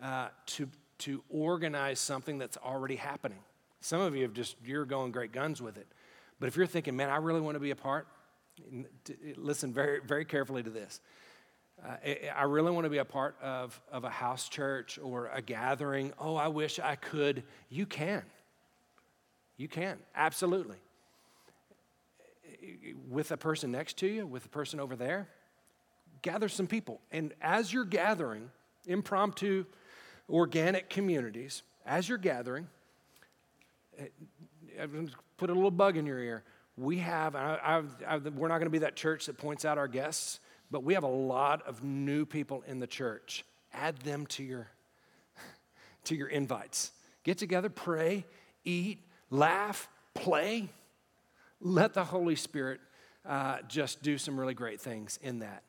uh, 0.01 0.29
to, 0.45 0.69
to 0.99 1.23
organize 1.29 1.99
something 1.99 2.37
that's 2.37 2.57
already 2.57 2.95
happening. 2.95 3.39
Some 3.81 4.01
of 4.01 4.15
you 4.15 4.23
have 4.23 4.33
just, 4.33 4.55
you're 4.63 4.85
going 4.85 5.11
great 5.11 5.31
guns 5.31 5.61
with 5.61 5.77
it. 5.77 5.87
But 6.39 6.47
if 6.47 6.55
you're 6.55 6.67
thinking, 6.67 6.95
man, 6.95 7.09
I 7.09 7.17
really 7.17 7.41
want 7.41 7.55
to 7.55 7.59
be 7.59 7.71
a 7.71 7.75
part, 7.75 8.07
listen 9.35 9.73
very, 9.73 9.99
very 10.05 10.25
carefully 10.25 10.63
to 10.63 10.69
this. 10.69 10.99
Uh, 11.85 11.95
I 12.35 12.43
really 12.43 12.71
want 12.71 12.85
to 12.85 12.89
be 12.89 12.97
a 12.97 13.05
part 13.05 13.35
of, 13.41 13.79
of 13.91 14.03
a 14.03 14.09
house 14.09 14.49
church 14.49 14.97
or 15.01 15.29
a 15.33 15.41
gathering. 15.41 16.11
Oh, 16.19 16.35
I 16.35 16.47
wish 16.47 16.79
I 16.79 16.95
could. 16.95 17.43
You 17.69 17.85
can. 17.85 18.23
You 19.57 19.67
can, 19.67 19.97
absolutely. 20.15 20.77
With 23.09 23.31
a 23.31 23.37
person 23.37 23.71
next 23.71 23.97
to 23.97 24.07
you, 24.07 24.25
with 24.25 24.45
a 24.45 24.49
person 24.49 24.79
over 24.79 24.95
there. 24.95 25.27
Gather 26.21 26.49
some 26.49 26.67
people. 26.67 27.01
And 27.11 27.33
as 27.41 27.71
you're 27.71 27.85
gathering, 27.85 28.49
impromptu, 28.85 29.65
organic 30.29 30.89
communities, 30.89 31.63
as 31.85 32.09
you're 32.09 32.17
gathering, 32.17 32.67
eh, 33.97 34.07
put 35.37 35.49
a 35.49 35.53
little 35.53 35.71
bug 35.71 35.97
in 35.97 36.05
your 36.05 36.19
ear. 36.19 36.43
We 36.77 36.97
have, 36.99 37.35
I, 37.35 37.83
I, 38.07 38.15
I, 38.15 38.17
we're 38.17 38.47
not 38.47 38.59
going 38.59 38.65
to 38.65 38.69
be 38.69 38.79
that 38.79 38.95
church 38.95 39.25
that 39.25 39.37
points 39.37 39.65
out 39.65 39.77
our 39.77 39.87
guests, 39.87 40.39
but 40.69 40.83
we 40.83 40.93
have 40.93 41.03
a 41.03 41.07
lot 41.07 41.65
of 41.67 41.83
new 41.83 42.25
people 42.25 42.63
in 42.67 42.79
the 42.79 42.87
church. 42.87 43.45
Add 43.73 43.97
them 43.97 44.25
to 44.27 44.43
your, 44.43 44.67
to 46.05 46.15
your 46.15 46.27
invites. 46.27 46.91
Get 47.23 47.37
together, 47.37 47.69
pray, 47.69 48.25
eat, 48.63 48.99
laugh, 49.29 49.89
play. 50.13 50.69
Let 51.61 51.93
the 51.93 52.03
Holy 52.03 52.35
Spirit 52.35 52.79
uh, 53.25 53.59
just 53.67 54.01
do 54.01 54.17
some 54.17 54.39
really 54.39 54.53
great 54.53 54.79
things 54.79 55.19
in 55.21 55.39
that. 55.39 55.63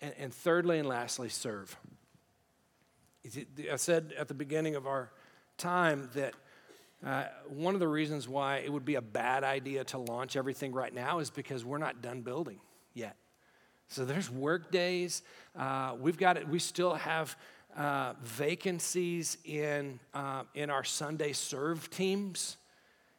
And, 0.00 0.14
and 0.18 0.34
thirdly 0.34 0.78
and 0.78 0.88
lastly, 0.88 1.28
serve. 1.28 1.76
I 3.70 3.76
said 3.76 4.14
at 4.18 4.28
the 4.28 4.34
beginning 4.34 4.74
of 4.74 4.86
our 4.86 5.10
time 5.56 6.08
that 6.14 6.34
uh, 7.04 7.24
one 7.48 7.74
of 7.74 7.80
the 7.80 7.88
reasons 7.88 8.28
why 8.28 8.58
it 8.58 8.72
would 8.72 8.84
be 8.84 8.96
a 8.96 9.02
bad 9.02 9.44
idea 9.44 9.84
to 9.84 9.98
launch 9.98 10.36
everything 10.36 10.72
right 10.72 10.92
now 10.92 11.18
is 11.20 11.30
because 11.30 11.64
we're 11.64 11.78
not 11.78 12.02
done 12.02 12.22
building 12.22 12.60
yet. 12.94 13.16
So 13.88 14.04
there's 14.04 14.30
work 14.30 14.70
days. 14.70 15.22
Uh, 15.56 15.94
we've 15.98 16.18
got 16.18 16.36
it. 16.36 16.48
We 16.48 16.58
still 16.58 16.94
have 16.94 17.36
uh, 17.76 18.14
vacancies 18.22 19.38
in 19.44 20.00
uh, 20.12 20.42
in 20.54 20.70
our 20.70 20.84
Sunday 20.84 21.32
serve 21.32 21.88
teams, 21.90 22.56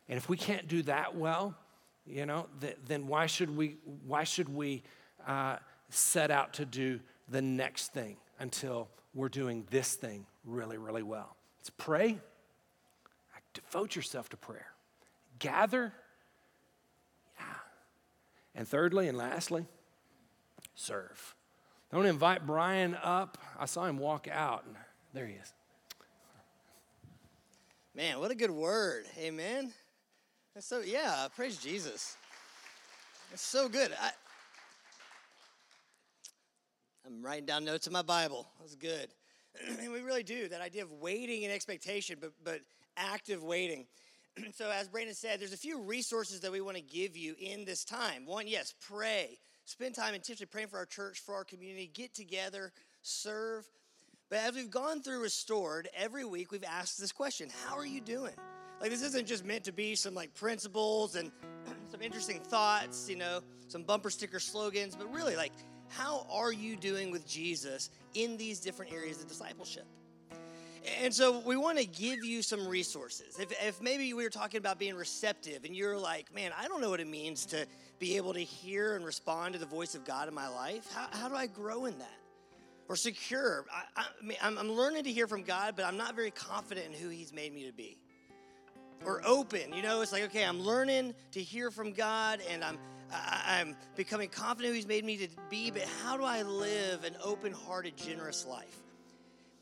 and 0.08 0.18
if 0.18 0.28
we 0.30 0.38
can't 0.38 0.68
do 0.68 0.84
that 0.84 1.16
well, 1.16 1.56
you 2.10 2.26
know, 2.26 2.48
th- 2.62 2.78
then 2.88 3.08
why 3.08 3.28
should 3.28 3.56
we? 3.56 3.78
Why 4.06 4.24
should 4.24 4.50
we 4.50 4.84
uh, 5.28 5.58
set 5.90 6.32
out 6.32 6.54
to 6.56 6.66
do 6.66 7.00
the 7.30 7.42
next 7.42 7.94
thing 7.94 8.18
until 8.40 8.90
we're 9.14 9.30
doing 9.30 9.66
this 9.70 9.96
thing 9.96 10.26
really, 10.44 10.78
really 10.78 11.04
well? 11.04 11.36
Let's 11.60 11.70
pray. 11.70 12.18
Devote 13.54 13.96
yourself 13.96 14.30
to 14.30 14.38
prayer. 14.38 14.68
Gather. 15.40 15.94
Yeah. 17.38 17.46
And 18.56 18.68
thirdly 18.68 19.08
and 19.08 19.18
lastly, 19.18 19.66
serve. 20.76 21.36
To 21.92 22.02
invite 22.02 22.46
Brian 22.46 22.96
up. 23.02 23.38
I 23.60 23.66
saw 23.66 23.86
him 23.86 23.98
walk 23.98 24.28
out. 24.32 24.66
There 25.14 25.26
he 25.26 25.34
is. 25.34 25.54
Man, 27.96 28.20
what 28.20 28.30
a 28.30 28.36
good 28.36 28.52
word. 28.52 29.06
Amen. 29.18 29.72
So, 30.58 30.82
yeah, 30.82 31.28
praise 31.36 31.58
Jesus. 31.58 32.18
It's 33.32 33.42
so 33.42 33.70
good. 33.70 33.92
I, 34.02 34.10
I'm 37.06 37.22
writing 37.22 37.46
down 37.46 37.64
notes 37.64 37.88
in 37.88 37.94
my 37.94 38.02
Bible. 38.02 38.48
That's 38.60 38.76
good. 38.76 39.08
and 39.80 39.92
we 39.92 40.02
really 40.02 40.24
do 40.24 40.50
that 40.50 40.60
idea 40.60 40.84
of 40.84 40.92
waiting 40.92 41.46
and 41.46 41.54
expectation, 41.54 42.18
but, 42.20 42.32
but 42.44 42.62
active 42.98 43.44
waiting. 43.44 43.86
so, 44.54 44.70
as 44.70 44.90
Brandon 44.90 45.16
said, 45.16 45.40
there's 45.40 45.54
a 45.54 45.58
few 45.58 45.82
resources 45.82 46.42
that 46.42 46.52
we 46.52 46.62
want 46.62 46.76
to 46.76 46.84
give 46.84 47.16
you 47.16 47.36
in 47.40 47.64
this 47.64 47.86
time. 47.86 48.26
One, 48.26 48.48
yes, 48.48 48.74
pray. 48.82 49.38
Spend 49.66 49.96
time 49.96 50.16
intentionally 50.16 50.50
praying 50.52 50.70
for 50.70 50.78
our 50.78 50.86
church, 50.86 51.20
for 51.20 51.36
our 51.36 51.44
community, 51.44 51.90
get 51.94 52.14
together, 52.14 52.74
serve. 53.02 53.66
But 54.30 54.40
as 54.40 54.56
we've 54.56 54.70
gone 54.70 55.04
through 55.04 55.22
Restored, 55.22 55.88
every 55.96 56.26
week 56.26 56.52
we've 56.52 56.64
asked 56.64 57.00
this 57.00 57.12
question 57.12 57.50
How 57.66 57.78
are 57.78 57.86
you 57.86 58.02
doing? 58.02 58.34
Like, 58.82 58.92
this 58.92 59.04
isn't 59.04 59.28
just 59.28 59.46
meant 59.46 59.64
to 59.66 59.72
be 59.72 59.96
some 59.96 60.14
like 60.14 60.34
principles 60.34 61.16
and 61.16 61.32
some 61.92 62.02
interesting 62.02 62.40
thoughts, 62.40 63.10
you 63.10 63.16
know, 63.16 63.42
some 63.68 63.84
bumper 63.84 64.10
sticker 64.10 64.40
slogans, 64.40 64.96
but 64.96 65.12
really, 65.14 65.36
like, 65.36 65.52
how 65.90 66.26
are 66.30 66.54
you 66.54 66.76
doing 66.76 67.12
with 67.12 67.28
Jesus 67.28 67.90
in 68.14 68.38
these 68.38 68.60
different 68.60 68.94
areas 68.94 69.22
of 69.22 69.28
discipleship? 69.28 69.86
And 71.02 71.14
so 71.14 71.40
we 71.40 71.58
want 71.58 71.78
to 71.78 71.86
give 71.86 72.24
you 72.24 72.42
some 72.42 72.68
resources. 72.68 73.38
If, 73.38 73.52
if 73.62 73.82
maybe 73.82 74.14
we 74.14 74.24
were 74.24 74.30
talking 74.30 74.60
about 74.60 74.80
being 74.80 74.96
receptive 74.96 75.66
and 75.66 75.76
you're 75.76 75.98
like, 75.98 76.34
man, 76.34 76.52
I 76.58 76.68
don't 76.68 76.80
know 76.80 76.90
what 76.90 77.02
it 77.02 77.08
means 77.08 77.46
to 77.48 77.66
be 78.00 78.16
able 78.16 78.34
to 78.34 78.40
hear 78.40 78.96
and 78.96 79.06
respond 79.06 79.54
to 79.54 79.60
the 79.60 79.66
voice 79.66 79.94
of 79.94 80.06
God 80.06 80.28
in 80.28 80.34
my 80.34 80.48
life, 80.48 80.92
how, 80.94 81.08
how 81.12 81.28
do 81.28 81.36
I 81.36 81.48
grow 81.48 81.86
in 81.86 81.98
that? 82.00 82.18
Or 82.88 82.96
secure, 82.96 83.66
I, 83.72 84.02
I 84.02 84.26
mean, 84.26 84.38
I'm, 84.42 84.58
I'm 84.58 84.72
learning 84.72 85.04
to 85.04 85.12
hear 85.12 85.28
from 85.28 85.44
God, 85.44 85.76
but 85.76 85.86
I'm 85.86 85.98
not 85.98 86.16
very 86.16 86.32
confident 86.32 86.88
in 86.88 86.94
who 86.94 87.10
He's 87.10 87.32
made 87.32 87.54
me 87.54 87.68
to 87.68 87.74
be. 87.74 88.00
Or 89.06 89.22
open, 89.26 89.74
you 89.74 89.82
know, 89.82 90.02
it's 90.02 90.12
like, 90.12 90.24
okay, 90.24 90.44
I'm 90.44 90.60
learning 90.60 91.14
to 91.32 91.42
hear 91.42 91.72
from 91.72 91.94
God 91.94 92.42
and 92.52 92.64
I'm 92.64 92.78
I'm 93.12 93.76
becoming 93.96 94.30
confident 94.30 94.72
who 94.72 94.76
He's 94.76 94.88
made 94.88 95.04
me 95.04 95.18
to 95.18 95.28
be, 95.50 95.72
but 95.72 95.84
how 96.04 96.18
do 96.18 96.24
I 96.24 96.44
live 96.44 97.04
an 97.04 97.16
open 97.24 97.54
hearted, 97.54 97.98
generous 97.98 98.46
life? 98.46 98.82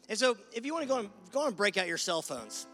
And 0.09 0.17
so, 0.17 0.37
if 0.53 0.65
you 0.65 0.73
want 0.73 0.83
to 0.83 0.87
go 0.87 0.99
and 0.99 1.09
go 1.31 1.47
and 1.47 1.55
break 1.55 1.77
out 1.77 1.87
your 1.87 1.97
cell 1.97 2.21
phones, 2.21 2.67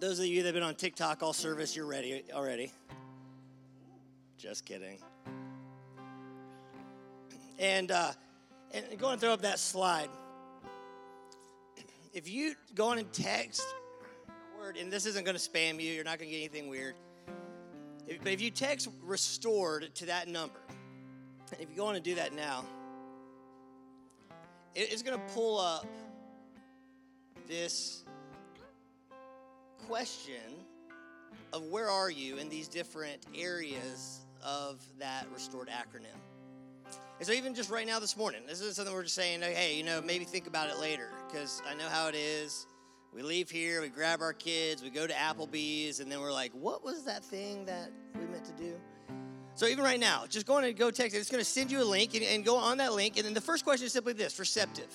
those 0.00 0.18
of 0.18 0.26
you 0.26 0.42
that 0.42 0.48
have 0.48 0.54
been 0.54 0.62
on 0.62 0.74
TikTok 0.74 1.22
all 1.22 1.32
service, 1.32 1.76
you're 1.76 1.86
ready 1.86 2.24
already. 2.32 2.72
Just 4.38 4.64
kidding. 4.64 4.98
And 7.58 7.90
uh, 7.90 8.12
and 8.72 8.84
go 8.98 9.10
and 9.10 9.20
throw 9.20 9.32
up 9.32 9.42
that 9.42 9.58
slide. 9.58 10.08
If 12.12 12.28
you 12.28 12.54
go 12.74 12.88
on 12.88 12.98
and 12.98 13.12
text 13.12 13.62
word, 14.62 14.76
and 14.76 14.92
this 14.92 15.06
isn't 15.06 15.24
going 15.24 15.36
to 15.36 15.42
spam 15.42 15.80
you, 15.80 15.92
you're 15.92 16.04
not 16.04 16.18
going 16.18 16.30
to 16.30 16.36
get 16.36 16.44
anything 16.44 16.68
weird. 16.68 16.94
If, 18.06 18.22
but 18.22 18.32
if 18.32 18.40
you 18.40 18.50
text 18.50 18.88
restored 19.02 19.92
to 19.96 20.06
that 20.06 20.28
number, 20.28 20.60
if 21.58 21.68
you 21.68 21.76
go 21.76 21.86
on 21.86 21.96
and 21.96 22.04
do 22.04 22.14
that 22.14 22.32
now, 22.32 22.64
it, 24.74 24.92
it's 24.92 25.02
going 25.02 25.18
to 25.18 25.34
pull 25.34 25.58
up 25.58 25.86
this 27.48 28.04
question 29.88 30.34
of 31.52 31.64
where 31.64 31.88
are 31.88 32.10
you 32.10 32.36
in 32.36 32.48
these 32.48 32.68
different 32.68 33.26
areas 33.36 34.20
of 34.44 34.80
that 34.98 35.26
restored 35.34 35.68
acronym. 35.68 36.06
And 37.18 37.26
so, 37.26 37.32
even 37.32 37.54
just 37.54 37.70
right 37.70 37.86
now 37.86 37.98
this 37.98 38.16
morning, 38.16 38.42
this 38.46 38.60
is 38.60 38.76
something 38.76 38.94
we're 38.94 39.02
just 39.02 39.14
saying, 39.14 39.42
hey, 39.42 39.76
you 39.76 39.82
know, 39.82 40.00
maybe 40.00 40.24
think 40.24 40.46
about 40.46 40.70
it 40.70 40.78
later 40.78 41.08
because 41.28 41.62
I 41.68 41.74
know 41.74 41.88
how 41.88 42.08
it 42.08 42.14
is. 42.14 42.66
We 43.14 43.22
leave 43.22 43.50
here, 43.50 43.82
we 43.82 43.88
grab 43.88 44.22
our 44.22 44.32
kids, 44.32 44.82
we 44.82 44.88
go 44.88 45.06
to 45.06 45.12
Applebee's, 45.12 46.00
and 46.00 46.10
then 46.10 46.20
we're 46.20 46.32
like, 46.32 46.52
what 46.52 46.82
was 46.82 47.04
that 47.04 47.22
thing 47.22 47.66
that 47.66 47.90
we 48.18 48.26
meant 48.26 48.46
to 48.46 48.52
do? 48.52 48.74
So 49.54 49.66
even 49.66 49.84
right 49.84 50.00
now, 50.00 50.24
just 50.26 50.46
go 50.46 50.54
on 50.54 50.64
and 50.64 50.74
go 50.74 50.90
text 50.90 51.14
it. 51.14 51.18
It's 51.18 51.30
going 51.30 51.44
to 51.44 51.48
send 51.48 51.70
you 51.70 51.82
a 51.82 51.84
link 51.84 52.14
and, 52.14 52.24
and, 52.24 52.42
go 52.42 52.56
on 52.56 52.78
that 52.78 52.94
link. 52.94 53.18
And 53.18 53.26
then 53.26 53.34
the 53.34 53.40
first 53.40 53.64
question 53.64 53.84
is 53.84 53.92
simply 53.92 54.14
this 54.14 54.38
receptive. 54.38 54.90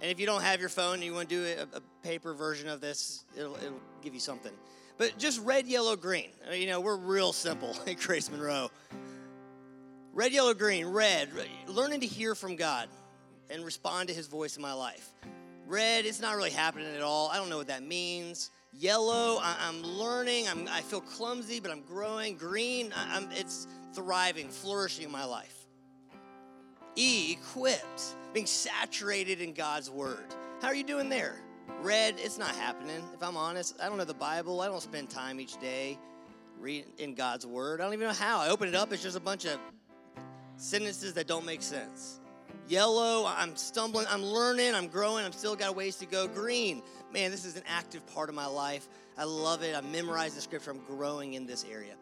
And 0.00 0.10
if 0.10 0.18
you 0.18 0.26
don't 0.26 0.42
have 0.42 0.58
your 0.58 0.68
phone 0.68 0.94
and 0.94 1.04
you 1.04 1.14
want 1.14 1.28
to 1.28 1.34
do 1.36 1.44
a, 1.44 1.76
a 1.76 1.80
paper 2.02 2.34
version 2.34 2.68
of 2.68 2.80
this, 2.80 3.24
it'll, 3.36 3.54
it'll, 3.56 3.80
give 4.02 4.14
you 4.14 4.20
something. 4.20 4.52
But 4.96 5.18
just 5.18 5.40
red, 5.44 5.66
yellow, 5.66 5.96
green. 5.96 6.30
Uh, 6.48 6.54
you 6.54 6.66
know, 6.66 6.80
we're 6.80 6.96
real 6.96 7.32
simple 7.32 7.76
at 7.86 7.98
Grace 7.98 8.30
Monroe. 8.30 8.70
Red, 10.12 10.32
yellow, 10.32 10.54
green. 10.54 10.86
Red, 10.86 11.30
learning 11.68 12.00
to 12.00 12.06
hear 12.06 12.34
from 12.34 12.56
God 12.56 12.88
and 13.50 13.64
respond 13.64 14.08
to 14.08 14.14
his 14.14 14.26
voice 14.26 14.56
in 14.56 14.62
my 14.62 14.72
life. 14.72 15.12
Red, 15.68 16.06
it's 16.06 16.20
not 16.20 16.34
really 16.34 16.50
happening 16.50 16.94
at 16.96 17.02
all. 17.02 17.28
I 17.28 17.36
don't 17.36 17.50
know 17.50 17.58
what 17.58 17.66
that 17.66 17.82
means. 17.82 18.50
Yellow, 18.72 19.38
I, 19.42 19.68
am 19.68 19.82
learning. 19.82 20.48
I'm, 20.48 20.66
i 20.68 20.80
feel 20.80 21.02
clumsy, 21.02 21.60
but 21.60 21.70
I'm 21.70 21.82
growing. 21.82 22.36
Green, 22.36 22.90
I, 22.96 23.26
it's 23.32 23.66
thriving, 23.92 24.48
flourishing 24.48 25.04
in 25.04 25.12
my 25.12 25.26
life. 25.26 25.54
E, 26.96 27.32
equipped, 27.32 28.02
being 28.32 28.46
saturated 28.46 29.42
in 29.42 29.52
God's 29.52 29.90
word. 29.90 30.24
How 30.62 30.68
are 30.68 30.74
you 30.74 30.84
doing 30.84 31.10
there? 31.10 31.36
Red, 31.82 32.14
it's 32.16 32.38
not 32.38 32.54
happening. 32.56 33.04
If 33.12 33.22
I'm 33.22 33.36
honest, 33.36 33.76
I 33.80 33.90
don't 33.90 33.98
know 33.98 34.04
the 34.04 34.14
Bible. 34.14 34.62
I 34.62 34.68
don't 34.68 34.82
spend 34.82 35.10
time 35.10 35.38
each 35.38 35.60
day 35.60 35.98
reading 36.58 36.90
in 36.96 37.14
God's 37.14 37.46
word. 37.46 37.82
I 37.82 37.84
don't 37.84 37.92
even 37.92 38.08
know 38.08 38.14
how. 38.14 38.40
I 38.40 38.48
open 38.48 38.68
it 38.68 38.74
up, 38.74 38.90
it's 38.90 39.02
just 39.02 39.18
a 39.18 39.20
bunch 39.20 39.44
of 39.44 39.58
sentences 40.56 41.12
that 41.12 41.26
don't 41.26 41.44
make 41.44 41.60
sense. 41.60 42.20
Yellow, 42.68 43.24
I'm 43.26 43.56
stumbling, 43.56 44.06
I'm 44.10 44.22
learning, 44.22 44.74
I'm 44.74 44.88
growing, 44.88 45.24
I'm 45.24 45.32
still 45.32 45.56
got 45.56 45.74
ways 45.74 45.96
to 45.96 46.06
go. 46.06 46.28
Green, 46.28 46.82
man, 47.12 47.30
this 47.30 47.46
is 47.46 47.56
an 47.56 47.62
active 47.66 48.06
part 48.12 48.28
of 48.28 48.34
my 48.34 48.46
life. 48.46 48.88
I 49.16 49.24
love 49.24 49.62
it. 49.62 49.74
I'm 49.74 49.90
the 49.90 50.40
scripture, 50.40 50.70
I'm 50.70 50.84
growing 50.84 51.34
in 51.34 51.46
this 51.46 51.64
area. 51.70 51.94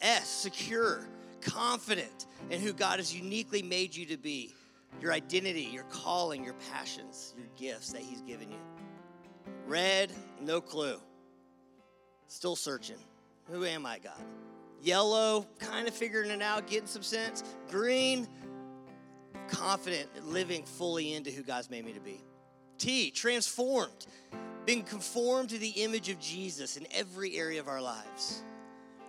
S, 0.00 0.26
secure 0.26 1.06
confident 1.42 2.26
in 2.50 2.60
who 2.60 2.72
God 2.72 2.98
has 2.98 3.14
uniquely 3.14 3.62
made 3.62 3.94
you 3.94 4.06
to 4.06 4.16
be, 4.16 4.54
your 5.02 5.12
identity, 5.12 5.68
your 5.70 5.84
calling, 5.84 6.42
your 6.44 6.54
passions, 6.72 7.34
your 7.36 7.48
gifts 7.56 7.92
that 7.92 8.00
He's 8.00 8.22
given 8.22 8.50
you. 8.50 8.58
Red, 9.66 10.10
no 10.40 10.60
clue. 10.62 10.98
Still 12.26 12.56
searching. 12.56 12.96
Who 13.50 13.64
am 13.64 13.84
I, 13.84 13.98
God? 13.98 14.22
Yellow, 14.82 15.46
kind 15.58 15.88
of 15.88 15.94
figuring 15.94 16.30
it 16.30 16.42
out, 16.42 16.66
getting 16.66 16.86
some 16.86 17.02
sense. 17.02 17.42
Green, 17.70 18.26
confident, 19.48 20.08
living 20.26 20.64
fully 20.64 21.14
into 21.14 21.30
who 21.30 21.42
God's 21.42 21.70
made 21.70 21.84
me 21.84 21.92
to 21.92 22.00
be. 22.00 22.22
T, 22.78 23.10
transformed, 23.10 24.06
being 24.64 24.82
conformed 24.82 25.50
to 25.50 25.58
the 25.58 25.70
image 25.70 26.08
of 26.08 26.20
Jesus 26.20 26.76
in 26.76 26.86
every 26.92 27.36
area 27.36 27.58
of 27.60 27.68
our 27.68 27.80
lives 27.80 28.44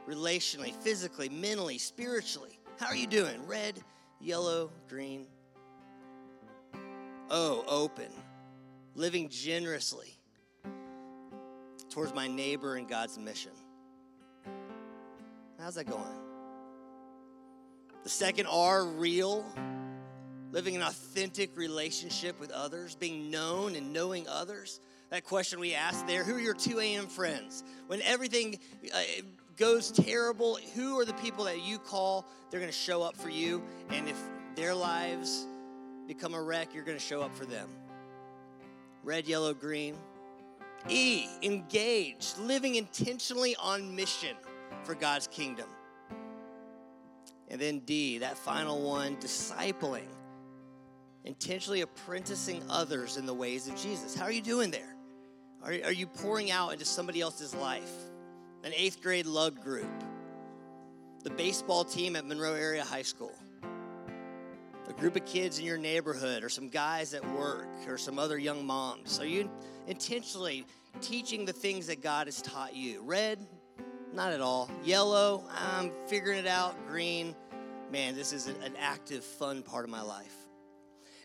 relationally, 0.08 0.74
physically, 0.74 1.30
mentally, 1.30 1.78
spiritually. 1.78 2.60
How 2.80 2.88
are 2.88 2.96
you 2.96 3.06
doing? 3.06 3.46
Red, 3.46 3.80
yellow, 4.20 4.72
green. 4.88 5.28
O, 7.30 7.64
open, 7.68 8.12
living 8.96 9.30
generously 9.30 10.18
towards 11.90 12.14
my 12.14 12.28
neighbor 12.28 12.76
and 12.76 12.88
God's 12.88 13.20
mission. 13.20 13.52
How's 15.60 15.76
that 15.76 15.86
going? 15.86 16.04
The 18.04 18.10
second 18.10 18.48
R, 18.48 18.86
real, 18.86 19.46
living 20.52 20.76
an 20.76 20.82
authentic 20.82 21.56
relationship 21.58 22.40
with 22.40 22.52
others, 22.52 22.96
being 22.96 23.30
known 23.30 23.76
and 23.76 23.94
knowing 23.94 24.28
others. 24.28 24.80
That 25.10 25.24
question 25.24 25.60
we 25.60 25.74
asked 25.74 26.08
there 26.08 26.24
who 26.24 26.36
are 26.36 26.40
your 26.40 26.54
2 26.54 26.80
a.m. 26.80 27.08
friends? 27.08 27.64
When 27.88 28.02
everything 28.02 28.60
uh, 28.94 29.02
goes 29.58 29.92
terrible, 29.92 30.58
who 30.76 31.00
are 31.00 31.06
the 31.06 31.14
people 31.16 31.46
that 31.46 31.62
you 31.62 31.80
call? 31.80 32.26
They're 32.50 32.60
going 32.60 32.72
to 32.72 32.78
show 32.78 33.02
up 33.02 33.16
for 33.16 33.30
you. 33.30 33.64
And 33.90 34.08
if 34.08 34.18
their 34.56 34.74
lives 34.74 35.48
become 36.08 36.34
a 36.34 36.42
wreck, 36.42 36.74
you're 36.74 36.84
going 36.84 36.98
to 36.98 37.04
show 37.04 37.22
up 37.22 37.36
for 37.36 37.46
them. 37.46 37.70
Red, 39.04 39.28
yellow, 39.28 39.54
green. 39.54 39.96
E, 40.88 41.28
engaged, 41.42 42.38
living 42.38 42.76
intentionally 42.76 43.56
on 43.58 43.96
mission 43.96 44.36
for 44.84 44.96
God's 44.96 45.28
kingdom. 45.28 45.68
And 47.50 47.60
then 47.60 47.80
D, 47.80 48.20
that 48.20 48.38
final 48.38 48.82
one, 48.82 49.18
discipling, 49.18 50.08
intentionally 51.26 51.82
apprenticing 51.82 52.64
others 52.70 53.18
in 53.18 53.26
the 53.26 53.34
ways 53.34 53.68
of 53.68 53.76
Jesus. 53.76 54.16
How 54.16 54.26
are 54.26 54.32
you 54.32 54.42
doing 54.42 54.72
there? 54.72 54.96
Are, 55.64 55.72
are 55.72 55.92
you 55.92 56.08
pouring 56.08 56.52
out 56.52 56.72
into 56.74 56.86
somebody 56.86 57.22
else's 57.22 57.54
life? 57.54 57.92
An 58.64 58.72
eighth 58.76 59.02
grade 59.02 59.26
lug 59.26 59.62
group, 59.62 60.04
the 61.24 61.30
baseball 61.30 61.86
team 61.86 62.16
at 62.16 62.26
Monroe 62.26 62.56
Area 62.56 62.84
High 62.84 63.04
School, 63.04 63.32
a 64.90 64.94
group 64.94 65.16
of 65.16 65.26
kids 65.26 65.60
in 65.60 65.66
your 65.66 65.78
neighborhood, 65.78 66.44
or 66.44 66.50
some 66.50 66.68
guys 66.68 67.14
at 67.14 67.26
work, 67.38 67.68
or 67.88 67.98
some 67.98 68.20
other 68.20 68.38
young 68.38 68.66
moms. 68.66 69.20
Are 69.20 69.26
you 69.26 69.50
intentionally 69.88 70.66
teaching 71.00 71.46
the 71.46 71.54
things 71.54 71.88
that 71.88 72.02
God 72.02 72.28
has 72.28 72.42
taught 72.42 72.76
you? 72.76 73.02
Red, 73.02 73.40
not 74.14 74.34
at 74.34 74.42
all. 74.42 74.70
Yellow, 74.84 75.46
I'm 75.56 75.92
figuring 76.08 76.40
it 76.40 76.48
out. 76.48 76.76
Green, 76.88 77.36
man, 77.92 78.16
this 78.16 78.34
is 78.34 78.48
an 78.48 78.74
active, 78.78 79.24
fun 79.24 79.64
part 79.64 79.86
of 79.86 79.90
my 79.90 80.02
life. 80.02 80.39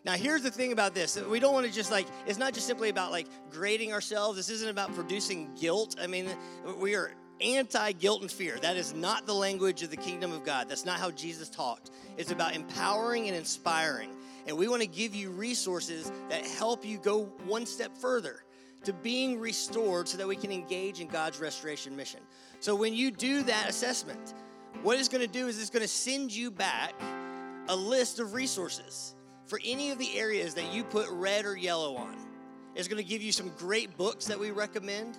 Now, 0.05 0.13
here's 0.13 0.43
the 0.43 0.51
thing 0.51 0.71
about 0.71 0.93
this. 0.93 1.19
We 1.19 1.39
don't 1.39 1.53
want 1.53 1.65
to 1.65 1.73
just 1.73 1.89
like, 1.89 2.05
it's 2.27 2.37
not 2.37 2.53
just 2.53 2.67
simply 2.67 2.89
about 2.89 3.11
like 3.11 3.27
grading 3.49 3.91
ourselves. 3.91 4.37
This 4.37 4.51
isn't 4.51 4.69
about 4.69 4.93
producing 4.93 5.49
guilt. 5.59 5.95
I 5.99 6.05
mean, 6.05 6.29
we 6.77 6.95
are 6.95 7.11
anti 7.41 7.91
guilt 7.93 8.21
and 8.21 8.31
fear. 8.31 8.57
That 8.61 8.77
is 8.77 8.93
not 8.93 9.25
the 9.25 9.33
language 9.33 9.81
of 9.81 9.89
the 9.89 9.97
kingdom 9.97 10.31
of 10.31 10.43
God. 10.43 10.69
That's 10.69 10.85
not 10.85 10.99
how 10.99 11.09
Jesus 11.09 11.49
talked. 11.49 11.89
It's 12.17 12.29
about 12.29 12.55
empowering 12.55 13.27
and 13.27 13.35
inspiring. 13.35 14.11
And 14.45 14.55
we 14.55 14.67
want 14.67 14.83
to 14.83 14.87
give 14.87 15.15
you 15.15 15.31
resources 15.31 16.11
that 16.29 16.45
help 16.45 16.85
you 16.85 16.99
go 16.99 17.23
one 17.45 17.65
step 17.65 17.97
further 17.97 18.43
to 18.83 18.93
being 18.93 19.39
restored 19.39 20.07
so 20.07 20.17
that 20.19 20.27
we 20.27 20.35
can 20.35 20.51
engage 20.51 20.99
in 20.99 21.07
God's 21.07 21.39
restoration 21.39 21.95
mission. 21.95 22.19
So 22.59 22.75
when 22.75 22.93
you 22.93 23.09
do 23.09 23.41
that 23.41 23.67
assessment, 23.67 24.35
what 24.83 24.99
it's 24.99 25.09
going 25.09 25.21
to 25.21 25.27
do 25.27 25.47
is 25.47 25.59
it's 25.59 25.71
going 25.71 25.81
to 25.81 25.87
send 25.87 26.31
you 26.31 26.51
back 26.51 26.93
a 27.69 27.75
list 27.75 28.19
of 28.19 28.35
resources 28.35 29.14
for 29.45 29.59
any 29.63 29.91
of 29.91 29.97
the 29.97 30.17
areas 30.17 30.53
that 30.55 30.73
you 30.73 30.83
put 30.83 31.07
red 31.09 31.45
or 31.45 31.55
yellow 31.55 31.95
on. 31.95 32.15
It's 32.75 32.87
going 32.87 33.01
to 33.01 33.07
give 33.07 33.21
you 33.21 33.31
some 33.31 33.51
great 33.57 33.95
books 33.97 34.25
that 34.25 34.39
we 34.39 34.51
recommend. 34.51 35.17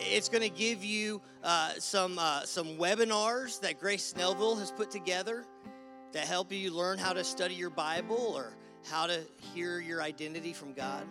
It's 0.00 0.28
going 0.28 0.42
to 0.42 0.50
give 0.50 0.84
you 0.84 1.20
uh, 1.42 1.72
some 1.78 2.18
uh, 2.18 2.42
some 2.42 2.76
webinars 2.76 3.60
that 3.60 3.78
Grace 3.80 4.12
Snellville 4.12 4.58
has 4.58 4.70
put 4.70 4.90
together 4.90 5.44
that 6.12 6.26
help 6.26 6.52
you 6.52 6.70
learn 6.70 6.98
how 6.98 7.12
to 7.12 7.24
study 7.24 7.54
your 7.54 7.70
Bible 7.70 8.32
or 8.34 8.56
how 8.90 9.06
to 9.06 9.20
hear 9.54 9.80
your 9.80 10.02
identity 10.02 10.52
from 10.52 10.72
God. 10.72 11.06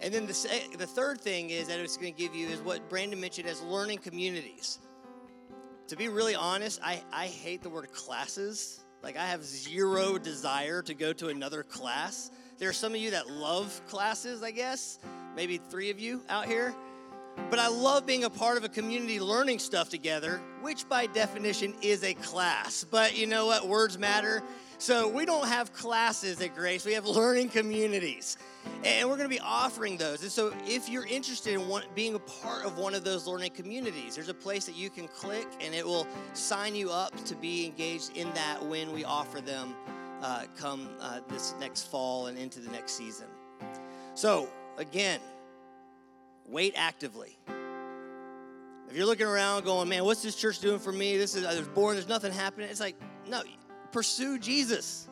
And 0.00 0.14
then 0.14 0.26
the, 0.26 0.76
the 0.78 0.86
third 0.86 1.20
thing 1.20 1.50
is 1.50 1.68
that 1.68 1.78
it's 1.78 1.96
going 1.96 2.14
to 2.14 2.18
give 2.18 2.34
you 2.34 2.48
is 2.48 2.60
what 2.60 2.88
Brandon 2.88 3.20
mentioned 3.20 3.48
as 3.48 3.60
learning 3.62 3.98
communities. 3.98 4.78
To 5.88 5.96
be 5.96 6.08
really 6.08 6.34
honest, 6.34 6.80
I, 6.82 7.02
I 7.12 7.26
hate 7.26 7.62
the 7.62 7.68
word 7.68 7.92
classes. 7.92 8.79
Like, 9.02 9.16
I 9.16 9.26
have 9.26 9.42
zero 9.42 10.18
desire 10.18 10.82
to 10.82 10.94
go 10.94 11.12
to 11.14 11.28
another 11.28 11.62
class. 11.62 12.30
There 12.58 12.68
are 12.68 12.74
some 12.74 12.92
of 12.92 13.00
you 13.00 13.12
that 13.12 13.28
love 13.30 13.80
classes, 13.88 14.42
I 14.42 14.50
guess. 14.50 14.98
Maybe 15.34 15.56
three 15.56 15.90
of 15.90 15.98
you 15.98 16.22
out 16.28 16.46
here. 16.46 16.74
But 17.48 17.58
I 17.58 17.68
love 17.68 18.04
being 18.04 18.24
a 18.24 18.30
part 18.30 18.58
of 18.58 18.64
a 18.64 18.68
community 18.68 19.18
learning 19.18 19.60
stuff 19.60 19.88
together, 19.88 20.42
which 20.60 20.86
by 20.88 21.06
definition 21.06 21.74
is 21.80 22.04
a 22.04 22.12
class. 22.14 22.84
But 22.84 23.16
you 23.16 23.26
know 23.26 23.46
what? 23.46 23.66
Words 23.66 23.98
matter. 23.98 24.42
So 24.80 25.06
we 25.06 25.26
don't 25.26 25.46
have 25.46 25.74
classes 25.74 26.40
at 26.40 26.54
Grace, 26.54 26.86
we 26.86 26.94
have 26.94 27.04
learning 27.04 27.50
communities. 27.50 28.38
And 28.82 29.10
we're 29.10 29.18
going 29.18 29.28
to 29.28 29.34
be 29.34 29.40
offering 29.40 29.98
those. 29.98 30.22
And 30.22 30.32
so 30.32 30.54
if 30.66 30.88
you're 30.88 31.06
interested 31.06 31.52
in 31.52 31.68
one, 31.68 31.82
being 31.94 32.14
a 32.14 32.18
part 32.18 32.64
of 32.64 32.78
one 32.78 32.94
of 32.94 33.04
those 33.04 33.26
learning 33.26 33.50
communities, 33.50 34.14
there's 34.14 34.30
a 34.30 34.34
place 34.34 34.64
that 34.64 34.74
you 34.74 34.88
can 34.88 35.06
click 35.06 35.46
and 35.60 35.74
it 35.74 35.84
will 35.84 36.06
sign 36.32 36.74
you 36.74 36.90
up 36.90 37.14
to 37.26 37.34
be 37.34 37.66
engaged 37.66 38.16
in 38.16 38.32
that 38.32 38.64
when 38.64 38.90
we 38.90 39.04
offer 39.04 39.42
them 39.42 39.74
uh, 40.22 40.44
come 40.56 40.88
uh, 40.98 41.20
this 41.28 41.54
next 41.60 41.90
fall 41.90 42.28
and 42.28 42.38
into 42.38 42.58
the 42.58 42.70
next 42.70 42.92
season. 42.92 43.26
So, 44.14 44.48
again, 44.78 45.20
wait 46.48 46.72
actively. 46.74 47.36
If 48.88 48.96
you're 48.96 49.06
looking 49.06 49.26
around 49.26 49.66
going, 49.66 49.90
man, 49.90 50.04
what's 50.04 50.22
this 50.22 50.36
church 50.36 50.58
doing 50.58 50.78
for 50.78 50.90
me? 50.90 51.18
This 51.18 51.34
is 51.34 51.44
was 51.44 51.68
boring, 51.68 51.96
there's 51.96 52.08
nothing 52.08 52.32
happening. 52.32 52.70
It's 52.70 52.80
like, 52.80 52.96
no, 53.28 53.42
pursue 53.92 54.38
Jesus. 54.38 55.08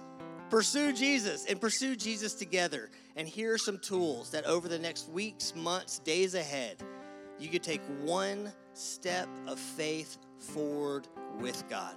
Pursue 0.50 0.92
Jesus 0.92 1.44
and 1.46 1.60
pursue 1.60 1.94
Jesus 1.94 2.34
together. 2.34 2.90
And 3.16 3.28
here 3.28 3.52
are 3.52 3.58
some 3.58 3.78
tools 3.78 4.30
that 4.30 4.44
over 4.46 4.68
the 4.68 4.78
next 4.78 5.08
weeks, 5.10 5.54
months, 5.54 5.98
days 5.98 6.34
ahead, 6.34 6.76
you 7.38 7.48
could 7.48 7.62
take 7.62 7.82
one 8.02 8.52
step 8.72 9.28
of 9.46 9.58
faith 9.58 10.18
forward 10.38 11.06
with 11.38 11.68
God. 11.68 11.94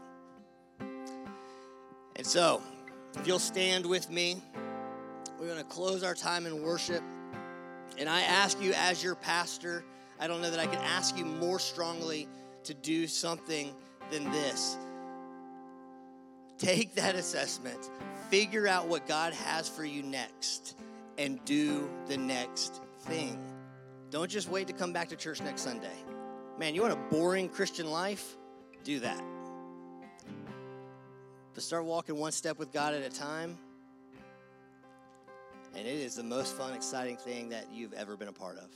And 2.16 2.26
so, 2.28 2.62
if 3.16 3.26
you'll 3.26 3.40
stand 3.40 3.86
with 3.86 4.10
me, 4.10 4.42
we're 5.40 5.48
going 5.48 5.58
to 5.58 5.64
close 5.64 6.04
our 6.04 6.14
time 6.14 6.46
in 6.46 6.62
worship. 6.62 7.04
And 7.98 8.10
I 8.10 8.22
ask 8.22 8.62
you, 8.62 8.74
as 8.74 9.04
your 9.04 9.16
pastor, 9.16 9.84
I 10.20 10.28
don't 10.28 10.42
know 10.42 10.52
that 10.52 10.60
I 10.60 10.68
can 10.68 10.80
ask 10.80 11.18
you 11.18 11.26
more 11.26 11.60
strongly 11.60 12.28
to 12.64 12.74
do 12.74 13.08
something 13.08 13.74
than 14.12 14.32
this. 14.32 14.78
Take 16.62 16.94
that 16.94 17.16
assessment, 17.16 17.90
figure 18.30 18.68
out 18.68 18.88
what 18.88 19.08
God 19.08 19.34
has 19.34 19.68
for 19.68 19.84
you 19.84 20.04
next, 20.04 20.78
and 21.18 21.44
do 21.44 21.90
the 22.06 22.18
next 22.18 22.84
thing. 23.00 23.44
Don't 24.12 24.30
just 24.30 24.48
wait 24.48 24.68
to 24.68 24.74
come 24.74 24.94
back 24.94 25.10
to 25.10 25.16
church 25.16 25.42
next 25.42 25.64
Sunday. 25.64 25.98
Man, 26.60 26.76
you 26.76 26.84
want 26.84 26.94
a 26.94 27.16
boring 27.16 27.50
Christian 27.50 27.90
life? 27.90 28.38
Do 28.84 29.00
that. 29.00 29.24
But 31.56 31.64
start 31.64 31.84
walking 31.84 32.16
one 32.18 32.32
step 32.32 32.60
with 32.60 32.72
God 32.72 32.94
at 32.94 33.02
a 33.02 33.10
time. 33.10 33.58
And 35.76 35.88
it 35.88 35.96
is 35.96 36.14
the 36.14 36.24
most 36.24 36.56
fun, 36.56 36.76
exciting 36.76 37.18
thing 37.18 37.50
that 37.50 37.74
you've 37.74 37.94
ever 37.94 38.16
been 38.16 38.28
a 38.28 38.34
part 38.34 38.60
of. 38.60 38.70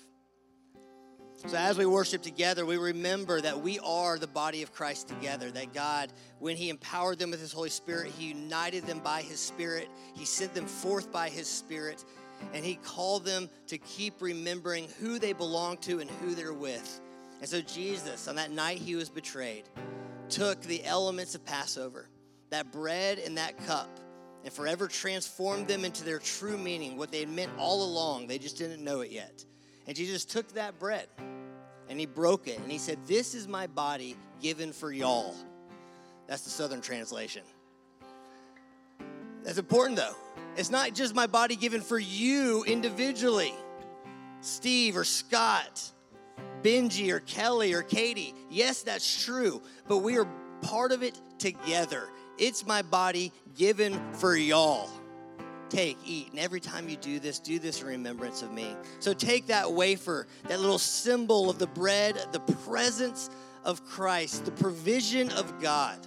So, 1.38 1.58
as 1.58 1.78
we 1.78 1.86
worship 1.86 2.22
together, 2.24 2.66
we 2.66 2.78
remember 2.78 3.40
that 3.40 3.62
we 3.62 3.78
are 3.80 4.18
the 4.18 4.26
body 4.26 4.64
of 4.64 4.74
Christ 4.74 5.08
together. 5.10 5.52
That 5.52 5.74
God, 5.74 6.12
when 6.40 6.58
He 6.58 6.70
empowered 6.70 7.20
them 7.20 7.30
with 7.32 7.42
His 7.42 7.52
Holy 7.52 7.70
Spirit, 7.70 8.12
He 8.18 8.30
united 8.30 8.86
them 8.86 9.00
by 9.00 9.22
His 9.22 9.40
Spirit, 9.40 9.90
He 10.16 10.26
sent 10.26 10.56
them 10.56 10.66
forth 10.66 11.12
by 11.12 11.30
His 11.30 11.48
Spirit, 11.48 12.04
and 12.54 12.66
He 12.66 12.76
called 12.76 13.26
them 13.26 13.50
to 13.68 13.78
keep 13.78 14.22
remembering 14.22 14.88
who 15.00 15.20
they 15.20 15.34
belong 15.34 15.78
to 15.80 16.00
and 16.00 16.10
who 16.10 16.34
they're 16.34 16.54
with. 16.54 17.02
And 17.42 17.50
so, 17.50 17.62
Jesus, 17.62 18.28
on 18.28 18.38
that 18.38 18.52
night 18.52 18.80
He 18.80 18.96
was 18.96 19.10
betrayed, 19.10 19.66
took 20.30 20.62
the 20.62 20.84
elements 20.84 21.36
of 21.36 21.46
Passover, 21.46 22.10
that 22.50 22.72
bread 22.72 23.20
and 23.20 23.38
that 23.38 23.64
cup, 23.68 24.00
and 24.44 24.52
forever 24.52 24.88
transformed 24.88 25.68
them 25.68 25.86
into 25.86 26.04
their 26.04 26.20
true 26.20 26.58
meaning, 26.58 26.98
what 26.98 27.12
they 27.12 27.20
had 27.20 27.30
meant 27.30 27.52
all 27.58 27.84
along. 27.84 28.28
They 28.28 28.40
just 28.40 28.58
didn't 28.58 28.84
know 28.84 29.02
it 29.02 29.12
yet. 29.12 29.46
And 29.88 29.96
Jesus 29.96 30.26
took 30.26 30.48
that 30.54 30.80
bread 30.80 31.08
and 31.90 32.00
he 32.00 32.06
broke 32.06 32.48
it 32.48 32.60
and 32.60 32.72
he 32.72 32.78
said, 32.78 32.98
This 33.08 33.36
is 33.36 33.48
my 33.48 33.68
body 33.68 34.16
given 34.42 34.72
for 34.74 34.92
y'all. 34.92 35.36
That's 36.28 36.44
the 36.44 36.50
Southern 36.50 36.82
translation. 36.82 37.44
That's 39.44 39.60
important 39.60 39.98
though. 39.98 40.16
It's 40.58 40.72
not 40.72 40.94
just 40.94 41.14
my 41.14 41.28
body 41.28 41.56
given 41.56 41.82
for 41.82 42.00
you 42.00 42.64
individually, 42.64 43.54
Steve 44.42 44.98
or 44.98 45.04
Scott, 45.04 45.92
Benji 46.64 47.12
or 47.12 47.20
Kelly 47.20 47.74
or 47.74 47.84
Katie. 47.84 48.34
Yes, 48.50 48.82
that's 48.82 49.24
true, 49.24 49.62
but 49.88 49.98
we 50.00 50.18
are 50.18 50.28
part 50.62 50.92
of 50.92 51.04
it 51.04 51.20
together. 51.38 52.10
It's 52.38 52.66
my 52.66 52.82
body 52.82 53.32
given 53.56 54.00
for 54.14 54.36
y'all 54.36 54.90
take, 55.70 55.98
eat. 56.06 56.32
And 56.32 56.40
every 56.40 56.60
time 56.60 56.90
you 56.90 56.98
do 56.98 57.20
this, 57.20 57.40
do 57.40 57.60
this 57.60 57.82
in 57.82 57.88
remembrance 57.88 58.42
of 58.42 58.52
me. 58.52 58.76
So 59.00 59.14
take 59.14 59.48
that 59.48 59.72
wafer, 59.72 60.28
that 60.48 60.60
little 60.60 60.80
symbol 60.80 61.50
of 61.50 61.60
the 61.60 61.68
bread, 61.68 62.18
the 62.32 62.40
presence 62.40 63.30
of 63.64 63.86
Christ, 63.86 64.46
the 64.46 64.52
provision 64.52 65.30
of 65.32 65.62
God. 65.62 66.00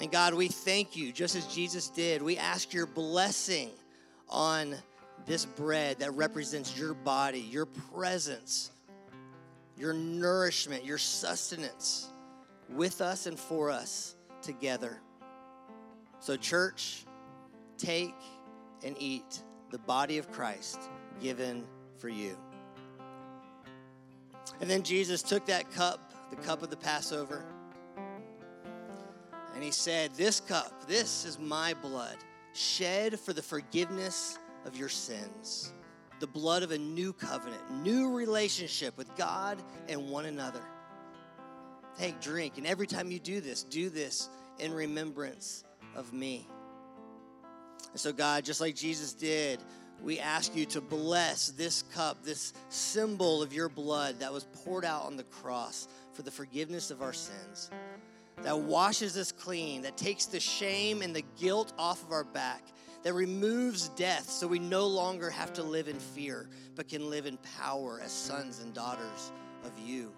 And 0.00 0.10
God, 0.10 0.34
we 0.34 0.48
thank 0.48 0.94
you, 0.94 1.10
just 1.10 1.36
as 1.36 1.46
Jesus 1.46 1.88
did. 1.88 2.20
We 2.20 2.36
ask 2.36 2.74
your 2.74 2.86
blessing 2.86 3.70
on 4.28 4.74
this 5.24 5.46
bread 5.46 6.00
that 6.00 6.12
represents 6.12 6.78
your 6.78 6.92
body, 6.92 7.40
your 7.40 7.66
presence, 7.66 8.70
your 9.78 9.94
nourishment, 9.94 10.84
your 10.84 10.98
sustenance 10.98 12.12
with 12.68 13.00
us 13.00 13.26
and 13.26 13.38
for 13.38 13.70
us 13.70 14.16
together. 14.42 14.98
So, 16.20 16.36
church, 16.36 17.05
take 17.76 18.14
and 18.84 18.96
eat 18.98 19.42
the 19.70 19.78
body 19.78 20.18
of 20.18 20.30
Christ 20.30 20.78
given 21.20 21.64
for 21.98 22.08
you. 22.08 22.36
And 24.60 24.70
then 24.70 24.82
Jesus 24.82 25.22
took 25.22 25.46
that 25.46 25.70
cup, 25.72 26.12
the 26.30 26.36
cup 26.36 26.62
of 26.62 26.70
the 26.70 26.76
Passover, 26.76 27.44
and 29.56 29.64
he 29.64 29.70
said, 29.70 30.12
This 30.14 30.38
cup, 30.38 30.86
this 30.86 31.24
is 31.24 31.38
my 31.38 31.72
blood, 31.74 32.16
shed 32.52 33.18
for 33.18 33.32
the 33.32 33.42
forgiveness 33.42 34.38
of 34.66 34.76
your 34.76 34.90
sins. 34.90 35.72
The 36.20 36.26
blood 36.26 36.62
of 36.62 36.72
a 36.72 36.78
new 36.78 37.14
covenant, 37.14 37.62
new 37.82 38.14
relationship 38.14 38.98
with 38.98 39.14
God 39.16 39.62
and 39.88 40.10
one 40.10 40.26
another. 40.26 40.62
Take, 41.98 42.20
drink, 42.20 42.58
and 42.58 42.66
every 42.66 42.86
time 42.86 43.10
you 43.10 43.18
do 43.18 43.40
this, 43.40 43.62
do 43.62 43.88
this 43.88 44.28
in 44.58 44.74
remembrance 44.74 45.64
of 45.94 46.12
me. 46.12 46.46
And 47.90 48.00
so, 48.00 48.12
God, 48.12 48.44
just 48.44 48.60
like 48.60 48.74
Jesus 48.74 49.12
did, 49.12 49.60
we 50.02 50.18
ask 50.18 50.54
you 50.54 50.66
to 50.66 50.80
bless 50.80 51.48
this 51.50 51.82
cup, 51.82 52.22
this 52.22 52.52
symbol 52.68 53.42
of 53.42 53.52
your 53.52 53.68
blood 53.68 54.20
that 54.20 54.32
was 54.32 54.44
poured 54.44 54.84
out 54.84 55.04
on 55.04 55.16
the 55.16 55.24
cross 55.24 55.88
for 56.12 56.22
the 56.22 56.30
forgiveness 56.30 56.90
of 56.90 57.02
our 57.02 57.12
sins, 57.12 57.70
that 58.42 58.58
washes 58.58 59.16
us 59.16 59.32
clean, 59.32 59.82
that 59.82 59.96
takes 59.96 60.26
the 60.26 60.40
shame 60.40 61.02
and 61.02 61.16
the 61.16 61.24
guilt 61.38 61.72
off 61.78 62.02
of 62.02 62.12
our 62.12 62.24
back, 62.24 62.62
that 63.02 63.14
removes 63.14 63.88
death 63.90 64.28
so 64.28 64.46
we 64.46 64.58
no 64.58 64.86
longer 64.86 65.30
have 65.30 65.52
to 65.54 65.62
live 65.62 65.88
in 65.88 65.98
fear, 65.98 66.48
but 66.74 66.88
can 66.88 67.08
live 67.08 67.26
in 67.26 67.38
power 67.58 68.00
as 68.02 68.12
sons 68.12 68.60
and 68.60 68.74
daughters 68.74 69.32
of 69.64 69.72
you. 69.78 70.12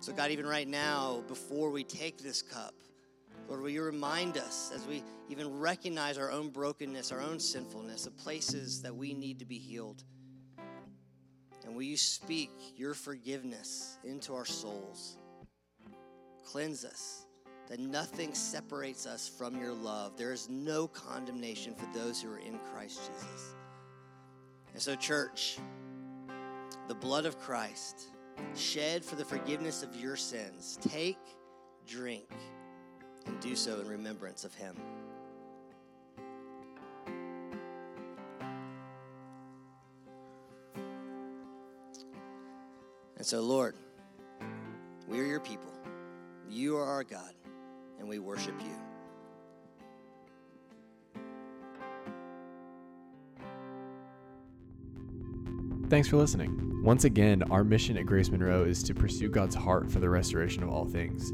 So, 0.00 0.12
God, 0.12 0.30
even 0.30 0.46
right 0.46 0.68
now, 0.68 1.22
before 1.26 1.70
we 1.70 1.82
take 1.82 2.18
this 2.18 2.42
cup, 2.42 2.74
Lord, 3.48 3.62
will 3.62 3.70
you 3.70 3.82
remind 3.82 4.36
us 4.36 4.70
as 4.74 4.86
we 4.86 5.02
even 5.30 5.58
recognize 5.58 6.18
our 6.18 6.30
own 6.30 6.50
brokenness, 6.50 7.12
our 7.12 7.20
own 7.22 7.40
sinfulness, 7.40 8.06
of 8.06 8.14
places 8.18 8.82
that 8.82 8.94
we 8.94 9.14
need 9.14 9.38
to 9.38 9.46
be 9.46 9.56
healed? 9.56 10.04
And 11.64 11.74
will 11.74 11.82
you 11.82 11.96
speak 11.96 12.50
your 12.76 12.92
forgiveness 12.92 13.96
into 14.04 14.34
our 14.34 14.44
souls? 14.44 15.16
Cleanse 16.44 16.84
us, 16.84 17.26
that 17.68 17.80
nothing 17.80 18.34
separates 18.34 19.06
us 19.06 19.28
from 19.28 19.58
your 19.58 19.72
love. 19.72 20.18
There 20.18 20.32
is 20.32 20.50
no 20.50 20.86
condemnation 20.86 21.74
for 21.74 21.86
those 21.98 22.20
who 22.20 22.30
are 22.30 22.38
in 22.38 22.58
Christ 22.72 23.00
Jesus. 23.10 23.54
And 24.74 24.82
so, 24.82 24.94
church, 24.94 25.58
the 26.86 26.94
blood 26.94 27.24
of 27.24 27.38
Christ 27.38 28.08
shed 28.54 29.02
for 29.04 29.16
the 29.16 29.24
forgiveness 29.24 29.82
of 29.82 29.96
your 29.96 30.16
sins. 30.16 30.78
Take, 30.82 31.18
drink 31.86 32.30
and 33.28 33.38
do 33.40 33.54
so 33.54 33.78
in 33.80 33.86
remembrance 33.86 34.44
of 34.44 34.54
him. 34.54 34.74
And 43.16 43.26
so, 43.26 43.40
Lord, 43.40 43.76
we 45.06 45.20
are 45.20 45.24
your 45.24 45.40
people. 45.40 45.72
You 46.48 46.76
are 46.76 46.84
our 46.84 47.04
God, 47.04 47.34
and 47.98 48.08
we 48.08 48.18
worship 48.18 48.54
you. 48.60 48.74
Thanks 55.90 56.08
for 56.08 56.16
listening. 56.16 56.82
Once 56.84 57.04
again, 57.04 57.42
our 57.50 57.64
mission 57.64 57.96
at 57.96 58.06
Grace 58.06 58.30
Monroe 58.30 58.64
is 58.64 58.82
to 58.84 58.94
pursue 58.94 59.28
God's 59.28 59.54
heart 59.54 59.90
for 59.90 60.00
the 60.00 60.08
restoration 60.08 60.62
of 60.62 60.68
all 60.68 60.84
things. 60.84 61.32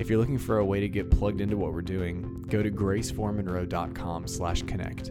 If 0.00 0.08
you're 0.08 0.18
looking 0.18 0.38
for 0.38 0.58
a 0.58 0.64
way 0.64 0.80
to 0.80 0.88
get 0.88 1.10
plugged 1.10 1.42
into 1.42 1.58
what 1.58 1.74
we're 1.74 1.82
doing, 1.82 2.42
go 2.48 2.62
to 2.62 2.70
graceformonroe.com 2.70 4.26
slash 4.26 4.62
connect. 4.62 5.10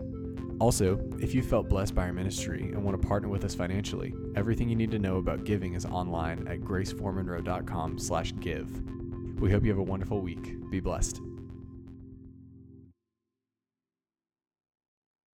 Also, 0.58 1.00
if 1.20 1.36
you 1.36 1.44
felt 1.44 1.70
blessed 1.70 1.94
by 1.94 2.08
our 2.08 2.12
ministry 2.12 2.64
and 2.64 2.84
want 2.84 3.00
to 3.00 3.08
partner 3.08 3.30
with 3.30 3.46
us 3.46 3.54
financially, 3.54 4.16
everything 4.36 4.68
you 4.68 4.76
need 4.76 4.90
to 4.90 4.98
know 4.98 5.18
about 5.18 5.44
giving 5.44 5.76
is 5.76 5.86
online 5.86 6.48
at 6.48 6.62
graceformonroe.com 6.62 8.00
slash 8.00 8.34
give. 8.40 8.68
We 9.40 9.52
hope 9.52 9.64
you 9.64 9.70
have 9.70 9.78
a 9.78 9.84
wonderful 9.84 10.22
week. 10.22 10.56
Be 10.72 10.80
blessed. 10.80 11.22